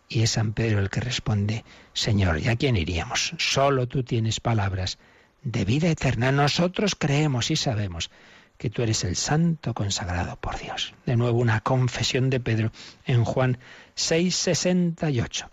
Y 0.08 0.22
es 0.22 0.30
San 0.30 0.52
Pedro 0.52 0.80
el 0.80 0.90
que 0.90 1.00
responde, 1.00 1.64
Señor, 1.92 2.40
¿y 2.40 2.48
a 2.48 2.56
quién 2.56 2.76
iríamos? 2.76 3.34
Solo 3.38 3.86
tú 3.86 4.02
tienes 4.02 4.40
palabras 4.40 4.98
de 5.42 5.64
vida 5.64 5.88
eterna. 5.88 6.32
Nosotros 6.32 6.94
creemos 6.94 7.50
y 7.50 7.56
sabemos 7.56 8.10
que 8.56 8.70
tú 8.70 8.82
eres 8.82 9.04
el 9.04 9.16
santo 9.16 9.72
consagrado 9.74 10.36
por 10.36 10.58
Dios. 10.58 10.94
De 11.06 11.16
nuevo 11.16 11.38
una 11.38 11.60
confesión 11.60 12.30
de 12.30 12.40
Pedro 12.40 12.72
en 13.04 13.24
Juan 13.24 13.58
6:68. 13.94 15.48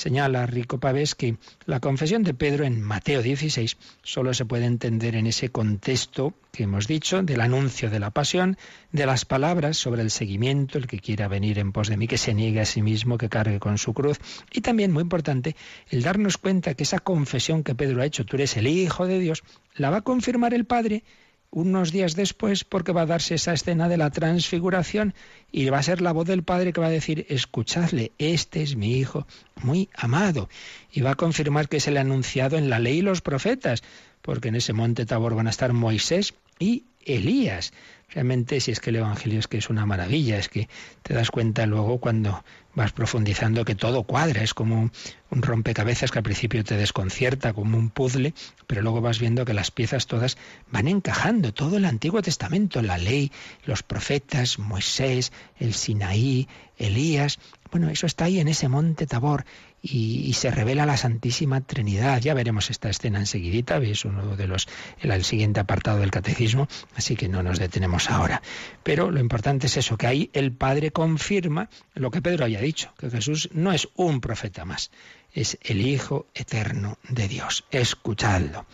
Señala 0.00 0.46
Rico 0.46 0.80
Pavés 0.80 1.14
que 1.14 1.36
la 1.66 1.78
confesión 1.78 2.22
de 2.22 2.32
Pedro 2.32 2.64
en 2.64 2.80
Mateo 2.80 3.22
16 3.22 3.76
solo 4.02 4.32
se 4.32 4.46
puede 4.46 4.64
entender 4.64 5.14
en 5.14 5.26
ese 5.26 5.50
contexto 5.50 6.32
que 6.52 6.62
hemos 6.62 6.86
dicho 6.86 7.22
del 7.22 7.42
anuncio 7.42 7.90
de 7.90 8.00
la 8.00 8.10
pasión, 8.10 8.56
de 8.92 9.04
las 9.04 9.26
palabras 9.26 9.76
sobre 9.76 10.00
el 10.00 10.10
seguimiento, 10.10 10.78
el 10.78 10.86
que 10.86 11.00
quiera 11.00 11.28
venir 11.28 11.58
en 11.58 11.72
pos 11.72 11.88
de 11.88 11.98
mí, 11.98 12.08
que 12.08 12.16
se 12.16 12.32
niegue 12.32 12.60
a 12.60 12.64
sí 12.64 12.80
mismo, 12.80 13.18
que 13.18 13.28
cargue 13.28 13.60
con 13.60 13.76
su 13.76 13.92
cruz, 13.92 14.18
y 14.50 14.62
también, 14.62 14.90
muy 14.90 15.02
importante, 15.02 15.54
el 15.90 16.02
darnos 16.02 16.38
cuenta 16.38 16.74
que 16.74 16.84
esa 16.84 16.98
confesión 16.98 17.62
que 17.62 17.74
Pedro 17.74 18.00
ha 18.00 18.06
hecho, 18.06 18.24
tú 18.24 18.36
eres 18.36 18.56
el 18.56 18.66
Hijo 18.66 19.06
de 19.06 19.18
Dios, 19.18 19.42
la 19.76 19.90
va 19.90 19.98
a 19.98 20.02
confirmar 20.02 20.54
el 20.54 20.64
Padre 20.64 21.04
unos 21.50 21.90
días 21.90 22.14
después 22.14 22.64
porque 22.64 22.92
va 22.92 23.02
a 23.02 23.06
darse 23.06 23.34
esa 23.34 23.52
escena 23.52 23.88
de 23.88 23.96
la 23.96 24.10
transfiguración 24.10 25.14
y 25.50 25.68
va 25.68 25.78
a 25.78 25.82
ser 25.82 26.00
la 26.00 26.12
voz 26.12 26.26
del 26.26 26.44
Padre 26.44 26.72
que 26.72 26.80
va 26.80 26.86
a 26.86 26.90
decir, 26.90 27.26
escuchadle, 27.28 28.12
este 28.18 28.62
es 28.62 28.76
mi 28.76 28.96
Hijo 28.96 29.26
muy 29.56 29.88
amado. 29.94 30.48
Y 30.92 31.00
va 31.00 31.12
a 31.12 31.16
confirmar 31.16 31.68
que 31.68 31.78
es 31.78 31.88
el 31.88 31.96
anunciado 31.96 32.56
en 32.56 32.70
la 32.70 32.78
ley 32.78 32.98
y 32.98 33.02
los 33.02 33.20
profetas, 33.20 33.82
porque 34.22 34.48
en 34.48 34.56
ese 34.56 34.72
monte 34.72 35.06
Tabor 35.06 35.34
van 35.34 35.48
a 35.48 35.50
estar 35.50 35.72
Moisés 35.72 36.34
y 36.58 36.84
Elías. 37.04 37.72
Realmente, 38.10 38.60
si 38.60 38.72
es 38.72 38.80
que 38.80 38.90
el 38.90 38.96
Evangelio 38.96 39.38
es 39.38 39.46
que 39.46 39.58
es 39.58 39.70
una 39.70 39.86
maravilla, 39.86 40.38
es 40.38 40.48
que 40.48 40.68
te 41.02 41.14
das 41.14 41.30
cuenta 41.30 41.66
luego 41.66 41.98
cuando 41.98 42.44
vas 42.74 42.92
profundizando 42.92 43.64
que 43.64 43.74
todo 43.74 44.04
cuadra, 44.04 44.42
es 44.42 44.54
como 44.54 44.90
un 45.30 45.42
rompecabezas 45.42 46.10
que 46.10 46.18
al 46.18 46.24
principio 46.24 46.64
te 46.64 46.76
desconcierta, 46.76 47.52
como 47.52 47.78
un 47.78 47.90
puzzle, 47.90 48.34
pero 48.66 48.82
luego 48.82 49.00
vas 49.00 49.18
viendo 49.18 49.44
que 49.44 49.54
las 49.54 49.70
piezas 49.70 50.06
todas 50.06 50.36
van 50.70 50.88
encajando, 50.88 51.52
todo 51.52 51.76
el 51.76 51.84
Antiguo 51.84 52.22
Testamento, 52.22 52.82
la 52.82 52.98
ley, 52.98 53.32
los 53.64 53.82
profetas, 53.82 54.58
Moisés, 54.58 55.32
el 55.58 55.74
Sinaí, 55.74 56.48
Elías, 56.78 57.38
bueno, 57.70 57.88
eso 57.88 58.06
está 58.06 58.24
ahí 58.24 58.40
en 58.40 58.48
ese 58.48 58.68
monte 58.68 59.06
Tabor 59.06 59.44
y, 59.82 60.32
se 60.34 60.50
revela 60.50 60.86
la 60.86 60.96
Santísima 60.96 61.60
Trinidad. 61.60 62.20
Ya 62.20 62.34
veremos 62.34 62.70
esta 62.70 62.90
escena 62.90 63.18
enseguidita, 63.18 63.78
es 63.78 64.04
uno 64.04 64.36
de 64.36 64.46
los, 64.46 64.68
el, 65.00 65.24
siguiente 65.24 65.60
apartado 65.60 65.98
del 65.98 66.10
catecismo, 66.10 66.68
así 66.96 67.16
que 67.16 67.28
no 67.28 67.42
nos 67.42 67.58
detenemos 67.58 68.10
ahora. 68.10 68.42
Pero 68.82 69.10
lo 69.10 69.20
importante 69.20 69.66
es 69.66 69.76
eso, 69.76 69.96
que 69.96 70.06
ahí 70.06 70.30
el 70.32 70.52
Padre 70.52 70.90
confirma 70.90 71.68
lo 71.94 72.10
que 72.10 72.22
Pedro 72.22 72.44
había 72.44 72.60
dicho, 72.60 72.92
que 72.98 73.10
Jesús 73.10 73.48
no 73.52 73.72
es 73.72 73.88
un 73.94 74.20
profeta 74.20 74.64
más, 74.64 74.90
es 75.32 75.58
el 75.62 75.86
Hijo 75.86 76.26
eterno 76.34 76.98
de 77.08 77.28
Dios. 77.28 77.64
Escuchadlo. 77.70 78.66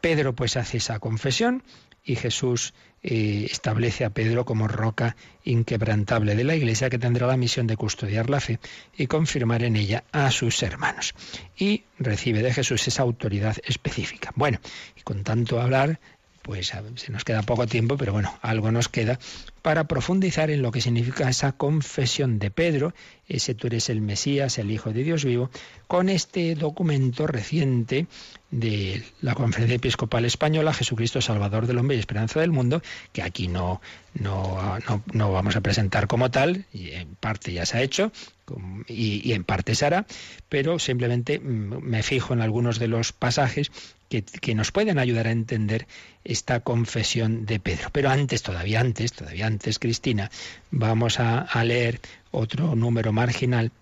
Pedro 0.00 0.34
pues 0.34 0.56
hace 0.56 0.76
esa 0.76 0.98
confesión 0.98 1.62
y 2.06 2.14
Jesús 2.14 2.72
eh, 3.02 3.46
establece 3.50 4.04
a 4.04 4.10
Pedro 4.10 4.44
como 4.44 4.68
roca 4.68 5.16
inquebrantable 5.44 6.34
de 6.34 6.44
la 6.44 6.54
Iglesia 6.54 6.88
que 6.88 6.98
tendrá 6.98 7.26
la 7.26 7.36
misión 7.36 7.66
de 7.66 7.76
custodiar 7.76 8.30
la 8.30 8.40
fe 8.40 8.58
y 8.96 9.06
confirmar 9.06 9.64
en 9.64 9.76
ella 9.76 10.04
a 10.12 10.30
sus 10.30 10.62
hermanos. 10.62 11.14
Y 11.58 11.82
recibe 11.98 12.42
de 12.42 12.54
Jesús 12.54 12.86
esa 12.88 13.02
autoridad 13.02 13.56
específica. 13.64 14.32
Bueno, 14.36 14.58
y 14.96 15.02
con 15.02 15.24
tanto 15.24 15.60
hablar, 15.60 16.00
pues 16.46 16.72
se 16.94 17.10
nos 17.10 17.24
queda 17.24 17.42
poco 17.42 17.66
tiempo, 17.66 17.96
pero 17.96 18.12
bueno, 18.12 18.38
algo 18.40 18.70
nos 18.70 18.88
queda 18.88 19.18
para 19.62 19.88
profundizar 19.88 20.48
en 20.48 20.62
lo 20.62 20.70
que 20.70 20.80
significa 20.80 21.28
esa 21.28 21.50
confesión 21.50 22.38
de 22.38 22.52
Pedro, 22.52 22.94
ese 23.26 23.56
tú 23.56 23.66
eres 23.66 23.90
el 23.90 24.00
Mesías, 24.00 24.56
el 24.58 24.70
Hijo 24.70 24.92
de 24.92 25.02
Dios 25.02 25.24
vivo, 25.24 25.50
con 25.88 26.08
este 26.08 26.54
documento 26.54 27.26
reciente 27.26 28.06
de 28.52 29.02
la 29.20 29.34
Conferencia 29.34 29.74
Episcopal 29.74 30.24
Española, 30.24 30.72
Jesucristo 30.72 31.20
Salvador 31.20 31.66
del 31.66 31.78
Hombre 31.78 31.96
y 31.96 31.98
Esperanza 31.98 32.38
del 32.38 32.52
Mundo, 32.52 32.80
que 33.12 33.22
aquí 33.22 33.48
no, 33.48 33.80
no, 34.14 34.78
no, 35.12 35.32
vamos 35.32 35.56
a 35.56 35.62
presentar 35.62 36.06
como 36.06 36.30
tal, 36.30 36.66
y 36.72 36.90
en 36.90 37.16
parte 37.16 37.52
ya 37.52 37.66
se 37.66 37.78
ha 37.78 37.82
hecho, 37.82 38.12
y, 38.86 39.28
y 39.28 39.32
en 39.32 39.42
parte 39.42 39.74
se 39.74 39.84
hará, 39.84 40.06
pero 40.48 40.78
simplemente 40.78 41.40
mm, 41.40 41.82
me 41.82 42.04
fijo 42.04 42.34
en 42.34 42.40
algunos 42.40 42.78
de 42.78 42.86
los 42.86 43.12
pasajes 43.12 43.72
que, 44.08 44.54
nos 44.54 44.72
pueden 44.72 44.98
ayudar 44.98 45.26
a 45.26 45.32
entender 45.32 45.86
esta 46.24 46.60
confesión 46.60 47.46
de 47.46 47.60
Pedro. 47.60 47.90
Pero 47.92 48.10
antes, 48.10 48.42
todavía 48.42 48.80
antes, 48.80 49.12
todavía 49.12 49.46
antes, 49.46 49.78
Cristina, 49.78 50.30
vamos 50.70 51.20
a, 51.20 51.40
a 51.40 51.64
leer 51.64 52.00
otro 52.30 52.74
número 52.76 53.12
marginal 53.12 53.72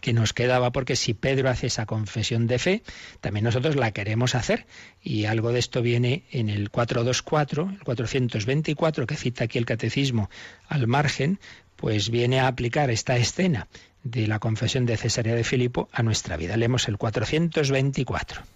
que 0.00 0.12
nos 0.12 0.32
quedaba, 0.32 0.72
porque 0.72 0.96
si 0.96 1.14
Pedro 1.14 1.48
hace 1.48 1.68
esa 1.68 1.86
confesión 1.86 2.46
de 2.46 2.58
fe, 2.58 2.82
también 3.20 3.44
nosotros 3.44 3.76
la 3.76 3.92
queremos 3.92 4.34
hacer. 4.34 4.66
Y 5.02 5.26
algo 5.26 5.52
de 5.52 5.60
esto 5.60 5.80
viene 5.80 6.24
en 6.30 6.48
el 6.48 6.70
424, 6.70 7.70
el 7.70 7.84
424, 7.84 9.06
que 9.06 9.16
cita 9.16 9.44
aquí 9.44 9.58
el 9.58 9.66
catecismo 9.66 10.28
al 10.68 10.86
margen, 10.86 11.38
pues 11.76 12.10
viene 12.10 12.40
a 12.40 12.48
aplicar 12.48 12.90
esta 12.90 13.16
escena 13.16 13.68
de 14.02 14.26
la 14.26 14.38
confesión 14.38 14.86
de 14.86 14.96
Cesarea 14.96 15.34
de 15.34 15.44
Filipo 15.44 15.88
a 15.92 16.02
nuestra 16.02 16.36
vida. 16.36 16.56
Leemos 16.56 16.88
el 16.88 16.98
424. 16.98 18.55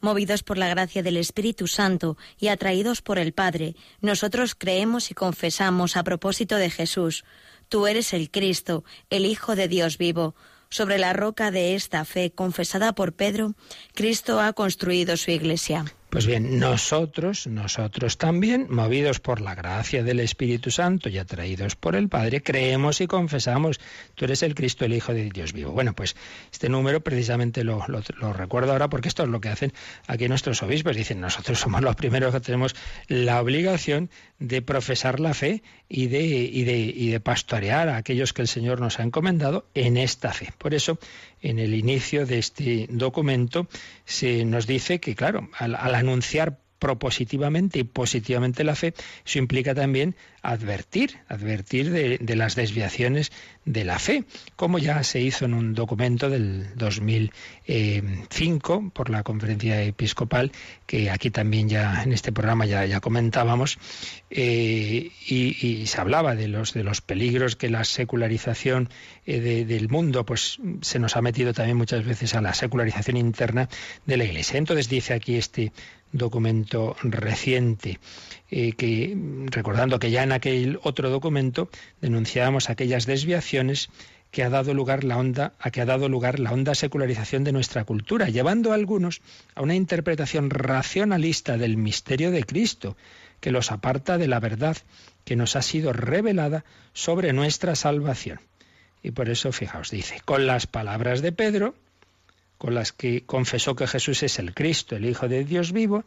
Movidos 0.00 0.42
por 0.42 0.58
la 0.58 0.68
gracia 0.68 1.02
del 1.02 1.16
Espíritu 1.16 1.66
Santo 1.66 2.16
y 2.38 2.48
atraídos 2.48 3.02
por 3.02 3.18
el 3.18 3.32
Padre, 3.32 3.76
nosotros 4.00 4.54
creemos 4.54 5.10
y 5.10 5.14
confesamos 5.14 5.96
a 5.96 6.04
propósito 6.04 6.56
de 6.56 6.70
Jesús, 6.70 7.24
Tú 7.70 7.86
eres 7.86 8.12
el 8.14 8.32
Cristo, 8.32 8.84
el 9.10 9.24
Hijo 9.24 9.54
de 9.54 9.68
Dios 9.68 9.96
vivo. 9.96 10.34
Sobre 10.70 10.98
la 10.98 11.12
roca 11.12 11.52
de 11.52 11.76
esta 11.76 12.04
fe 12.04 12.32
confesada 12.32 12.94
por 12.94 13.12
Pedro, 13.12 13.54
Cristo 13.94 14.40
ha 14.40 14.52
construido 14.52 15.16
su 15.16 15.30
iglesia. 15.30 15.84
Pues 16.10 16.26
bien, 16.26 16.58
nosotros, 16.58 17.46
nosotros 17.46 18.18
también, 18.18 18.66
movidos 18.68 19.20
por 19.20 19.40
la 19.40 19.54
gracia 19.54 20.02
del 20.02 20.18
Espíritu 20.18 20.72
Santo 20.72 21.08
y 21.08 21.18
atraídos 21.18 21.76
por 21.76 21.94
el 21.94 22.08
Padre, 22.08 22.42
creemos 22.42 23.00
y 23.00 23.06
confesamos, 23.06 23.78
tú 24.16 24.24
eres 24.24 24.42
el 24.42 24.56
Cristo, 24.56 24.84
el 24.84 24.92
Hijo 24.92 25.14
de 25.14 25.30
Dios 25.30 25.52
vivo. 25.52 25.70
Bueno, 25.70 25.94
pues 25.94 26.16
este 26.50 26.68
número 26.68 27.00
precisamente 27.00 27.62
lo, 27.62 27.80
recuerdo 28.32 28.72
ahora 28.72 28.90
porque 28.90 29.06
esto 29.06 29.22
es 29.22 29.28
lo 29.28 29.40
que 29.40 29.50
hacen 29.50 29.72
aquí 30.08 30.26
nuestros 30.26 30.64
obispos. 30.64 30.96
Dicen, 30.96 31.20
nosotros 31.20 31.60
somos 31.60 31.80
los 31.80 31.94
primeros 31.94 32.34
que 32.34 32.40
tenemos 32.40 32.74
la 33.06 33.40
obligación 33.40 34.10
de 34.40 34.62
profesar 34.62 35.20
la 35.20 35.32
fe 35.32 35.62
y 35.88 36.08
de, 36.08 36.22
y 36.24 37.10
de, 37.10 37.20
pastorear 37.20 37.88
a 37.88 37.96
aquellos 37.96 38.32
que 38.32 38.42
el 38.42 38.48
Señor 38.48 38.80
nos 38.80 38.98
ha 38.98 39.04
encomendado 39.04 39.66
en 39.74 39.96
esta 39.96 40.32
fe. 40.32 40.52
Por 40.58 40.74
eso 40.74 40.98
en 41.42 41.58
el 41.58 41.74
inicio 41.74 42.26
de 42.26 42.38
este 42.38 42.86
documento 42.90 43.66
se 44.04 44.44
nos 44.44 44.66
dice 44.66 45.00
que, 45.00 45.14
claro, 45.14 45.48
al, 45.58 45.74
anunciar 45.74 46.58
propositivamente 46.80 47.78
y 47.78 47.84
positivamente 47.84 48.64
la 48.64 48.74
fe, 48.74 48.94
eso 49.24 49.38
implica 49.38 49.74
también 49.74 50.16
advertir, 50.42 51.18
advertir 51.28 51.90
de, 51.90 52.34
las 52.34 52.56
desviaciones 52.56 53.30
de 53.66 53.84
la 53.84 53.98
fe, 53.98 54.24
como 54.56 54.78
ya 54.78 55.04
se 55.04 55.20
hizo 55.20 55.44
en 55.44 55.52
un 55.52 55.74
documento 55.74 56.30
del 56.30 56.74
2005 56.76 58.90
por 58.94 59.10
la 59.10 59.22
conferencia 59.22 59.82
episcopal, 59.82 60.50
que 60.86 61.10
aquí 61.10 61.30
también 61.30 61.68
ya 61.68 62.02
en 62.02 62.12
este 62.12 62.32
programa 62.32 62.64
ya, 62.64 62.86
ya 62.86 63.00
comentábamos, 63.00 63.78
eh, 64.30 65.10
y, 65.26 65.86
se 65.86 66.00
hablaba 66.00 66.34
de 66.34 66.48
los, 66.48 66.72
de 66.72 66.84
los 66.84 67.02
peligros 67.02 67.56
que 67.56 67.68
la 67.68 67.84
secularización 67.84 68.88
eh, 69.26 69.64
del 69.66 69.88
mundo 69.88 70.24
pues 70.24 70.58
se 70.80 70.98
nos 70.98 71.16
ha 71.16 71.22
metido 71.22 71.52
también 71.52 71.76
muchas 71.76 72.04
veces 72.04 72.34
a 72.34 72.40
la 72.40 72.54
secularización 72.54 73.16
interna 73.16 73.68
de 74.06 74.16
la 74.16 74.24
Iglesia. 74.24 74.58
Entonces 74.58 74.88
dice 74.88 75.12
aquí 75.12 75.36
este 75.36 75.72
documento 76.12 76.96
reciente, 77.02 78.00
eh, 78.50 78.72
que 78.72 79.16
recordando 79.46 79.98
que 79.98 80.10
ya 80.10 80.22
en 80.22 80.32
aquel 80.32 80.78
otro 80.82 81.10
documento 81.10 81.70
denunciábamos 82.00 82.70
aquellas 82.70 83.06
desviaciones 83.06 83.90
que 84.30 84.44
ha 84.44 84.50
dado 84.50 84.74
lugar 84.74 85.04
la 85.04 85.18
onda, 85.18 85.54
a 85.58 85.70
que 85.70 85.80
ha 85.80 85.86
dado 85.86 86.08
lugar 86.08 86.38
la 86.38 86.52
honda 86.52 86.74
secularización 86.74 87.42
de 87.44 87.52
nuestra 87.52 87.84
cultura, 87.84 88.28
llevando 88.28 88.72
a 88.72 88.74
algunos 88.74 89.22
a 89.54 89.62
una 89.62 89.74
interpretación 89.74 90.50
racionalista 90.50 91.58
del 91.58 91.76
misterio 91.76 92.30
de 92.30 92.44
Cristo, 92.44 92.96
que 93.40 93.50
los 93.50 93.72
aparta 93.72 94.18
de 94.18 94.28
la 94.28 94.38
verdad 94.38 94.76
que 95.24 95.36
nos 95.36 95.56
ha 95.56 95.62
sido 95.62 95.92
revelada 95.92 96.64
sobre 96.92 97.32
nuestra 97.32 97.74
salvación. 97.74 98.40
Y 99.02 99.12
por 99.12 99.28
eso, 99.28 99.50
fijaos, 99.50 99.90
dice, 99.90 100.20
con 100.24 100.46
las 100.46 100.66
palabras 100.66 101.22
de 101.22 101.32
Pedro, 101.32 101.74
con 102.60 102.74
las 102.74 102.92
que 102.92 103.24
confesó 103.24 103.74
que 103.74 103.86
Jesús 103.86 104.22
es 104.22 104.38
el 104.38 104.52
Cristo, 104.52 104.94
el 104.94 105.06
Hijo 105.06 105.28
de 105.28 105.46
Dios 105.46 105.72
vivo, 105.72 106.04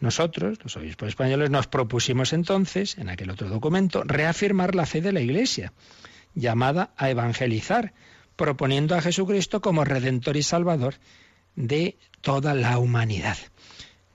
nosotros, 0.00 0.58
los 0.62 0.76
obispos 0.76 1.08
españoles, 1.08 1.48
nos 1.48 1.66
propusimos 1.66 2.34
entonces, 2.34 2.98
en 2.98 3.08
aquel 3.08 3.30
otro 3.30 3.48
documento, 3.48 4.02
reafirmar 4.04 4.74
la 4.74 4.84
fe 4.84 5.00
de 5.00 5.12
la 5.12 5.22
Iglesia, 5.22 5.72
llamada 6.34 6.92
a 6.98 7.08
evangelizar, 7.08 7.94
proponiendo 8.36 8.94
a 8.94 9.00
Jesucristo 9.00 9.62
como 9.62 9.82
Redentor 9.82 10.36
y 10.36 10.42
Salvador 10.42 10.96
de 11.56 11.96
toda 12.20 12.52
la 12.52 12.76
humanidad. 12.78 13.38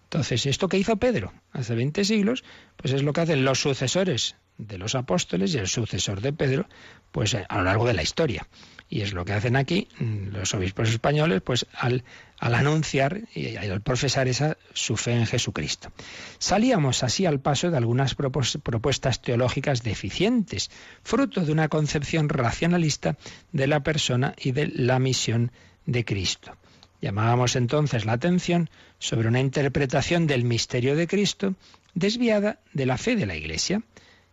Entonces, 0.04 0.46
esto 0.46 0.68
que 0.68 0.78
hizo 0.78 0.98
Pedro 0.98 1.34
hace 1.54 1.74
20 1.74 2.06
siglos, 2.06 2.44
pues 2.76 2.94
es 2.94 3.02
lo 3.02 3.14
que 3.14 3.22
hacen 3.22 3.44
los 3.44 3.62
sucesores 3.62 4.36
de 4.60 4.78
los 4.78 4.94
apóstoles 4.94 5.56
y 5.56 5.58
el 5.58 5.68
sucesor 5.68 6.22
de 6.22 6.34
Pedro, 6.34 6.70
pues 7.12 7.34
a 7.34 7.58
lo 7.58 7.64
largo 7.64 7.88
de 7.88 7.96
la 7.96 8.04
historia. 8.04 8.48
Y 8.90 9.02
es 9.02 9.14
lo 9.14 9.24
que 9.24 9.34
hacen 9.34 9.56
aquí 9.56 9.88
mm, 10.00 10.30
los 10.30 10.54
obispos 10.56 10.90
españoles, 10.90 11.42
pues 11.44 11.68
al, 11.74 12.04
al 12.40 12.56
anunciar 12.56 13.22
y 13.36 13.56
al 13.56 13.82
profesar 13.82 14.28
esa 14.28 14.58
su 14.74 14.98
fe 14.98 15.12
en 15.14 15.28
Jesucristo. 15.28 15.92
Salíamos 16.40 17.04
así 17.04 17.26
al 17.26 17.40
paso 17.40 17.70
de 17.70 17.78
algunas 17.78 18.16
propuestas 18.16 19.22
teológicas 19.22 19.84
deficientes, 19.84 20.72
fruto 21.04 21.42
de 21.42 21.52
una 21.52 21.68
concepción 21.68 22.30
racionalista 22.30 23.18
de 23.52 23.68
la 23.68 23.82
persona 23.82 24.34
y 24.38 24.52
de 24.52 24.68
la 24.68 24.98
misión 25.00 25.52
de 25.86 26.04
Cristo. 26.04 26.58
Llamábamos 27.02 27.56
entonces 27.56 28.06
la 28.06 28.14
atención 28.14 28.70
sobre 28.98 29.28
una 29.28 29.40
interpretación 29.40 30.28
del 30.28 30.44
misterio 30.44 30.96
de 30.96 31.08
Cristo 31.08 31.56
desviada 31.94 32.60
de 32.74 32.86
la 32.86 32.98
fe 32.98 33.16
de 33.16 33.26
la 33.26 33.36
Iglesia, 33.36 33.82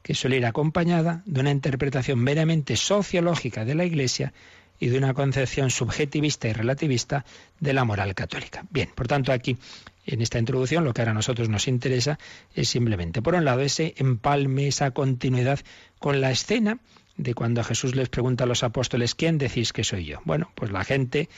que 0.07 0.15
suele 0.15 0.37
ir 0.37 0.47
acompañada 0.47 1.25
de 1.27 1.41
una 1.41 1.51
interpretación 1.51 2.21
meramente 2.21 2.77
sociológica 2.77 3.65
de 3.65 3.75
la 3.75 3.85
Iglesia 3.85 4.33
y 4.79 4.87
de 4.87 4.99
una 4.99 5.15
concepción 5.15 5.69
subjetivista 5.69 6.47
y 6.47 6.53
relativista 6.53 7.25
de 7.59 7.73
la 7.73 7.83
moral 7.83 8.15
católica. 8.15 8.65
Bien, 8.71 8.89
por 8.95 9.09
tanto 9.09 9.33
aquí 9.33 9.59
en 10.07 10.23
esta 10.23 10.39
introducción 10.39 10.85
lo 10.85 10.95
que 10.95 11.01
ahora 11.01 11.11
a 11.11 11.15
nosotros 11.15 11.49
nos 11.49 11.67
interesa 11.67 12.21
es 12.55 12.69
simplemente, 12.69 13.21
por 13.21 13.35
un 13.35 13.45
lado, 13.45 13.63
ese 13.63 13.95
empalme, 13.97 14.69
esa 14.69 14.93
continuidad 14.93 15.59
con 15.99 16.21
la 16.21 16.31
escena 16.31 16.79
de 17.17 17.35
cuando 17.35 17.65
Jesús 17.65 17.97
les 17.97 18.09
pregunta 18.09 18.45
a 18.45 18.47
los 18.47 18.63
apóstoles, 18.63 19.17
¿quién 19.17 19.39
decís 19.39 19.73
que 19.73 19.83
soy 19.83 20.05
yo? 20.05 20.21
Bueno, 20.25 20.53
pues 20.55 20.71
la 20.71 20.85
gente 20.85 21.29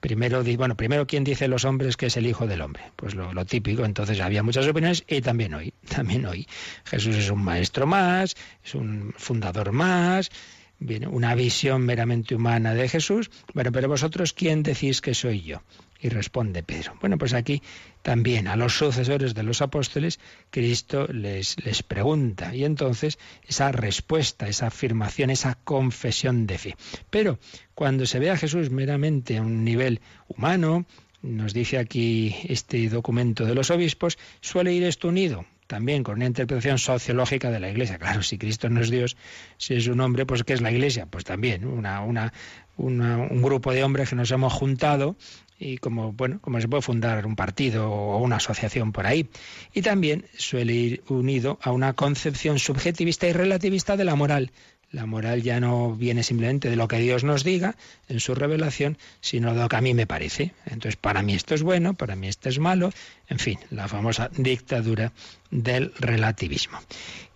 primero 0.00 0.42
bueno, 0.56 0.76
primero 0.76 1.06
quién 1.06 1.24
dice 1.24 1.48
los 1.48 1.64
hombres 1.64 1.96
que 1.96 2.06
es 2.06 2.16
el 2.16 2.26
hijo 2.26 2.46
del 2.46 2.60
hombre, 2.60 2.84
pues 2.96 3.14
lo, 3.14 3.32
lo, 3.32 3.44
típico. 3.44 3.84
Entonces 3.84 4.20
había 4.20 4.42
muchas 4.42 4.66
opiniones 4.66 5.04
y 5.08 5.20
también 5.20 5.54
hoy, 5.54 5.72
también 5.88 6.26
hoy 6.26 6.46
Jesús 6.84 7.16
es 7.16 7.30
un 7.30 7.42
maestro 7.42 7.86
más, 7.86 8.36
es 8.64 8.74
un 8.74 9.14
fundador 9.16 9.72
más, 9.72 10.30
viene 10.78 11.06
una 11.06 11.34
visión 11.34 11.82
meramente 11.82 12.34
humana 12.34 12.74
de 12.74 12.88
Jesús. 12.88 13.30
Bueno, 13.54 13.72
pero 13.72 13.88
vosotros 13.88 14.32
quién 14.32 14.62
decís 14.62 15.00
que 15.00 15.14
soy 15.14 15.42
yo? 15.42 15.62
Y 16.00 16.08
responde 16.08 16.62
Pedro. 16.62 16.94
Bueno, 17.00 17.18
pues 17.18 17.32
aquí 17.34 17.62
también 18.02 18.48
a 18.48 18.56
los 18.56 18.76
sucesores 18.76 19.34
de 19.34 19.42
los 19.42 19.62
apóstoles, 19.62 20.20
Cristo 20.50 21.06
les, 21.08 21.56
les 21.64 21.82
pregunta. 21.82 22.54
Y 22.54 22.64
entonces 22.64 23.18
esa 23.46 23.72
respuesta, 23.72 24.48
esa 24.48 24.68
afirmación, 24.68 25.30
esa 25.30 25.54
confesión 25.54 26.46
de 26.46 26.58
fe. 26.58 26.76
Pero 27.10 27.38
cuando 27.74 28.06
se 28.06 28.18
ve 28.18 28.30
a 28.30 28.36
Jesús 28.36 28.70
meramente 28.70 29.38
a 29.38 29.42
un 29.42 29.64
nivel 29.64 30.00
humano, 30.28 30.86
nos 31.22 31.54
dice 31.54 31.78
aquí 31.78 32.36
este 32.48 32.88
documento 32.88 33.44
de 33.44 33.54
los 33.54 33.70
obispos, 33.70 34.18
suele 34.40 34.72
ir 34.72 34.84
esto 34.84 35.08
unido 35.08 35.44
también 35.66 36.02
con 36.02 36.16
una 36.16 36.26
interpretación 36.26 36.78
sociológica 36.78 37.50
de 37.50 37.60
la 37.60 37.70
Iglesia. 37.70 37.98
Claro, 37.98 38.22
si 38.22 38.38
Cristo 38.38 38.68
no 38.68 38.80
es 38.80 38.90
Dios, 38.90 39.16
si 39.56 39.74
es 39.74 39.86
un 39.88 40.00
hombre, 40.00 40.26
pues 40.26 40.44
¿qué 40.44 40.52
es 40.52 40.60
la 40.60 40.70
Iglesia? 40.70 41.06
Pues 41.06 41.24
también 41.24 41.66
una, 41.66 42.02
una, 42.02 42.32
un 42.76 43.42
grupo 43.42 43.72
de 43.72 43.84
hombres 43.84 44.10
que 44.10 44.16
nos 44.16 44.30
hemos 44.30 44.52
juntado 44.52 45.16
y 45.58 45.78
como 45.78 46.12
bueno 46.12 46.38
como 46.40 46.60
se 46.60 46.68
puede 46.68 46.82
fundar 46.82 47.24
un 47.26 47.36
partido 47.36 47.90
o 47.90 48.18
una 48.18 48.36
asociación 48.36 48.92
por 48.92 49.06
ahí 49.06 49.28
y 49.72 49.82
también 49.82 50.26
suele 50.36 50.74
ir 50.74 51.02
unido 51.08 51.58
a 51.62 51.72
una 51.72 51.94
concepción 51.94 52.58
subjetivista 52.58 53.26
y 53.26 53.32
relativista 53.32 53.96
de 53.96 54.04
la 54.04 54.14
moral 54.14 54.52
la 54.92 55.04
moral 55.04 55.42
ya 55.42 55.60
no 55.60 55.94
viene 55.94 56.22
simplemente 56.22 56.70
de 56.70 56.76
lo 56.76 56.88
que 56.88 56.98
Dios 56.98 57.24
nos 57.24 57.44
diga 57.44 57.74
en 58.08 58.20
su 58.20 58.34
revelación, 58.34 58.96
sino 59.20 59.52
de 59.52 59.60
lo 59.60 59.68
que 59.68 59.76
a 59.76 59.80
mí 59.80 59.94
me 59.94 60.06
parece. 60.06 60.52
Entonces, 60.64 60.96
para 60.96 61.22
mí 61.22 61.34
esto 61.34 61.54
es 61.54 61.62
bueno, 61.62 61.94
para 61.94 62.14
mí 62.14 62.28
esto 62.28 62.48
es 62.48 62.58
malo, 62.58 62.92
en 63.28 63.38
fin, 63.38 63.58
la 63.70 63.88
famosa 63.88 64.30
dictadura 64.36 65.12
del 65.50 65.92
relativismo. 65.98 66.78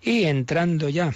Y 0.00 0.24
entrando 0.24 0.88
ya 0.88 1.12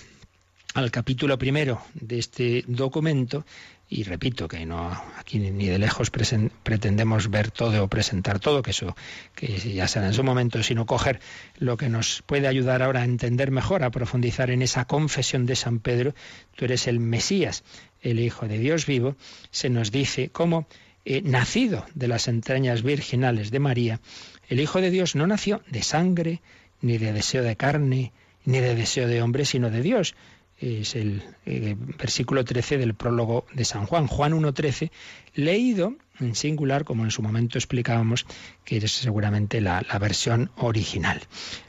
al 0.74 0.90
capítulo 0.90 1.38
primero 1.38 1.80
de 1.94 2.18
este 2.18 2.64
documento, 2.66 3.46
y 3.94 4.02
repito 4.02 4.48
que 4.48 4.66
no 4.66 4.90
aquí 5.16 5.38
ni 5.38 5.68
de 5.68 5.78
lejos 5.78 6.10
pretendemos 6.10 7.30
ver 7.30 7.52
todo 7.52 7.84
o 7.84 7.88
presentar 7.88 8.40
todo, 8.40 8.60
que 8.60 8.72
eso 8.72 8.96
que 9.36 9.56
ya 9.56 9.86
será 9.86 10.08
en 10.08 10.14
su 10.14 10.24
momento, 10.24 10.64
sino 10.64 10.84
coger 10.84 11.20
lo 11.58 11.76
que 11.76 11.88
nos 11.88 12.22
puede 12.26 12.48
ayudar 12.48 12.82
ahora 12.82 13.02
a 13.02 13.04
entender 13.04 13.52
mejor, 13.52 13.84
a 13.84 13.92
profundizar 13.92 14.50
en 14.50 14.62
esa 14.62 14.86
confesión 14.86 15.46
de 15.46 15.54
San 15.54 15.78
Pedro, 15.78 16.12
tú 16.56 16.64
eres 16.64 16.88
el 16.88 16.98
Mesías, 16.98 17.62
el 18.02 18.18
Hijo 18.18 18.48
de 18.48 18.58
Dios 18.58 18.84
vivo, 18.84 19.14
se 19.52 19.70
nos 19.70 19.92
dice 19.92 20.28
cómo 20.28 20.66
eh, 21.04 21.22
nacido 21.22 21.86
de 21.94 22.08
las 22.08 22.26
entrañas 22.26 22.82
virginales 22.82 23.52
de 23.52 23.60
María, 23.60 24.00
el 24.48 24.58
Hijo 24.58 24.80
de 24.80 24.90
Dios 24.90 25.14
no 25.14 25.28
nació 25.28 25.62
de 25.68 25.84
sangre, 25.84 26.42
ni 26.80 26.98
de 26.98 27.12
deseo 27.12 27.44
de 27.44 27.54
carne, 27.54 28.12
ni 28.44 28.58
de 28.58 28.74
deseo 28.74 29.06
de 29.06 29.22
hombre, 29.22 29.44
sino 29.44 29.70
de 29.70 29.82
Dios 29.82 30.16
es 30.58 30.94
el, 30.94 31.22
eh, 31.46 31.76
versículo 31.98 32.44
13 32.44 32.78
del 32.78 32.94
prólogo 32.94 33.46
de 33.52 33.64
San 33.64 33.86
Juan, 33.86 34.06
Juan 34.06 34.32
1.13, 34.32 34.90
leído 35.34 35.96
en 36.20 36.36
singular, 36.36 36.84
como 36.84 37.04
en 37.04 37.10
su 37.10 37.22
momento 37.22 37.58
explicábamos, 37.58 38.24
que 38.64 38.76
es 38.76 38.92
seguramente 38.92 39.60
la, 39.60 39.84
la, 39.88 39.98
versión 39.98 40.50
original. 40.56 41.20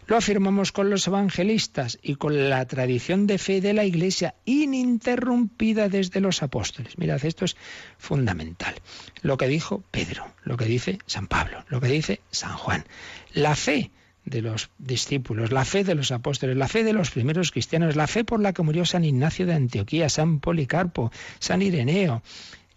Lo 0.07 0.17
afirmamos 0.17 0.71
con 0.71 0.91
los 0.91 1.07
evangelistas 1.07 1.97
y 2.03 2.15
con 2.15 2.49
la 2.49 2.63
tradición 2.65 3.25
de 3.25 3.39
fe 3.39 3.59
de 3.59 3.73
la 3.73 3.85
Iglesia 3.85 4.35
ininterrumpida 4.45 5.89
desde 5.89 6.21
los 6.21 6.43
apóstoles. 6.43 6.97
Mirad, 6.99 7.25
esto 7.25 7.45
es 7.45 7.57
fundamental. 7.97 8.75
Lo 9.23 9.37
que 9.37 9.47
dijo 9.47 9.83
Pedro, 9.89 10.27
lo 10.43 10.57
que 10.57 10.65
dice 10.65 10.99
San 11.07 11.25
Pablo, 11.25 11.65
lo 11.69 11.81
que 11.81 11.87
dice 11.87 12.21
San 12.29 12.55
Juan. 12.55 12.85
La 13.33 13.55
fe 13.55 13.89
de 14.25 14.41
los 14.41 14.69
discípulos, 14.77 15.51
la 15.51 15.65
fe 15.65 15.83
de 15.83 15.95
los 15.95 16.11
apóstoles, 16.11 16.57
la 16.57 16.67
fe 16.67 16.83
de 16.83 16.93
los 16.93 17.11
primeros 17.11 17.51
cristianos, 17.51 17.95
la 17.95 18.07
fe 18.07 18.23
por 18.23 18.41
la 18.41 18.53
que 18.53 18.63
murió 18.63 18.85
San 18.85 19.05
Ignacio 19.05 19.45
de 19.45 19.53
Antioquía, 19.53 20.09
San 20.09 20.39
Policarpo, 20.39 21.11
San 21.39 21.61
Ireneo, 21.61 22.21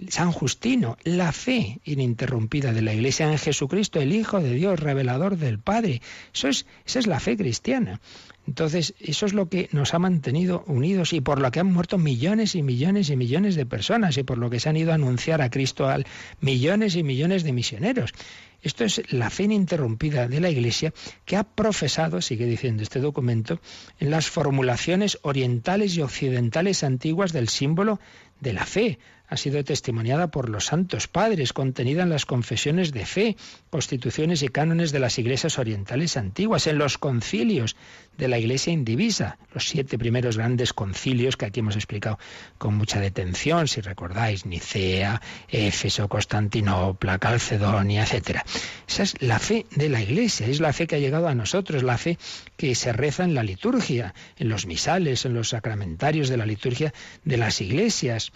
San 0.08 0.30
Justino, 0.30 0.96
la 1.02 1.32
fe 1.32 1.80
ininterrumpida 1.84 2.72
de 2.72 2.82
la 2.82 2.94
Iglesia 2.94 3.30
en 3.30 3.38
Jesucristo, 3.38 4.00
el 4.00 4.12
Hijo 4.12 4.40
de 4.40 4.52
Dios, 4.52 4.78
revelador 4.78 5.36
del 5.36 5.58
Padre. 5.58 6.02
Eso 6.32 6.48
es, 6.48 6.66
esa 6.86 6.98
es 7.00 7.06
la 7.06 7.18
fe 7.18 7.36
cristiana. 7.36 8.00
Entonces, 8.48 8.94
eso 8.98 9.26
es 9.26 9.34
lo 9.34 9.50
que 9.50 9.68
nos 9.72 9.92
ha 9.92 9.98
mantenido 9.98 10.64
unidos 10.66 11.12
y 11.12 11.20
por 11.20 11.38
lo 11.38 11.50
que 11.50 11.60
han 11.60 11.70
muerto 11.70 11.98
millones 11.98 12.54
y 12.54 12.62
millones 12.62 13.10
y 13.10 13.16
millones 13.16 13.56
de 13.56 13.66
personas 13.66 14.16
y 14.16 14.22
por 14.22 14.38
lo 14.38 14.48
que 14.48 14.58
se 14.58 14.70
han 14.70 14.78
ido 14.78 14.90
a 14.90 14.94
anunciar 14.94 15.42
a 15.42 15.50
Cristo 15.50 15.86
a 15.86 15.98
millones 16.40 16.96
y 16.96 17.02
millones 17.02 17.44
de 17.44 17.52
misioneros. 17.52 18.14
Esto 18.62 18.84
es 18.86 19.02
la 19.12 19.28
fe 19.28 19.42
ininterrumpida 19.42 20.28
de 20.28 20.40
la 20.40 20.48
Iglesia 20.48 20.94
que 21.26 21.36
ha 21.36 21.44
profesado, 21.44 22.22
sigue 22.22 22.46
diciendo 22.46 22.82
este 22.82 23.00
documento, 23.00 23.60
en 24.00 24.10
las 24.10 24.30
formulaciones 24.30 25.18
orientales 25.20 25.94
y 25.98 26.00
occidentales 26.00 26.84
antiguas 26.84 27.34
del 27.34 27.50
símbolo 27.50 28.00
de 28.40 28.54
la 28.54 28.64
fe 28.64 28.98
ha 29.28 29.36
sido 29.36 29.62
testimoniada 29.62 30.30
por 30.30 30.48
los 30.48 30.66
santos 30.66 31.06
padres, 31.06 31.52
contenida 31.52 32.02
en 32.02 32.10
las 32.10 32.24
confesiones 32.24 32.92
de 32.92 33.04
fe, 33.04 33.36
constituciones 33.70 34.42
y 34.42 34.48
cánones 34.48 34.90
de 34.90 35.00
las 35.00 35.18
iglesias 35.18 35.58
orientales 35.58 36.16
antiguas, 36.16 36.66
en 36.66 36.78
los 36.78 36.96
concilios 36.96 37.76
de 38.16 38.28
la 38.28 38.38
iglesia 38.38 38.72
indivisa, 38.72 39.38
los 39.52 39.68
siete 39.68 39.98
primeros 39.98 40.36
grandes 40.36 40.72
concilios 40.72 41.36
que 41.36 41.46
aquí 41.46 41.60
hemos 41.60 41.76
explicado 41.76 42.18
con 42.56 42.74
mucha 42.74 43.00
detención, 43.00 43.68
si 43.68 43.80
recordáis, 43.80 44.46
Nicea, 44.46 45.20
Éfeso, 45.48 46.08
Constantinopla, 46.08 47.18
Calcedonia, 47.18 48.04
etc. 48.04 48.40
Esa 48.88 49.02
es 49.02 49.22
la 49.22 49.38
fe 49.38 49.66
de 49.70 49.88
la 49.88 50.00
iglesia, 50.00 50.46
es 50.46 50.58
la 50.60 50.72
fe 50.72 50.86
que 50.86 50.96
ha 50.96 51.00
llegado 51.00 51.28
a 51.28 51.34
nosotros, 51.34 51.82
la 51.82 51.98
fe 51.98 52.18
que 52.56 52.74
se 52.74 52.92
reza 52.92 53.24
en 53.24 53.34
la 53.34 53.42
liturgia, 53.42 54.14
en 54.36 54.48
los 54.48 54.66
misales, 54.66 55.24
en 55.24 55.34
los 55.34 55.50
sacramentarios 55.50 56.28
de 56.28 56.38
la 56.38 56.46
liturgia 56.46 56.92
de 57.24 57.36
las 57.36 57.60
iglesias. 57.60 58.32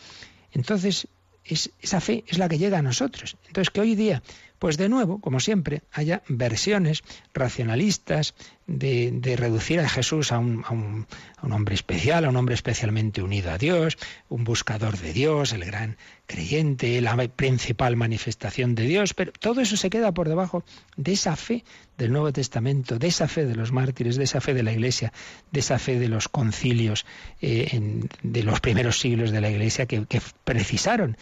Entonces, 0.53 1.09
esa 1.45 2.01
fe 2.01 2.25
es 2.27 2.39
la 2.39 2.49
que 2.49 2.59
llega 2.59 2.79
a 2.79 2.83
nosotros. 2.83 3.37
Entonces, 3.47 3.71
que 3.71 3.81
hoy 3.81 3.95
día, 3.95 4.23
pues 4.63 4.77
de 4.77 4.89
nuevo, 4.89 5.19
como 5.19 5.41
siempre, 5.41 5.83
haya 5.91 6.23
versiones 6.29 7.03
racionalistas 7.35 8.33
de, 8.69 9.35
reducir 9.37 9.81
a 9.81 9.89
Jesús 9.89 10.31
a 10.31 10.39
un, 10.39 11.07
hombre 11.41 11.75
especial, 11.75 12.25
a 12.25 12.29
un 12.29 12.37
hombre 12.37 12.55
especialmente 12.55 13.23
unido 13.23 13.51
a 13.51 13.59
Dios, 13.59 13.99
un 14.29 14.45
buscador 14.45 14.97
de 14.99 15.13
Dios, 15.13 15.53
el 15.53 15.65
gran 15.65 15.97
creyente, 16.27 17.01
la 17.01 17.17
principal 17.29 17.97
manifestación 17.97 18.75
de 18.75 18.85
Dios, 18.85 19.15
pero 19.15 19.33
todo 19.33 19.61
eso 19.61 19.77
se 19.77 19.91
queda 19.91 20.13
por 20.13 20.29
debajo 20.29 20.65
de 20.97 21.13
esa 21.13 21.37
fe 21.37 21.65
del 21.99 22.13
Nuevo 22.13 22.33
Testamento, 22.33 22.99
de 22.99 23.09
esa 23.09 23.29
fe 23.29 23.45
de 23.45 23.55
los 23.55 23.73
mártires, 23.73 24.17
de 24.17 24.25
esa 24.25 24.41
fe 24.41 24.55
de 24.55 24.63
la 24.63 24.73
Iglesia, 24.73 25.13
de 25.51 25.61
esa 25.61 25.79
fe 25.79 25.99
de 25.99 26.09
los 26.09 26.29
concilios 26.29 27.05
eh, 27.41 28.09
de 28.23 28.43
los 28.43 28.61
primeros 28.61 29.01
siglos 29.01 29.31
de 29.31 29.41
la 29.41 29.51
Iglesia 29.51 29.87
que, 29.87 30.07
precisaron 30.45 31.17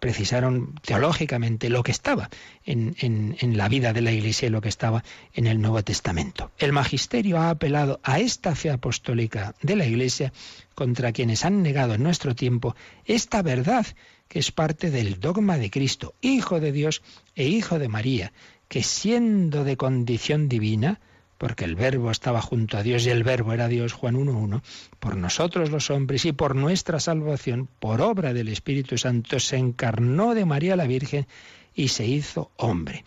precisaron 0.00 0.74
teológicamente 0.82 1.68
lo 1.68 1.82
que 1.82 1.92
estaba 1.92 2.30
en, 2.64 2.96
en, 2.98 3.56
la 3.56 3.68
vida 3.68 3.92
de 3.92 4.00
la 4.00 4.12
Iglesia 4.12 4.46
y 4.46 4.50
lo 4.50 4.60
que 4.60 4.68
estaba 4.68 5.04
en 5.34 5.46
el 5.46 5.60
Nuevo 5.60 5.82
Testamento. 5.82 6.50
El 6.58 6.72
magisterio 6.72 7.38
ha 7.38 7.50
apelado 7.50 8.00
a 8.02 8.18
esta 8.18 8.54
fe 8.54 8.70
apostólica 8.70 9.54
de 9.62 9.76
la 9.76 9.86
Iglesia 9.86 10.32
contra 10.74 11.12
quienes 11.12 11.44
han 11.44 11.62
negado 11.62 11.94
en 11.94 12.02
nuestro 12.02 12.34
tiempo 12.34 12.74
esta 13.04 13.42
verdad 13.42 13.86
que 14.28 14.38
es 14.38 14.50
parte 14.50 14.90
del 14.90 15.20
dogma 15.20 15.58
de 15.58 15.70
Cristo, 15.70 16.14
Hijo 16.20 16.58
de 16.58 16.72
Dios 16.72 17.02
e 17.36 17.46
Hijo 17.46 17.78
de 17.78 17.88
María, 17.88 18.32
que 18.68 18.82
siendo 18.82 19.62
de 19.64 19.76
condición 19.76 20.48
divina, 20.48 21.00
porque 21.38 21.64
el 21.64 21.74
verbo 21.74 22.10
estaba 22.10 22.40
junto 22.40 22.76
a 22.78 22.82
Dios 22.82 23.06
y 23.06 23.10
el 23.10 23.24
verbo 23.24 23.52
era 23.52 23.68
Dios, 23.68 23.92
Juan 23.92 24.16
1.1, 24.16 24.62
por 24.98 25.16
nosotros 25.16 25.70
los 25.70 25.90
hombres 25.90 26.24
y 26.24 26.32
por 26.32 26.56
nuestra 26.56 27.00
salvación, 27.00 27.68
por 27.78 28.00
obra 28.00 28.32
del 28.32 28.48
Espíritu 28.48 28.98
Santo, 28.98 29.40
se 29.40 29.56
encarnó 29.56 30.34
de 30.34 30.44
María 30.44 30.76
la 30.76 30.86
Virgen 30.86 31.26
y 31.74 31.88
se 31.88 32.06
hizo 32.06 32.50
hombre. 32.56 33.04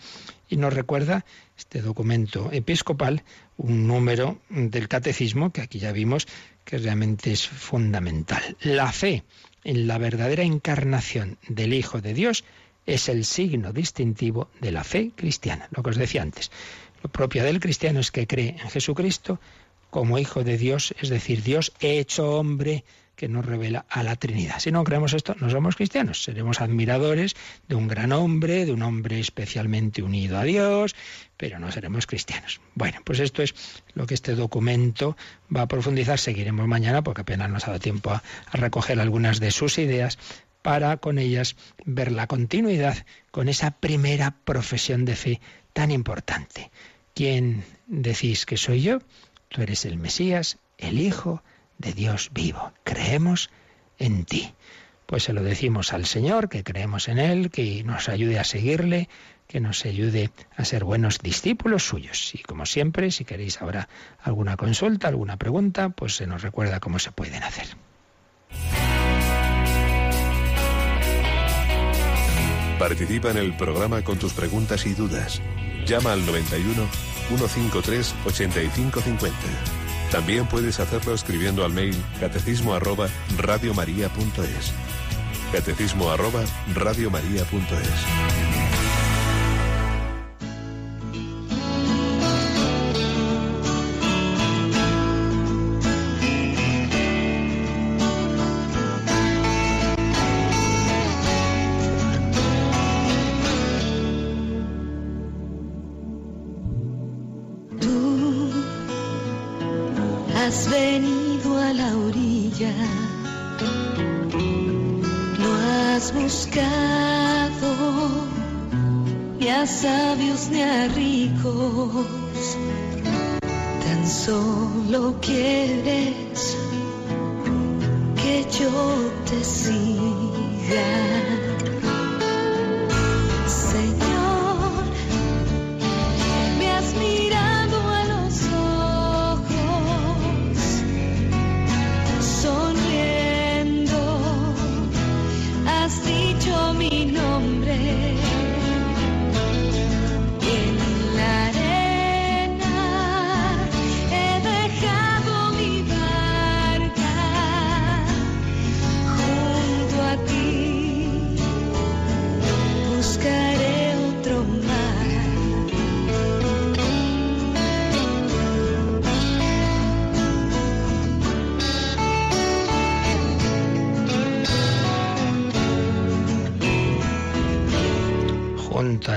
Y 0.50 0.58
nos 0.58 0.74
recuerda 0.74 1.26
este 1.58 1.82
documento 1.82 2.50
episcopal 2.52 3.24
un 3.58 3.88
número 3.88 4.40
del 4.50 4.88
catecismo 4.88 5.52
que 5.52 5.62
aquí 5.62 5.80
ya 5.80 5.92
vimos 5.92 6.28
que 6.64 6.78
realmente 6.78 7.32
es 7.32 7.48
fundamental. 7.48 8.58
La 8.62 8.92
fe 8.92 9.24
en 9.64 9.88
la 9.88 9.98
verdadera 9.98 10.44
encarnación 10.44 11.38
del 11.48 11.74
Hijo 11.74 12.02
de 12.02 12.14
Dios 12.14 12.44
es 12.86 13.10
el 13.10 13.26
signo 13.26 13.74
distintivo 13.74 14.50
de 14.62 14.72
la 14.72 14.84
fe 14.84 15.12
cristiana, 15.16 15.68
lo 15.72 15.84
que 15.84 15.90
os 15.90 15.98
decía 15.98 16.22
antes. 16.22 16.52
Lo 17.02 17.10
propio 17.10 17.44
del 17.44 17.60
cristiano 17.60 18.00
es 18.00 18.12
que 18.12 18.28
cree 18.28 18.56
en 18.60 18.70
Jesucristo 18.70 19.40
como 19.90 20.20
Hijo 20.20 20.44
de 20.44 20.58
Dios, 20.58 20.94
es 21.00 21.10
decir, 21.10 21.44
Dios 21.44 21.74
hecho 21.80 22.38
hombre 22.38 22.84
que 23.18 23.28
nos 23.28 23.46
revela 23.46 23.86
a 23.90 24.04
la 24.04 24.16
Trinidad. 24.16 24.60
Si 24.60 24.72
no 24.72 24.84
creemos 24.84 25.14
esto, 25.14 25.36
no 25.40 25.50
somos 25.50 25.76
cristianos. 25.76 26.24
Seremos 26.24 26.62
admiradores 26.62 27.36
de 27.68 27.74
un 27.74 27.88
gran 27.88 28.12
hombre, 28.12 28.66
de 28.66 28.72
un 28.72 28.84
hombre 28.84 29.20
especialmente 29.20 30.04
unido 30.04 30.38
a 30.38 30.44
Dios, 30.44 30.96
pero 31.36 31.58
no 31.58 31.72
seremos 31.72 32.06
cristianos. 32.06 32.62
Bueno, 32.76 33.00
pues 33.04 33.20
esto 33.20 33.42
es 33.42 33.56
lo 33.96 34.06
que 34.06 34.14
este 34.14 34.36
documento 34.36 35.18
va 35.54 35.64
a 35.64 35.68
profundizar. 35.68 36.20
Seguiremos 36.20 36.68
mañana 36.68 37.04
porque 37.04 37.22
apenas 37.22 37.50
nos 37.50 37.64
ha 37.64 37.72
dado 37.72 37.80
tiempo 37.80 38.12
a, 38.12 38.22
a 38.52 38.58
recoger 38.58 39.00
algunas 39.00 39.40
de 39.40 39.50
sus 39.50 39.80
ideas 39.80 40.20
para 40.62 40.98
con 40.98 41.18
ellas 41.18 41.56
ver 41.86 42.12
la 42.12 42.28
continuidad 42.28 43.06
con 43.32 43.50
esa 43.50 43.72
primera 43.72 44.36
profesión 44.44 45.06
de 45.06 45.16
fe 45.16 45.42
tan 45.78 45.92
importante. 45.92 46.72
¿Quién 47.14 47.64
decís 47.86 48.48
que 48.48 48.58
soy 48.58 48.82
yo? 48.82 48.98
Tú 49.48 49.62
eres 49.62 49.86
el 49.86 50.00
Mesías, 50.00 50.58
el 50.80 51.00
Hijo 51.00 51.44
de 51.78 51.94
Dios 51.94 52.32
vivo. 52.34 52.74
Creemos 52.84 53.52
en 54.00 54.26
ti. 54.26 54.56
Pues 55.06 55.22
se 55.22 55.34
lo 55.34 55.44
decimos 55.44 55.94
al 55.94 56.08
Señor, 56.08 56.50
que 56.50 56.64
creemos 56.64 57.08
en 57.10 57.20
Él, 57.20 57.52
que 57.52 57.84
nos 57.84 58.10
ayude 58.10 58.40
a 58.40 58.44
seguirle, 58.44 59.08
que 59.48 59.60
nos 59.60 59.86
ayude 59.86 60.32
a 60.56 60.66
ser 60.66 60.84
buenos 60.84 61.20
discípulos 61.20 61.84
suyos. 61.84 62.34
Y 62.34 62.40
como 62.40 62.66
siempre, 62.66 63.12
si 63.12 63.24
queréis 63.24 63.62
ahora 63.62 63.88
alguna 64.20 64.58
consulta, 64.58 65.10
alguna 65.10 65.38
pregunta, 65.38 65.90
pues 65.90 66.16
se 66.16 66.26
nos 66.26 66.42
recuerda 66.42 66.80
cómo 66.80 66.98
se 66.98 67.12
pueden 67.12 67.44
hacer. 67.44 67.68
Participa 72.80 73.30
en 73.30 73.38
el 73.38 73.56
programa 73.56 74.04
con 74.04 74.18
tus 74.18 74.34
preguntas 74.34 74.88
y 74.88 74.96
dudas. 74.96 75.40
Llama 75.88 76.12
al 76.12 76.26
91 76.26 76.86
153 77.30 78.16
8550. 78.26 79.38
También 80.12 80.46
puedes 80.48 80.80
hacerlo 80.80 81.14
escribiendo 81.14 81.64
al 81.64 81.72
mail 81.72 81.96
catecismo 82.20 82.74
arroba 82.74 83.08
radiomaria.es. 83.38 84.74
Catecismo 85.54 86.10
arroba 86.10 86.44
radiomaria.es. 86.76 88.67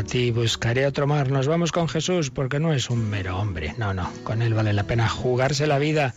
ti 0.05 0.31
buscaré 0.31 0.87
otro 0.87 1.07
mar. 1.07 1.31
Nos 1.31 1.49
vamos 1.49 1.73
con 1.73 1.89
Jesús 1.89 2.31
porque 2.31 2.61
no 2.61 2.73
es 2.73 2.91
un 2.91 3.11
mero 3.11 3.39
hombre. 3.39 3.75
No, 3.77 3.93
no. 3.93 4.11
Con 4.23 4.41
él 4.41 4.55
vale 4.55 4.73
la 4.73 4.85
pena 4.85 5.09
jugarse 5.09 5.67
la 5.67 5.79
vida 5.79 6.15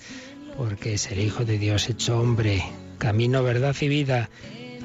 porque 0.56 0.94
es 0.94 1.12
el 1.12 1.20
Hijo 1.20 1.44
de 1.44 1.58
Dios 1.58 1.90
hecho 1.90 2.20
hombre. 2.20 2.64
Camino, 3.00 3.44
verdad 3.44 3.76
y 3.82 3.88
vida. 3.88 4.30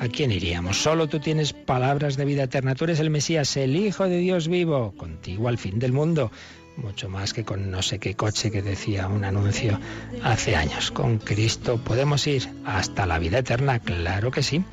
¿A 0.01 0.09
quién 0.09 0.33
iríamos? 0.33 0.79
Solo 0.79 1.07
tú 1.07 1.21
tienes 1.21 1.53
palabras 1.53 2.17
de 2.17 2.25
vida 2.25 2.45
eterna. 2.45 2.75
Tú 2.75 2.85
eres 2.85 3.01
el 3.01 3.11
Mesías, 3.11 3.57
el 3.57 3.77
Hijo 3.77 4.09
de 4.09 4.19
Dios 4.19 4.49
vivo, 4.49 4.95
contigo 4.97 5.49
al 5.49 5.59
fin 5.59 5.79
del 5.79 5.93
mundo. 5.93 6.33
Mucho 6.77 7.09
más 7.09 7.35
que 7.35 7.45
con 7.45 7.71
no 7.71 7.83
sé 7.83 7.99
qué 7.99 8.15
coche 8.15 8.51
que 8.51 8.63
decía 8.63 9.09
un 9.09 9.25
anuncio 9.25 9.79
hace 10.23 10.57
años. 10.57 10.93
Con 10.93 11.19
Cristo 11.19 11.79
podemos 11.85 12.27
ir 12.27 12.49
hasta 12.65 13.05
la 13.05 13.19
vida 13.19 13.39
eterna, 13.39 13.81
claro 13.81 14.31
que 14.31 14.43
sí. 14.43 14.65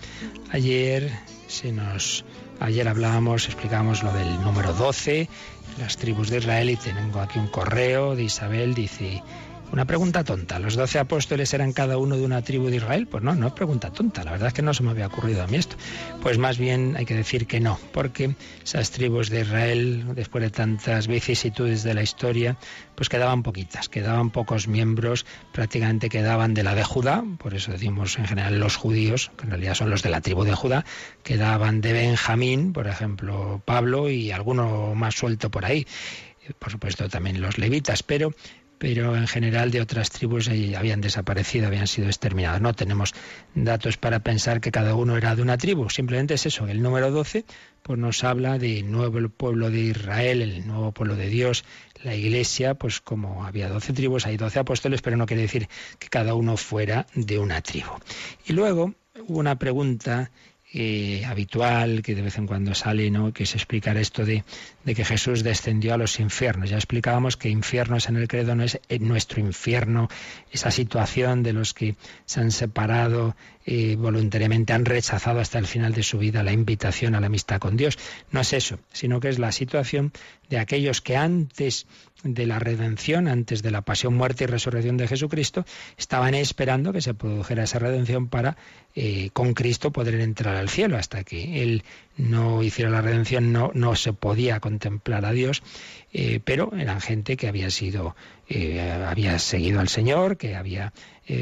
Ayer 0.52 1.12
se 1.48 1.72
nos 1.72 2.24
Ayer 2.60 2.88
hablábamos, 2.88 3.46
explicábamos 3.48 4.02
lo 4.02 4.12
del 4.14 4.42
número 4.42 4.74
12, 4.74 5.28
las 5.78 5.98
tribus 5.98 6.30
de 6.30 6.38
Israel, 6.38 6.70
y 6.70 6.78
tengo 6.78 7.20
aquí 7.20 7.38
un 7.38 7.48
correo 7.48 8.16
de 8.16 8.24
Isabel, 8.24 8.74
dice, 8.74 9.22
una 9.72 9.86
pregunta 9.86 10.24
tonta. 10.24 10.60
¿Los 10.60 10.76
doce 10.76 11.00
apóstoles 11.00 11.54
eran 11.54 11.74
cada 11.74 11.98
uno 11.98 12.18
de 12.18 12.24
una 12.24 12.42
tribu 12.42 12.68
de 12.68 12.78
Israel? 12.78 13.08
Pues 13.08 13.24
no, 13.24 13.36
no 13.36 13.48
es 13.48 13.54
pregunta 13.54 13.92
tonta. 13.92 14.24
La 14.24 14.32
verdad 14.32 14.48
es 14.48 14.54
que 14.54 14.62
no 14.62 14.74
se 14.74 14.84
me 14.84 14.92
había 14.92 15.08
ocurrido 15.08 15.44
a 15.44 15.48
mí 15.48 15.58
esto. 15.58 15.76
Pues 16.22 16.38
más 16.38 16.58
bien 16.58 16.96
hay 16.98 17.06
que 17.06 17.16
decir 17.16 17.48
que 17.48 17.60
no, 17.60 17.80
porque 17.92 18.36
esas 18.64 18.92
tribus 18.92 19.30
de 19.30 19.42
Israel, 19.42 20.06
después 20.16 20.44
de 20.44 20.50
tantas 20.50 21.08
vicisitudes 21.08 21.84
de 21.84 21.94
la 21.94 22.04
historia, 22.04 22.58
pues 22.96 23.10
quedaban 23.10 23.44
poquitas, 23.44 23.90
quedaban 23.90 24.30
pocos 24.30 24.68
miembros, 24.68 25.26
prácticamente 25.52 26.10
quedaban 26.10 26.54
de 26.54 26.64
la 26.64 26.76
de 26.76 26.84
Judá, 26.84 27.24
por 27.38 27.54
eso 27.54 27.72
decimos 27.72 28.18
en 28.18 28.26
general 28.26 28.60
los 28.60 28.76
judíos, 28.76 29.32
que 29.38 29.44
en 29.46 29.52
realidad 29.52 29.76
son 29.76 29.90
los 29.90 30.04
de 30.04 30.10
la 30.10 30.22
tribu 30.22 30.44
de 30.44 30.54
Judá, 30.54 30.86
quedaban 31.24 31.82
de 31.82 31.94
Benjamín, 31.94 32.74
por 32.74 32.88
ejemplo, 32.88 33.62
Pablo 33.66 34.10
y 34.10 34.32
alguno 34.32 34.96
más 34.96 35.16
suelto 35.16 35.50
por 35.50 35.66
ahí 35.66 35.86
por 36.60 36.72
supuesto 36.72 37.10
también 37.10 37.42
los 37.42 37.58
levitas, 37.58 38.04
pero 38.04 38.34
pero 38.78 39.16
en 39.16 39.28
general 39.28 39.72
de 39.72 39.82
otras 39.82 40.10
tribus 40.10 40.50
habían 40.50 41.02
desaparecido, 41.02 41.68
habían 41.68 41.88
sido 41.88 42.08
exterminados. 42.08 42.62
No 42.62 42.74
tenemos 42.74 43.14
datos 43.54 43.98
para 43.98 44.20
pensar 44.20 44.62
que 44.62 44.72
cada 44.72 44.96
uno 44.96 45.18
era 45.18 45.36
de 45.36 45.42
una 45.42 45.58
tribu, 45.58 45.90
simplemente 45.90 46.34
es 46.34 46.46
eso. 46.46 46.68
El 46.68 46.82
número 46.82 47.12
12 47.12 47.46
pues 47.84 48.00
nos 48.00 48.24
habla 48.24 48.58
del 48.58 48.92
nuevo 48.92 49.30
pueblo 49.30 49.70
de 49.70 49.80
Israel, 49.80 50.42
el 50.42 50.66
nuevo 50.66 50.92
pueblo 50.92 51.16
de 51.16 51.28
Dios, 51.28 51.64
la 52.04 52.16
iglesia, 52.16 52.74
pues 52.74 53.00
como 53.00 53.46
había 53.46 53.70
12 53.70 53.94
tribus, 53.94 54.26
hay 54.26 54.38
12 54.38 54.60
apóstoles, 54.60 55.02
pero 55.04 55.18
no 55.18 55.28
quiere 55.28 55.44
decir 55.44 55.70
que 56.00 56.08
cada 56.08 56.34
uno 56.34 56.58
fuera 56.58 57.06
de 57.14 57.38
una 57.38 57.62
tribu. 57.62 57.92
Y 58.46 58.54
luego 58.54 58.96
hubo 59.28 59.40
una 59.40 59.58
pregunta 59.58 60.32
eh, 60.78 61.24
habitual 61.26 62.02
que 62.02 62.16
de 62.16 62.22
vez 62.22 62.38
en 62.38 62.48
cuando 62.48 62.76
sale, 62.76 63.10
¿no? 63.10 63.32
que 63.32 63.46
se 63.46 63.56
explicar 63.56 63.96
esto 63.96 64.26
de, 64.26 64.44
de, 64.84 64.94
que 64.94 65.06
Jesús 65.06 65.42
descendió 65.42 65.94
a 65.94 65.98
los 65.98 66.20
infiernos. 66.20 66.70
Ya 66.70 66.76
explicábamos 66.76 67.38
que 67.38 67.48
infiernos 67.48 68.10
en 68.10 68.18
el 68.18 68.28
credo 68.28 68.56
no 68.56 68.64
es 68.64 68.78
nuestro 69.00 69.40
infierno, 69.40 70.10
esa 70.52 70.72
situación 70.72 71.44
de 71.44 71.54
los 71.54 71.74
que 71.74 71.96
se 72.26 72.42
han 72.42 72.52
separado 72.52 73.38
eh, 73.68 73.96
voluntariamente, 73.98 74.74
han 74.74 74.86
rechazado 74.86 75.40
hasta 75.40 75.60
el 75.60 75.66
final 75.66 75.94
de 75.94 76.04
su 76.04 76.20
vida 76.20 76.44
la 76.44 76.52
invitación 76.52 77.16
a 77.16 77.22
la 77.22 77.28
amistad 77.28 77.60
con 77.60 77.78
Dios. 77.78 77.98
No 78.30 78.42
es 78.42 78.54
eso, 78.54 78.78
sino 78.92 79.20
que 79.20 79.30
es 79.30 79.40
la 79.40 79.52
situación 79.52 80.12
de 80.50 80.60
aquellos 80.60 81.02
que 81.02 81.18
antes 81.18 81.88
de 82.24 82.46
la 82.46 82.60
redención, 82.60 83.28
antes 83.28 83.64
de 83.64 83.72
la 83.72 83.82
pasión, 83.82 84.16
muerte 84.16 84.44
y 84.44 84.48
resurrección 84.48 84.98
de 84.98 85.08
Jesucristo, 85.08 85.66
estaban 85.98 86.36
esperando 86.36 86.94
que 86.94 87.02
se 87.02 87.14
produjera 87.14 87.64
esa 87.64 87.80
redención 87.80 88.28
para 88.28 88.56
eh, 88.96 89.30
con 89.34 89.54
Cristo 89.54 89.92
poder 89.92 90.16
entrar 90.22 90.56
al 90.56 90.65
cielo. 90.70 90.98
Hasta 90.98 91.24
que 91.24 91.62
Él 91.64 91.84
no 92.18 92.64
hiciera 92.64 92.90
la 92.90 93.02
redención 93.02 93.52
no, 93.52 93.72
no 93.74 93.96
se 93.96 94.14
podía 94.14 94.60
contemplar 94.60 95.26
a 95.26 95.32
Dios, 95.32 95.64
eh, 96.14 96.40
pero 96.44 96.72
eran 96.78 97.02
gente 97.02 97.38
que 97.38 97.48
había 97.48 97.70
sido, 97.70 98.16
eh, 98.50 98.82
había 99.08 99.40
seguido 99.40 99.80
al 99.80 99.90
Señor, 99.90 100.38
que 100.38 100.56
había 100.56 100.94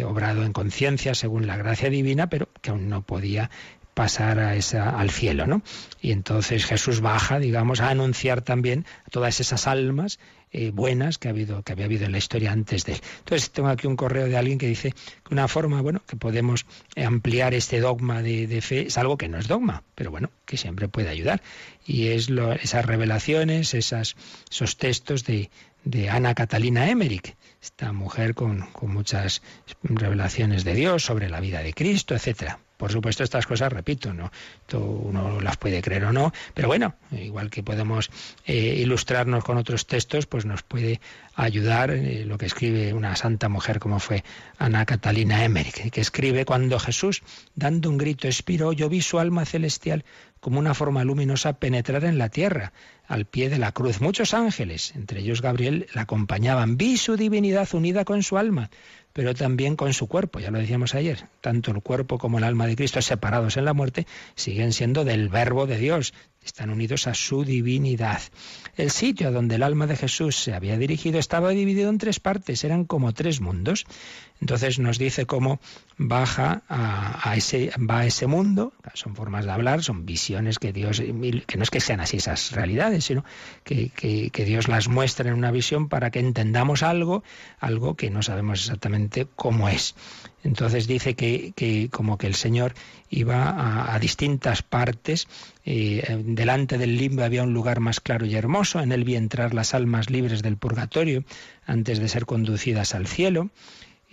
obrado 0.05 0.45
en 0.45 0.53
conciencia 0.53 1.13
según 1.13 1.45
la 1.45 1.57
gracia 1.57 1.89
divina, 1.89 2.30
pero 2.30 2.47
que 2.61 2.69
aún 2.69 2.88
no 2.88 3.01
podía 3.01 3.49
pasar 3.94 4.39
a 4.39 4.56
esa, 4.56 4.89
al 4.89 5.12
cielo, 5.12 5.48
¿no? 5.48 5.62
Y 6.02 6.12
entonces 6.12 6.66
Jesús 6.66 7.02
baja, 7.02 7.39
digamos, 7.39 7.82
a 7.82 7.89
anunciar 7.89 8.41
también 8.41 8.86
a 9.06 9.10
todas 9.10 9.39
esas 9.39 9.68
almas 9.68 10.20
eh, 10.56 10.70
buenas 10.72 11.18
que, 11.18 11.28
ha 11.28 11.32
habido, 11.32 11.64
que 11.64 11.72
había 11.72 11.86
habido 11.86 12.06
en 12.06 12.12
la 12.12 12.20
historia 12.20 12.52
antes 12.52 12.86
de 12.86 12.94
él. 12.94 13.02
Entonces 13.20 13.50
tengo 13.50 13.70
aquí 13.70 13.88
un 13.88 13.96
correo 13.96 14.28
de 14.28 14.38
alguien 14.38 14.60
que 14.60 14.68
dice 14.68 14.91
que 14.91 15.34
una 15.34 15.48
forma, 15.48 15.82
bueno, 15.82 16.04
que 16.06 16.16
podemos 16.16 16.68
ampliar 16.96 17.56
este 17.56 17.80
dogma 17.80 18.22
de, 18.22 18.62
fe 18.62 18.88
es 18.88 18.98
algo 19.00 19.18
que 19.18 19.28
no 19.28 19.39
es 19.39 19.48
dogma, 19.48 19.82
pero 19.96 20.12
bueno, 20.12 20.30
que 20.46 20.58
siempre 20.58 20.88
puede 20.88 21.10
ayudar. 21.10 21.41
Y 21.88 22.10
es 22.10 22.30
esas 22.62 22.86
revelaciones, 22.86 23.74
esas, 23.74 24.16
esos 24.52 24.78
textos 24.78 25.24
de, 25.24 25.50
de 25.86 26.12
Ana 26.12 26.36
Catalina 26.36 26.88
Emmerich, 26.88 27.36
esta 27.60 27.91
mujer 27.91 28.36
con, 28.36 28.62
con, 28.74 28.94
muchas 28.94 29.41
revelaciones 29.82 30.64
de 30.64 30.76
Dios 30.76 31.04
sobre 31.04 31.30
la 31.30 31.39
vida 31.39 31.64
de 31.64 31.74
Cristo, 31.74 32.14
etcétera. 32.14 32.60
Por 32.84 32.91
supuesto, 32.91 33.23
estas 33.23 33.47
cosas, 33.47 33.71
repito, 33.71 34.13
no 34.13 34.29
uno 34.73 35.39
las 35.39 35.55
puede 35.55 35.81
creer 35.81 36.03
o 36.03 36.11
no, 36.11 36.34
pero 36.53 36.67
bueno, 36.67 36.95
igual 37.13 37.49
que 37.49 37.63
podemos 37.63 38.11
eh, 38.45 38.75
ilustrarnos 38.77 39.41
con 39.45 39.55
otros 39.57 39.88
textos, 39.88 40.25
pues 40.25 40.43
nos 40.43 40.63
puede 40.63 40.99
ayudar 41.34 41.91
eh, 41.91 42.25
lo 42.25 42.38
que 42.38 42.45
escribe 42.45 42.93
una 42.93 43.15
santa 43.15 43.47
mujer 43.47 43.79
como 43.79 44.01
fue 44.01 44.25
Ana 44.57 44.86
Catalina 44.86 45.45
Emmerich, 45.45 45.91
que 45.91 46.01
escribe 46.01 46.43
cuando 46.43 46.77
Jesús, 46.77 47.23
dando 47.55 47.89
un 47.89 47.97
grito, 47.97 48.27
expiró, 48.27 48.73
yo 48.73 48.89
vi 48.89 49.01
su 49.01 49.17
alma 49.17 49.45
celestial 49.45 50.03
como 50.41 50.59
una 50.59 50.73
forma 50.73 51.05
luminosa 51.05 51.53
penetrar 51.53 52.03
en 52.03 52.17
la 52.17 52.27
tierra, 52.27 52.73
al 53.07 53.23
pie 53.23 53.49
de 53.49 53.59
la 53.59 53.71
cruz. 53.71 54.01
Muchos 54.01 54.34
ángeles, 54.34 54.93
entre 54.93 55.21
ellos 55.21 55.41
Gabriel, 55.41 55.88
la 55.93 56.01
acompañaban. 56.01 56.75
Vi 56.75 56.97
su 56.97 57.15
divinidad 57.15 57.73
unida 57.73 58.03
con 58.03 58.23
su 58.23 58.38
alma 58.38 58.69
pero 59.14 59.34
también 59.36 59.76
con 59.76 59.93
su 59.93 60.07
cuerpo, 60.07 60.39
ya 60.39 60.51
lo 60.51 60.59
decíamos 60.59 60.95
ayer, 60.95 61.30
tanto 61.39 61.72
el 61.72 61.82
cuerpo 61.82 62.18
como 62.18 62.39
el 62.39 62.43
alma 62.43 62.68
de 62.68 62.76
Cristo 62.76 63.01
separados 63.01 63.57
en 63.57 63.66
la 63.66 63.74
muerte 63.74 64.07
siguen 64.36 64.74
siendo 64.74 65.05
del 65.05 65.30
verbo 65.30 65.68
de 65.68 65.78
Dios, 65.78 66.14
están 66.46 66.70
unidos 66.70 67.08
a 67.08 67.14
su 67.14 67.44
divinidad. 67.44 68.22
El 68.76 68.91
sitio 68.91 69.28
a 69.28 69.32
donde 69.32 69.56
el 69.56 69.64
alma 69.64 69.88
de 69.88 69.96
Jesús 69.96 70.36
se 70.36 70.54
había 70.54 70.78
dirigido 70.78 71.20
estaba 71.20 71.50
dividido 71.50 71.89
en 71.89 71.98
tres 71.98 72.20
partes, 72.20 72.64
eran 72.64 72.86
como 72.86 73.14
tres 73.14 73.41
mundos. 73.41 73.86
Entonces 74.41 74.80
nos 74.80 74.98
dice 74.98 75.26
cómo 75.26 75.60
baja 75.98 76.64
a, 76.68 77.36
ese, 77.38 77.72
va 77.80 78.00
a 78.00 78.06
ese 78.06 78.28
mundo, 78.28 78.74
son 78.94 79.16
formas 79.16 79.46
de 79.46 79.52
hablar, 79.52 79.84
son 79.84 80.06
visiones 80.06 80.60
que 80.60 80.74
Dios, 80.74 81.00
que 81.00 81.58
no 81.58 81.64
es 81.64 81.70
que 81.70 81.80
sean 81.80 82.02
así 82.02 82.18
esas 82.18 82.52
realidades, 82.52 83.06
sino 83.06 83.24
que, 83.64 83.89
que 83.89 84.46
Dios 84.46 84.68
las 84.68 84.89
muestra 84.89 85.30
en 85.30 85.36
una 85.36 85.52
visión 85.52 85.88
para 85.88 86.12
que 86.12 86.20
entendamos 86.20 86.84
algo, 86.84 87.24
algo 87.60 87.96
que 87.96 88.10
no 88.10 88.22
sabemos 88.22 88.60
exactamente 88.60 89.28
cómo 89.36 89.70
es. 89.70 89.96
Entonces 90.44 90.88
dice 90.88 91.16
que, 91.16 91.89
como 91.91 92.18
que 92.18 92.28
el 92.28 92.36
Señor 92.36 92.74
iba 93.10 93.94
a, 93.94 94.00
distintas 94.00 94.62
partes. 94.62 95.28
Eh, 95.66 96.22
delante 96.26 96.78
del 96.78 96.98
limbo 96.98 97.24
había 97.24 97.44
un 97.44 97.54
lugar 97.54 97.80
más 97.80 98.02
claro 98.02 98.26
y 98.26 98.36
hermoso. 98.36 98.82
En 98.82 98.91
él 98.91 99.06
vi 99.06 99.16
entrar 99.16 99.54
las 99.54 99.74
almas 99.74 100.10
libres 100.10 100.41
del 100.41 100.58
purgatorio 100.58 101.24
antes 101.66 102.00
de 102.00 102.10
ser 102.10 102.26
conducidas 102.26 102.94
al 102.94 103.08
cielo. 103.08 103.50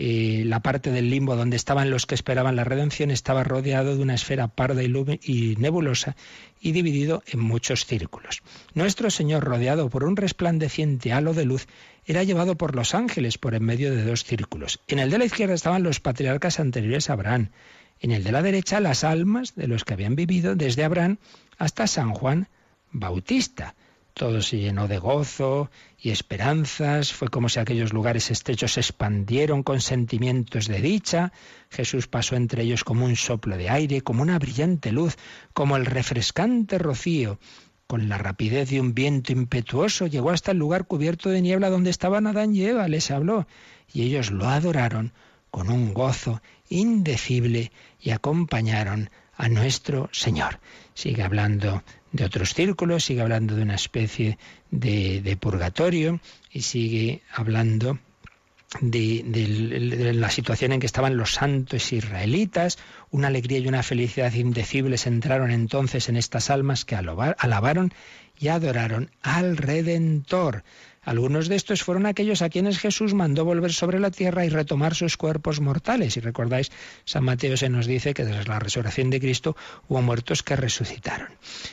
Eh, 0.03 0.45
la 0.47 0.61
parte 0.61 0.93
del 0.93 1.11
limbo 1.11 1.37
donde 1.37 1.57
estaban 1.57 1.91
los 1.91 2.07
que 2.07 2.15
esperaban 2.15 2.57
la 2.57 2.65
redención 2.65 3.11
estaba 3.11 3.45
rodeado 3.45 3.95
de 3.95 4.03
una 4.03 4.15
esfera 4.15 4.49
parda 4.49 4.83
y, 4.83 5.57
nebulosa 5.59 6.17
y 6.59 6.73
dividido 6.73 7.23
en 7.27 7.41
muchos 7.41 7.85
círculos. 7.85 8.43
Nuestro 8.73 9.11
Señor, 9.11 9.45
rodeado 9.45 9.91
por 9.91 10.05
un 10.05 10.17
resplandeciente 10.17 11.13
halo 11.13 11.35
de 11.35 11.45
luz, 11.45 11.67
era 12.05 12.23
llevado 12.23 12.57
por 12.57 12.75
los 12.75 12.95
ángeles 12.95 13.39
por 13.39 13.55
en 13.55 13.65
medio 13.65 13.95
de 13.95 14.05
dos 14.05 14.25
círculos. 14.25 14.81
En 14.89 14.99
el 14.99 15.11
de 15.11 15.19
la 15.19 15.25
izquierda 15.25 15.55
estaban 15.55 15.83
los 15.83 16.01
patriarcas 16.01 16.61
anteriores 16.61 17.11
a 17.11 17.15
Abraham, 17.15 17.51
en 18.01 18.13
el 18.13 18.25
de 18.25 18.33
la 18.33 18.43
derecha 18.43 18.81
las 18.81 19.05
almas 19.05 19.55
de 19.55 19.69
los 19.69 19.85
que 19.85 19.95
habían 19.95 20.17
vivido 20.17 20.57
desde 20.57 20.85
Abraham 20.85 21.19
hasta 21.59 21.87
San 21.87 22.13
Juan 22.13 22.49
Bautista. 22.91 23.75
Todo 24.15 24.43
se 24.43 24.59
llenó 24.59 24.89
de 24.89 24.99
gozo 24.99 25.71
y 25.99 26.11
esperanzas, 26.11 27.13
fue 27.13 27.29
como 27.29 27.49
si 27.49 27.61
aquellos 27.61 27.93
lugares 27.93 28.31
estrechos 28.31 28.73
se 28.73 28.81
expandieron 28.81 29.63
con 29.63 29.81
sentimientos 29.81 30.67
de 30.67 30.81
dicha. 30.81 31.33
Jesús 31.71 32.07
pasó 32.07 32.37
entre 32.37 32.63
ellos 32.65 32.85
como 32.85 33.05
un 33.05 33.17
soplo 33.17 33.57
de 33.57 33.71
aire, 33.71 34.01
como 34.01 34.23
una 34.23 34.39
brillante 34.39 34.91
luz, 34.93 35.17
como 35.53 35.77
el 35.77 35.87
refrescante 35.87 36.79
rocío. 36.79 37.39
Con 37.91 38.09
la 38.09 38.19
rapidez 38.19 38.71
de 38.71 38.81
un 38.81 38.95
viento 38.95 39.33
impetuoso 39.33 40.07
llegó 40.07 40.31
hasta 40.31 40.53
el 40.53 40.59
lugar 40.59 40.87
cubierto 40.87 41.29
de 41.29 41.43
niebla 41.43 41.71
donde 41.71 41.91
estaban 41.91 42.29
Adán 42.29 42.55
y 42.55 42.63
Eva, 42.63 42.87
les 42.87 43.11
habló, 43.11 43.49
y 43.93 44.03
ellos 44.03 44.31
lo 44.31 44.49
adoraron 44.49 45.13
con 45.51 45.71
un 45.71 45.93
gozo 45.93 46.41
indecible 46.69 47.73
y 48.01 48.11
acompañaron 48.11 49.11
a 49.35 49.49
nuestro 49.49 50.09
Señor. 50.13 50.61
Sigue 50.95 51.25
hablando 51.25 51.83
de 52.13 52.27
otros 52.27 52.55
círculos, 52.55 53.07
sigue 53.07 53.23
hablando 53.23 53.57
de 53.57 53.63
una 53.63 53.75
especie 53.75 54.39
de, 54.71 55.37
purgatorio 55.41 56.21
y 56.53 56.63
sigue 56.63 57.23
hablando 57.35 57.99
de, 58.81 60.13
la 60.15 60.31
situación 60.31 60.73
en 60.73 60.81
que 60.81 60.87
estaban 60.87 61.17
los 61.17 61.35
santos 61.35 61.93
israelitas. 61.93 62.79
Una 63.11 63.29
alegría 63.29 63.59
y 63.59 63.69
una 63.69 63.83
felicidad 63.83 64.33
indecibles 64.33 65.07
entraron 65.07 65.51
entonces 65.51 66.09
en 66.09 66.17
estas 66.17 66.51
almas 66.51 66.85
que 66.85 66.95
alabaron 66.95 67.93
y 68.39 68.49
adoraron 68.49 69.11
al 69.23 69.57
Redentor. 69.57 70.63
Algunos 71.03 71.49
de 71.49 71.57
estos 71.57 71.83
fueron 71.83 72.05
aquellos 72.05 72.43
a 72.43 72.51
quienes 72.51 72.79
Jesús 72.79 73.15
mandó 73.15 73.45
volver 73.45 73.73
sobre 73.73 73.99
la 73.99 74.11
tierra 74.11 74.45
y 74.45 74.51
retomar 74.51 74.95
sus 74.95 75.17
cuerpos 75.17 75.61
mortales. 75.61 76.17
Y 76.17 76.21
recordáis, 76.21 76.71
San 77.05 77.25
Mateo 77.25 77.57
se 77.57 77.71
nos 77.71 77.87
dice 77.87 78.13
que 78.13 78.25
desde 78.25 78.45
la 78.45 78.59
resurrección 78.59 79.09
de 79.09 79.19
Cristo 79.19 79.57
hubo 79.89 80.03
muertos 80.03 80.43
que 80.43 80.57
resucitaron. 80.57 81.29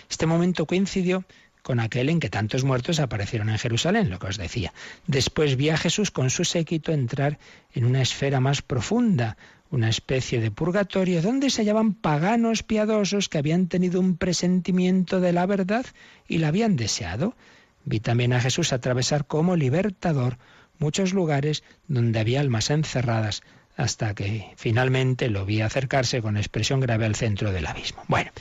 Este 0.10 0.26
momento 0.26 0.66
coincidió 0.66 1.26
con 1.68 1.82
aquel 1.82 2.08
en 2.08 2.22
que 2.22 2.30
tantos 2.30 2.64
muertos 2.64 3.02
aparecieron 3.02 3.50
en 3.50 3.58
Jerusalén, 3.58 4.10
lo 4.10 4.20
que 4.20 4.28
os 4.28 4.38
decía. 4.38 4.72
Después 5.06 5.58
vi 5.58 5.68
a 5.70 5.76
Jesús 5.76 6.12
con 6.12 6.30
su 6.30 6.46
séquito 6.46 6.94
entrar 6.94 7.40
en 7.74 7.84
una 7.84 8.02
esfera 8.02 8.40
más 8.40 8.62
profunda, 8.62 9.36
una 9.70 9.90
especie 9.90 10.40
de 10.40 10.50
purgatorio 10.50 11.22
donde 11.22 11.50
se 11.50 11.64
hallaban 11.64 11.94
paganos 11.94 12.64
piadosos 12.64 13.28
que 13.28 13.40
habían 13.40 13.68
tenido 13.68 14.00
un 14.00 14.16
presentimiento 14.16 15.20
de 15.20 15.34
la 15.34 15.46
verdad 15.46 15.86
y 16.26 16.38
la 16.38 16.48
habían 16.48 16.78
deseado. 16.78 17.36
Vi 17.84 18.00
también 18.00 18.32
a 18.32 18.40
Jesús 18.40 18.72
atravesar 18.72 19.26
como 19.26 19.58
libertador 19.58 20.38
muchos 20.80 21.14
lugares 21.14 21.66
donde 21.90 22.22
había 22.22 22.40
almas 22.40 22.70
encerradas 22.70 23.44
hasta 23.78 24.16
que 24.16 24.48
finalmente 24.58 25.30
lo 25.30 25.46
vi 25.46 25.62
acercarse 25.62 26.22
con 26.22 26.36
expresión 26.36 26.80
grave 26.80 27.06
al 27.06 27.16
centro 27.16 27.52
del 27.52 27.68
abismo. 27.68 28.04
Bueno, 28.08 28.32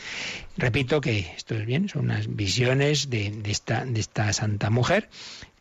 repito 0.57 1.01
que 1.01 1.31
esto 1.37 1.55
es 1.55 1.67
bien, 1.67 1.89
son 1.89 2.07
unas 2.07 2.35
visiones 2.35 3.11
de, 3.11 3.33
esta, 3.45 3.85
de 3.85 4.01
esta 4.01 4.33
santa 4.33 4.71
mujer 4.71 5.09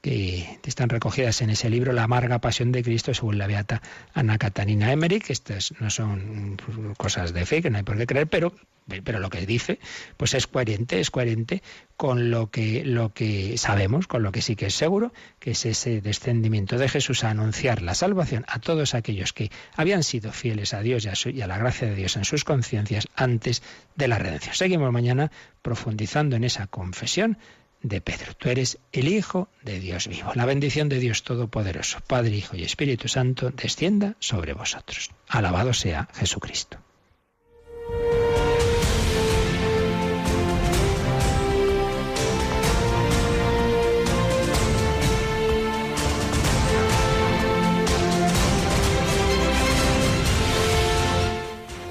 que 0.06 0.60
están 0.66 0.89
recogidas 0.89 1.41
en 1.41 1.49
ese 1.49 1.68
libro 1.68 1.91
La 1.91 2.03
amarga 2.03 2.38
pasión 2.38 2.72
de 2.72 2.84
Cristo 2.84 3.12
según 3.16 3.39
la 3.39 3.47
beata 3.47 3.82
Ana 4.14 4.38
Catarina 4.38 4.91
Emmerich. 4.91 5.32
Estas 5.32 5.74
no 5.80 5.89
son 5.89 6.58
cosas 6.95 7.34
de 7.34 7.43
fe 7.47 7.64
que 7.64 7.72
no 7.72 7.78
hay 7.78 7.84
por 7.84 7.97
qué 7.97 8.06
creer, 8.06 8.28
pero, 8.28 8.53
pero 9.03 9.18
lo 9.18 9.32
que 9.32 9.47
dice 9.47 9.80
pues 10.16 10.36
es 10.36 10.45
coherente, 10.45 10.99
es 10.99 11.10
coherente 11.10 11.64
con 11.97 12.30
lo 12.30 12.51
que, 12.51 12.86
lo 12.86 13.14
que 13.14 13.58
sabemos, 13.58 14.06
con 14.06 14.22
lo 14.22 14.32
que 14.32 14.43
sí 14.43 14.56
que 14.56 14.68
es 14.68 14.76
seguro, 14.76 15.12
que 15.39 15.51
es 15.51 15.66
ese 15.66 16.01
descendimiento 16.01 16.78
de 16.78 16.88
Jesús 16.88 17.24
a 17.24 17.32
anunciar 17.32 17.82
la 17.82 17.95
salvación 17.95 18.45
a 18.47 18.60
todos 18.60 18.93
aquellos 18.93 19.34
que 19.34 19.49
habían 19.76 20.03
sido 20.03 20.32
fieles 20.32 20.76
a 20.76 20.82
Dios 20.82 21.06
y 21.06 21.10
a, 21.10 21.32
y 21.32 21.41
a 21.41 21.47
la 21.47 21.58
gracia 21.58 21.88
de 21.88 21.95
Dios 21.95 22.16
en 22.16 22.26
sus 22.26 22.43
conciencias 22.43 23.08
antes 23.16 23.64
de 23.95 24.08
la 24.08 24.20
redención. 24.20 24.53
Seguimos 24.53 24.91
mañana 24.91 25.32
profundizando 25.64 26.36
en 26.36 26.43
esa 26.43 26.68
confesión 26.68 27.39
de 27.88 28.01
Pedro. 28.01 28.33
Tú 28.38 28.49
eres 28.49 28.79
el 28.91 29.07
Hijo 29.07 29.47
de 29.61 29.79
Dios 29.79 30.07
vivo. 30.07 30.31
La 30.33 30.45
bendición 30.45 30.89
de 30.89 30.99
Dios 30.99 31.23
Todopoderoso, 31.23 31.99
Padre, 32.05 32.36
Hijo 32.36 32.55
y 32.55 32.63
Espíritu 32.63 33.07
Santo, 33.07 33.51
descienda 33.51 34.15
sobre 34.19 34.53
vosotros. 34.53 35.11
Alabado 35.27 35.73
sea 35.73 36.09
Jesucristo. 36.13 36.79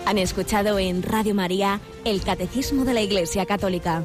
Han 0.06 0.18
escuchado 0.18 0.78
en 0.78 1.02
Radio 1.02 1.34
María 1.34 1.80
el 2.04 2.22
Catecismo 2.22 2.84
de 2.84 2.94
la 2.94 3.00
Iglesia 3.00 3.46
Católica 3.46 4.04